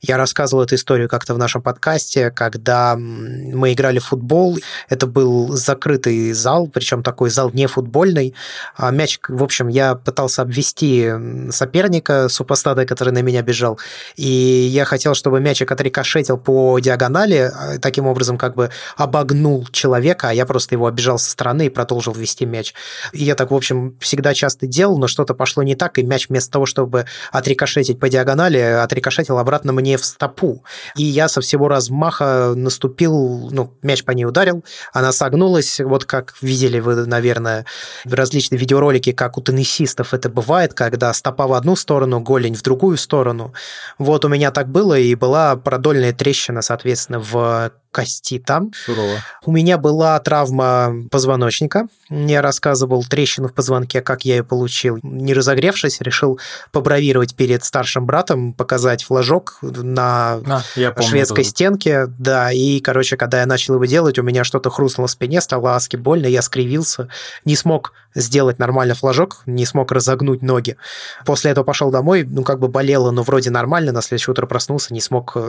Я 0.00 0.16
рассказывал 0.16 0.64
эту 0.64 0.76
историю 0.76 1.08
как-то 1.10 1.34
в 1.34 1.38
нашем 1.38 1.60
подкасте, 1.60 2.30
когда 2.30 2.96
мы 2.96 3.74
играли 3.74 3.98
в 3.98 4.06
футбол. 4.06 4.58
Это 4.88 5.06
был 5.06 5.48
закрытый 5.52 6.32
зал, 6.32 6.68
причем 6.68 7.02
такой 7.02 7.28
зал 7.28 7.50
не 7.52 7.66
футбольный. 7.66 8.34
А 8.76 8.90
мяч, 8.92 9.20
в 9.28 9.42
общем, 9.42 9.68
я 9.68 9.94
пытался 9.94 10.42
обвести 10.42 11.10
соперника, 11.50 12.28
супостата, 12.30 12.86
который 12.86 13.12
на 13.12 13.20
меня 13.20 13.42
бежал. 13.42 13.78
И 14.16 14.26
я 14.26 14.86
хотел, 14.86 15.14
чтобы 15.14 15.38
мячик 15.40 15.70
отрикошетил 15.70 16.38
по 16.38 16.78
диагонали, 16.78 17.50
а, 17.54 17.78
таким 17.78 18.06
образом 18.06 18.38
как 18.38 18.54
бы 18.54 18.70
обогнул 18.96 19.66
человека, 19.66 20.30
а 20.30 20.32
я 20.32 20.46
просто 20.46 20.76
его 20.76 20.86
обижал 20.86 21.18
со 21.18 21.30
стороны 21.30 21.66
и 21.66 21.68
продолжил 21.68 22.14
вести 22.14 22.46
мяч. 22.46 22.72
И 23.12 23.22
я 23.22 23.34
так, 23.34 23.50
в 23.50 23.54
общем, 23.54 23.96
всегда 24.00 24.32
часто 24.32 24.66
делал, 24.66 24.96
но 24.96 25.08
что-то 25.08 25.34
пошло 25.34 25.62
не 25.62 25.74
так, 25.74 25.98
и 25.98 26.02
мяч 26.02 26.30
вместо 26.30 26.52
того, 26.52 26.64
чтобы 26.64 27.04
отрикошетить 27.32 28.00
по 28.00 28.08
диагонали, 28.08 28.58
отрикошетил 28.58 29.36
обратно 29.36 29.72
мне 29.74 29.89
мне 29.90 29.96
в 29.96 30.04
стопу. 30.04 30.64
И 30.96 31.02
я 31.02 31.28
со 31.28 31.40
всего 31.40 31.68
размаха 31.68 32.52
наступил, 32.54 33.48
ну, 33.50 33.74
мяч 33.82 34.04
по 34.04 34.12
ней 34.12 34.24
ударил, 34.24 34.64
она 34.92 35.12
согнулась, 35.12 35.80
вот 35.80 36.04
как 36.04 36.34
видели 36.40 36.78
вы, 36.78 36.94
наверное, 37.06 37.66
в 38.04 38.14
различные 38.14 38.58
видеоролики, 38.58 39.12
как 39.12 39.36
у 39.36 39.40
теннисистов 39.40 40.14
это 40.14 40.28
бывает, 40.28 40.74
когда 40.74 41.12
стопа 41.12 41.46
в 41.46 41.54
одну 41.54 41.74
сторону, 41.74 42.20
голень 42.20 42.54
в 42.54 42.62
другую 42.62 42.96
сторону. 42.96 43.52
Вот 43.98 44.24
у 44.24 44.28
меня 44.28 44.52
так 44.52 44.68
было, 44.68 44.96
и 44.96 45.14
была 45.16 45.56
продольная 45.56 46.12
трещина, 46.12 46.62
соответственно, 46.62 47.18
в 47.18 47.72
кости 47.92 48.38
там. 48.38 48.72
Сурово. 48.72 49.18
У 49.44 49.52
меня 49.52 49.78
была 49.78 50.18
травма 50.20 50.94
позвоночника. 51.10 51.88
Я 52.08 52.42
рассказывал 52.42 53.04
трещину 53.04 53.48
в 53.48 53.54
позвонке, 53.54 54.00
как 54.00 54.24
я 54.24 54.36
ее 54.36 54.44
получил. 54.44 54.98
Не 55.02 55.34
разогревшись, 55.34 56.00
решил 56.00 56.38
побравировать 56.72 57.34
перед 57.34 57.64
старшим 57.64 58.06
братом, 58.06 58.52
показать 58.52 59.02
флажок 59.02 59.58
на 59.82 60.40
а, 60.46 60.62
помню, 60.74 61.08
шведской 61.08 61.42
это. 61.42 61.50
стенке. 61.50 62.06
Да, 62.18 62.52
и, 62.52 62.80
короче, 62.80 63.16
когда 63.16 63.40
я 63.40 63.46
начал 63.46 63.74
его 63.74 63.84
делать, 63.84 64.18
у 64.18 64.22
меня 64.22 64.44
что-то 64.44 64.70
хрустнуло 64.70 65.08
в 65.08 65.10
спине, 65.10 65.40
стало 65.40 65.76
аски 65.76 65.96
больно, 65.96 66.26
я 66.26 66.42
скривился, 66.42 67.08
не 67.44 67.56
смог 67.56 67.92
сделать 68.14 68.58
нормально 68.58 68.94
флажок, 68.94 69.42
не 69.46 69.66
смог 69.66 69.92
разогнуть 69.92 70.42
ноги. 70.42 70.76
После 71.24 71.50
этого 71.50 71.64
пошел 71.64 71.90
домой, 71.90 72.24
ну, 72.24 72.42
как 72.42 72.58
бы 72.58 72.68
болело, 72.68 73.10
но 73.10 73.22
вроде 73.22 73.50
нормально, 73.50 73.92
на 73.92 74.02
следующее 74.02 74.32
утро 74.32 74.46
проснулся, 74.46 74.92
не 74.94 75.00
смог... 75.00 75.36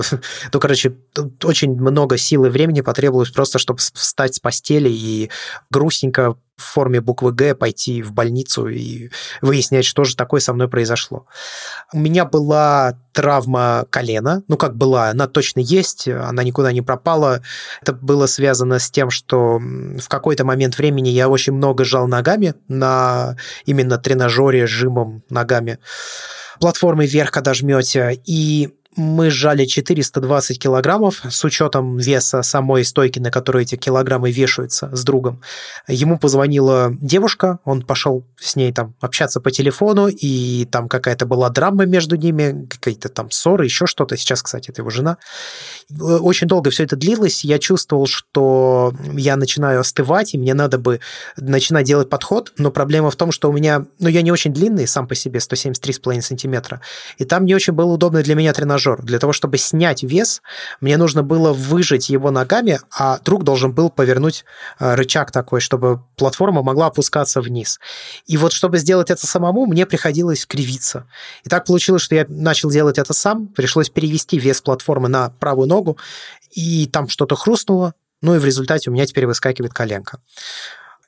Ну, 0.53 0.59
короче, 0.59 0.95
очень 1.43 1.75
много 1.79 2.17
сил 2.17 2.45
и 2.45 2.49
времени 2.49 2.81
потребовалось 2.81 3.31
просто, 3.31 3.57
чтобы 3.59 3.79
встать 3.79 4.35
с 4.35 4.39
постели 4.39 4.89
и 4.89 5.29
грустненько 5.69 6.35
в 6.61 6.73
форме 6.73 7.01
буквы 7.01 7.31
«Г» 7.31 7.55
пойти 7.55 8.01
в 8.01 8.13
больницу 8.13 8.67
и 8.67 9.09
выяснять, 9.41 9.85
что 9.85 10.03
же 10.03 10.15
такое 10.15 10.39
со 10.39 10.53
мной 10.53 10.67
произошло. 10.67 11.25
У 11.91 11.99
меня 11.99 12.23
была 12.23 12.97
травма 13.13 13.85
колена, 13.89 14.43
ну 14.47 14.57
как 14.57 14.77
была, 14.77 15.09
она 15.09 15.27
точно 15.27 15.59
есть, 15.59 16.07
она 16.07 16.43
никуда 16.43 16.71
не 16.71 16.81
пропала. 16.81 17.41
Это 17.81 17.93
было 17.93 18.25
связано 18.27 18.79
с 18.79 18.89
тем, 18.89 19.09
что 19.09 19.59
в 19.59 20.07
какой-то 20.07 20.45
момент 20.45 20.77
времени 20.77 21.09
я 21.09 21.27
очень 21.27 21.53
много 21.53 21.83
жал 21.83 22.07
ногами 22.07 22.50
на 22.67 23.35
именно 23.65 23.97
тренажере, 23.97 24.67
жимом 24.67 25.23
ногами. 25.29 25.79
Платформой 26.59 27.07
вверх, 27.07 27.31
когда 27.31 27.53
жмете, 27.53 28.21
и 28.25 28.69
мы 28.97 29.29
сжали 29.29 29.65
420 29.65 30.59
килограммов 30.59 31.21
с 31.29 31.43
учетом 31.45 31.97
веса 31.97 32.41
самой 32.41 32.83
стойки, 32.83 33.19
на 33.19 33.31
которой 33.31 33.63
эти 33.63 33.75
килограммы 33.75 34.31
вешаются 34.31 34.93
с 34.93 35.03
другом. 35.05 35.41
Ему 35.87 36.19
позвонила 36.19 36.91
девушка, 36.99 37.59
он 37.63 37.83
пошел 37.83 38.25
с 38.37 38.57
ней 38.57 38.73
там 38.73 38.93
общаться 38.99 39.39
по 39.39 39.49
телефону, 39.49 40.07
и 40.07 40.67
там 40.69 40.89
какая-то 40.89 41.25
была 41.25 41.49
драма 41.49 41.85
между 41.85 42.17
ними, 42.17 42.67
какие-то 42.67 43.07
там 43.07 43.31
ссоры, 43.31 43.63
еще 43.63 43.85
что-то. 43.85 44.17
Сейчас, 44.17 44.43
кстати, 44.43 44.71
это 44.71 44.81
его 44.81 44.89
жена. 44.89 45.17
Очень 45.99 46.47
долго 46.47 46.69
все 46.69 46.83
это 46.83 46.97
длилось. 46.97 47.45
Я 47.45 47.59
чувствовал, 47.59 48.07
что 48.07 48.93
я 49.13 49.37
начинаю 49.37 49.79
остывать, 49.79 50.33
и 50.33 50.37
мне 50.37 50.53
надо 50.53 50.77
бы 50.77 50.99
начинать 51.37 51.85
делать 51.85 52.09
подход, 52.09 52.51
но 52.57 52.71
проблема 52.71 53.09
в 53.09 53.15
том, 53.15 53.31
что 53.31 53.49
у 53.49 53.53
меня, 53.53 53.85
ну, 53.99 54.09
я 54.09 54.21
не 54.21 54.31
очень 54.31 54.51
длинный 54.51 54.85
сам 54.85 55.07
по 55.07 55.15
себе, 55.15 55.39
173,5 55.39 56.21
сантиметра, 56.21 56.81
и 57.17 57.23
там 57.23 57.45
не 57.45 57.55
очень 57.55 57.73
было 57.73 57.93
удобно 57.93 58.21
для 58.21 58.35
меня 58.35 58.51
тренажер 58.51 58.80
тренажер. 58.81 59.01
Для 59.03 59.19
того, 59.19 59.33
чтобы 59.33 59.57
снять 59.57 60.03
вес, 60.03 60.41
мне 60.81 60.97
нужно 60.97 61.23
было 61.23 61.53
выжать 61.53 62.09
его 62.09 62.31
ногами, 62.31 62.79
а 62.97 63.19
друг 63.19 63.43
должен 63.43 63.71
был 63.73 63.89
повернуть 63.89 64.45
э, 64.79 64.95
рычаг 64.95 65.31
такой, 65.31 65.61
чтобы 65.61 66.01
платформа 66.15 66.63
могла 66.63 66.87
опускаться 66.87 67.41
вниз. 67.41 67.79
И 68.27 68.37
вот 68.37 68.53
чтобы 68.53 68.77
сделать 68.77 69.09
это 69.09 69.27
самому, 69.27 69.65
мне 69.65 69.85
приходилось 69.85 70.45
кривиться. 70.45 71.07
И 71.43 71.49
так 71.49 71.65
получилось, 71.65 72.01
что 72.01 72.15
я 72.15 72.25
начал 72.27 72.69
делать 72.69 72.97
это 72.97 73.13
сам, 73.13 73.47
пришлось 73.47 73.89
перевести 73.89 74.39
вес 74.39 74.61
платформы 74.61 75.09
на 75.09 75.29
правую 75.29 75.67
ногу, 75.67 75.97
и 76.51 76.87
там 76.87 77.07
что-то 77.07 77.35
хрустнуло, 77.35 77.93
ну 78.21 78.35
и 78.35 78.39
в 78.39 78.45
результате 78.45 78.89
у 78.89 78.93
меня 78.93 79.05
теперь 79.05 79.25
выскакивает 79.25 79.73
коленка. 79.73 80.19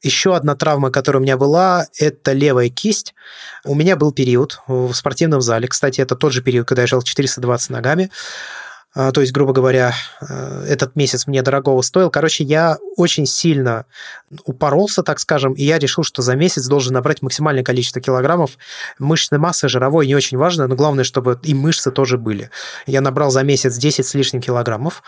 Еще 0.04 0.36
одна 0.36 0.56
травма, 0.56 0.92
которая 0.92 1.22
у 1.22 1.24
меня 1.24 1.38
была, 1.38 1.88
это 1.98 2.34
левая 2.34 2.70
кисть. 2.70 3.16
У 3.64 3.74
меня 3.74 3.96
был 3.96 4.12
период 4.12 4.60
в 4.68 4.94
спортивном 4.94 5.42
зале, 5.42 5.70
кстати, 5.70 6.02
это 6.02 6.16
тот 6.16 6.34
же 6.34 6.42
период, 6.42 6.68
когда 6.68 6.82
я 6.82 6.88
жал 6.88 7.02
420 7.02 7.70
ногами, 7.70 8.12
то 8.94 9.22
есть, 9.22 9.34
грубо 9.34 9.54
говоря, 9.54 9.94
э, 10.22 10.66
этот 10.70 10.96
месяц 10.96 11.26
мне 11.26 11.42
дорогого 11.42 11.82
стоил. 11.82 12.12
Короче, 12.12 12.44
я 12.44 12.78
очень 12.96 13.26
сильно 13.26 13.86
упоролся, 14.46 15.02
так 15.02 15.20
скажем, 15.20 15.54
и 15.54 15.64
я 15.64 15.80
решил, 15.80 16.04
что 16.04 16.22
за 16.22 16.36
месяц 16.36 16.68
должен 16.68 16.94
набрать 16.94 17.24
максимальное 17.24 17.64
количество 17.64 18.02
килограммов. 18.02 18.58
Мышечной 19.00 19.40
массы 19.40 19.68
жировой 19.68 20.06
не 20.06 20.16
очень 20.16 20.38
важно, 20.38 20.68
но 20.68 20.76
главное, 20.76 21.04
чтобы 21.04 21.40
и 21.42 21.56
мышцы 21.56 21.90
тоже 21.90 22.20
были. 22.20 22.52
Я 22.86 23.02
набрал 23.02 23.32
за 23.32 23.42
месяц 23.42 23.78
10 23.78 24.06
с 24.06 24.14
лишним 24.14 24.42
килограммов. 24.42 25.02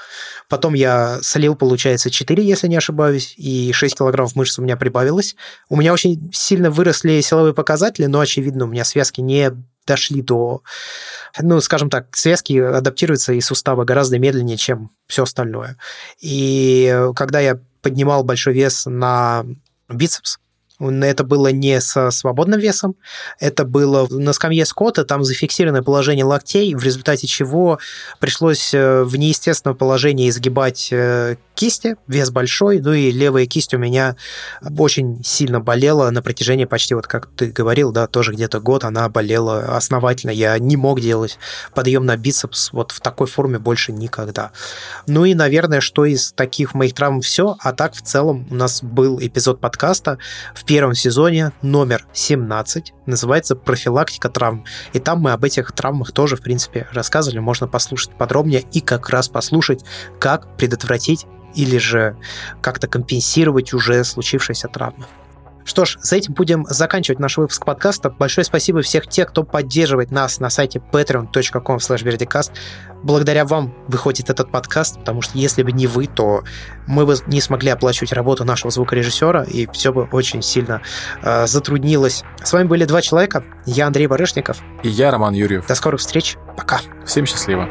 Потом 0.49 0.73
я 0.73 1.19
слил, 1.21 1.55
получается, 1.55 2.09
4, 2.09 2.43
если 2.43 2.67
не 2.67 2.77
ошибаюсь, 2.77 3.36
и 3.38 3.71
6 3.71 3.97
килограммов 3.97 4.36
мышц 4.36 4.57
у 4.57 4.63
меня 4.63 4.77
прибавилось. 4.77 5.36
У 5.69 5.75
меня 5.75 5.93
очень 5.93 6.31
сильно 6.33 6.71
выросли 6.71 7.21
силовые 7.21 7.53
показатели, 7.53 8.07
но, 8.07 8.19
очевидно, 8.19 8.65
у 8.65 8.67
меня 8.67 8.83
связки 8.83 9.21
не 9.21 9.51
дошли 9.86 10.21
до, 10.21 10.61
ну, 11.39 11.61
скажем 11.61 11.89
так, 11.89 12.15
связки 12.15 12.57
адаптируются 12.57 13.33
и 13.33 13.41
суставы 13.41 13.86
гораздо 13.86 14.19
медленнее, 14.19 14.57
чем 14.57 14.91
все 15.07 15.23
остальное. 15.23 15.77
И 16.19 16.97
когда 17.15 17.39
я 17.39 17.59
поднимал 17.81 18.23
большой 18.23 18.53
вес 18.53 18.86
на 18.86 19.45
бицепс, 19.89 20.39
это 20.80 21.23
было 21.23 21.47
не 21.47 21.80
со 21.82 22.11
свободным 22.11 22.59
весом, 22.59 22.95
это 23.39 23.63
было 23.65 24.07
на 24.09 24.34
скамье 24.34 24.65
Скотта, 24.65 25.05
там 25.05 25.23
зафиксированное 25.23 25.84
положение 25.84 26.26
локтей, 26.26 26.76
в 26.76 26.84
результате 26.84 27.28
чего 27.28 27.80
пришлось 28.19 28.73
э, 28.73 29.03
в 29.03 29.15
неестественном 29.15 29.78
положении 29.78 30.30
изгибать 30.30 30.89
э, 30.91 31.38
кисти, 31.55 31.95
вес 32.07 32.30
большой, 32.30 32.80
ну 32.80 32.93
и 32.93 33.11
левая 33.11 33.45
кисть 33.45 33.73
у 33.73 33.78
меня 33.78 34.15
очень 34.78 35.23
сильно 35.23 35.59
болела 35.59 36.09
на 36.11 36.21
протяжении 36.21 36.65
почти, 36.65 36.93
вот 36.93 37.07
как 37.07 37.28
ты 37.28 37.47
говорил, 37.47 37.91
да, 37.91 38.07
тоже 38.07 38.34
где-то 38.34 38.59
год 38.59 38.84
она 38.84 39.07
болела 39.09 39.76
основательно. 39.76 40.32
Я 40.32 40.59
не 40.59 40.76
мог 40.76 40.99
делать 40.99 41.39
подъем 41.73 42.05
на 42.05 42.17
бицепс 42.17 42.71
вот 42.73 42.91
в 42.91 42.99
такой 42.99 43.28
форме 43.28 43.57
больше 43.57 43.91
никогда. 43.91 44.51
Ну 45.07 45.26
и, 45.26 45.34
наверное, 45.34 45.82
что 45.82 46.05
из 46.05 46.34
таких 46.34 46.73
моих 46.73 46.93
травм 46.93 47.21
все, 47.21 47.55
а 47.59 47.71
так 47.71 47.93
в 47.95 48.01
целом 48.01 48.47
у 48.51 48.55
нас 48.55 48.84
был 48.84 49.19
эпизод 49.19 49.59
подкаста 49.59 50.17
в 50.53 50.64
первом 50.66 50.95
сезоне 50.95 51.51
номер 51.61 52.05
17, 52.13 52.93
называется 53.05 53.55
«Профилактика 53.55 54.30
травм». 54.30 54.66
И 54.93 54.99
там 54.99 55.20
мы 55.20 55.32
об 55.32 55.43
этих 55.43 55.72
травмах 55.72 56.11
тоже, 56.11 56.36
в 56.36 56.41
принципе, 56.41 56.88
рассказывали, 56.91 57.39
можно 57.39 57.68
послушать 57.68 58.18
подробнее 58.18 58.63
и 58.72 58.82
как 58.82 59.09
раз 59.09 59.30
послушать, 59.30 59.86
как 60.20 60.57
предотвратить 60.57 61.26
или 61.55 61.78
же 61.78 62.18
как-то 62.61 62.88
компенсировать 62.88 63.74
уже 63.74 64.03
случившиеся 64.03 64.68
травмы. 64.68 65.05
Что 65.66 65.84
ж, 65.84 65.97
с 65.99 66.13
этим 66.13 66.34
будем 66.34 66.63
заканчивать 66.66 67.20
наш 67.20 67.38
выпуск 67.38 67.66
подкаста. 67.66 68.11
Большое 68.11 68.45
спасибо 68.45 68.82
всех 68.84 69.07
тех, 69.07 69.30
кто 69.30 69.43
поддерживает 69.43 70.11
нас 70.11 70.39
на 70.39 70.51
сайте 70.51 70.80
patreon.com. 70.80 71.80
Благодаря 73.03 73.45
вам 73.45 73.74
выходит 73.88 74.30
этот 74.30 74.51
подкаст, 74.51 74.99
потому 74.99 75.22
что 75.22 75.38
если 75.38 75.63
бы 75.63 75.72
не 75.72 75.88
вы, 75.88 76.05
то 76.05 76.43
мы 76.86 77.05
бы 77.05 77.16
не 77.26 77.41
смогли 77.41 77.72
оплачивать 77.72 78.13
работу 78.13 78.45
нашего 78.45 78.70
звукорежиссера, 78.72 79.43
и 79.43 79.68
все 79.72 79.91
бы 79.91 80.07
очень 80.11 80.43
сильно 80.43 80.82
э, 81.24 81.47
затруднилось. 81.47 82.24
С 82.43 82.53
вами 82.53 82.68
были 82.68 82.86
два 82.86 83.01
человека. 83.01 83.43
Я 83.66 83.88
Андрей 83.88 84.05
Барышников. 84.05 84.61
И 84.84 84.89
я 84.89 85.09
Роман 85.09 85.34
Юрьев. 85.34 85.66
До 85.68 85.74
скорых 85.74 85.99
встреч. 85.99 86.38
Пока. 86.55 86.80
Всем 87.05 87.26
счастливо. 87.26 87.68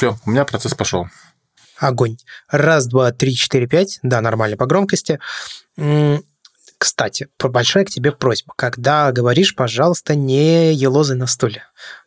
Все, 0.00 0.16
у 0.24 0.30
меня 0.30 0.46
процесс 0.46 0.72
пошел. 0.72 1.08
Огонь. 1.78 2.16
Раз, 2.48 2.86
два, 2.86 3.12
три, 3.12 3.34
четыре, 3.34 3.66
пять. 3.66 3.98
Да, 4.02 4.22
нормально 4.22 4.56
по 4.56 4.64
громкости. 4.64 5.20
Кстати, 6.78 7.28
большая 7.38 7.84
к 7.84 7.90
тебе 7.90 8.10
просьба. 8.10 8.54
Когда 8.56 9.12
говоришь, 9.12 9.54
пожалуйста, 9.54 10.14
не 10.14 10.72
елозы 10.72 11.16
на 11.16 11.26
стуле. 11.26 11.64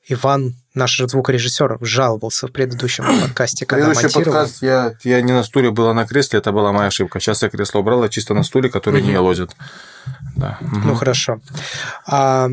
Иван, 0.08 0.56
наш 0.74 0.98
звукорежиссер, 0.98 1.78
жаловался 1.82 2.48
в 2.48 2.52
предыдущем 2.52 3.06
подкасте, 3.22 3.68
когда 3.68 3.86
Предыдущий 3.86 4.08
монтировал. 4.08 4.40
подкаст 4.40 4.64
я, 4.64 4.96
я 5.04 5.22
не 5.22 5.32
на 5.32 5.44
стуле 5.44 5.70
был, 5.70 5.88
а 5.88 5.94
на 5.94 6.08
кресле, 6.08 6.40
это 6.40 6.52
была 6.52 6.72
моя 6.72 6.88
ошибка. 6.88 7.20
Сейчас 7.20 7.44
я 7.44 7.50
кресло 7.50 7.78
убрал, 7.78 8.02
я 8.02 8.10
чисто 8.10 8.34
на 8.34 8.42
стуле, 8.42 8.72
который 8.72 9.04
не 9.04 9.12
елозит. 9.12 9.52
Да. 10.36 10.58
Ну, 10.62 10.96
хорошо. 10.96 11.42
А, 12.08 12.50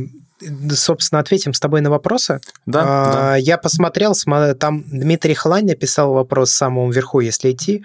собственно, 0.71 1.21
ответим 1.21 1.53
с 1.53 1.61
тобой 1.61 1.81
на 1.81 1.91
вопросы. 1.91 2.41
Да, 2.67 2.83
а, 2.85 3.13
да. 3.13 3.37
Я 3.37 3.59
посмотрел, 3.59 4.15
там 4.59 4.85
Дмитрий 4.87 5.35
Хлань 5.35 5.67
написал 5.67 6.13
вопрос 6.13 6.51
в 6.51 6.55
самом 6.55 6.91
верху, 6.91 7.21
если 7.21 7.53
идти, 7.53 7.85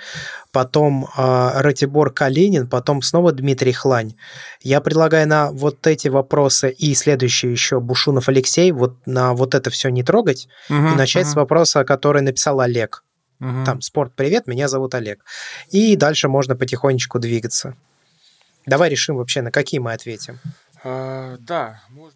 потом 0.52 1.08
а, 1.16 1.62
Ратибор 1.62 2.12
Калинин, 2.12 2.68
потом 2.68 3.02
снова 3.02 3.32
Дмитрий 3.32 3.74
Хлань. 3.74 4.16
Я 4.62 4.82
предлагаю 4.82 5.28
на 5.28 5.52
вот 5.52 5.86
эти 5.88 6.08
вопросы 6.08 6.72
и 6.72 6.94
следующие 6.96 7.52
еще 7.52 7.80
Бушунов 7.80 8.30
Алексей, 8.30 8.72
вот 8.72 8.96
на 9.06 9.34
вот 9.34 9.56
это 9.56 9.70
все 9.70 9.90
не 9.90 10.04
трогать 10.04 10.48
угу, 10.70 10.78
и 10.78 10.96
начать 10.96 11.26
угу. 11.26 11.32
с 11.32 11.36
вопроса, 11.36 11.84
который 11.84 12.22
написал 12.22 12.60
Олег. 12.60 13.04
Угу. 13.42 13.66
Там, 13.66 13.82
спорт, 13.82 14.14
привет, 14.16 14.48
меня 14.48 14.68
зовут 14.68 14.96
Олег. 14.96 15.24
И 15.72 15.96
дальше 15.96 16.30
можно 16.30 16.56
потихонечку 16.56 17.20
двигаться. 17.20 17.76
Давай 18.66 18.90
решим 18.90 19.18
вообще, 19.18 19.42
на 19.42 19.52
какие 19.52 19.80
мы 19.80 19.94
ответим. 19.94 20.40
А, 20.84 21.38
да, 21.40 21.82
можно. 21.90 22.14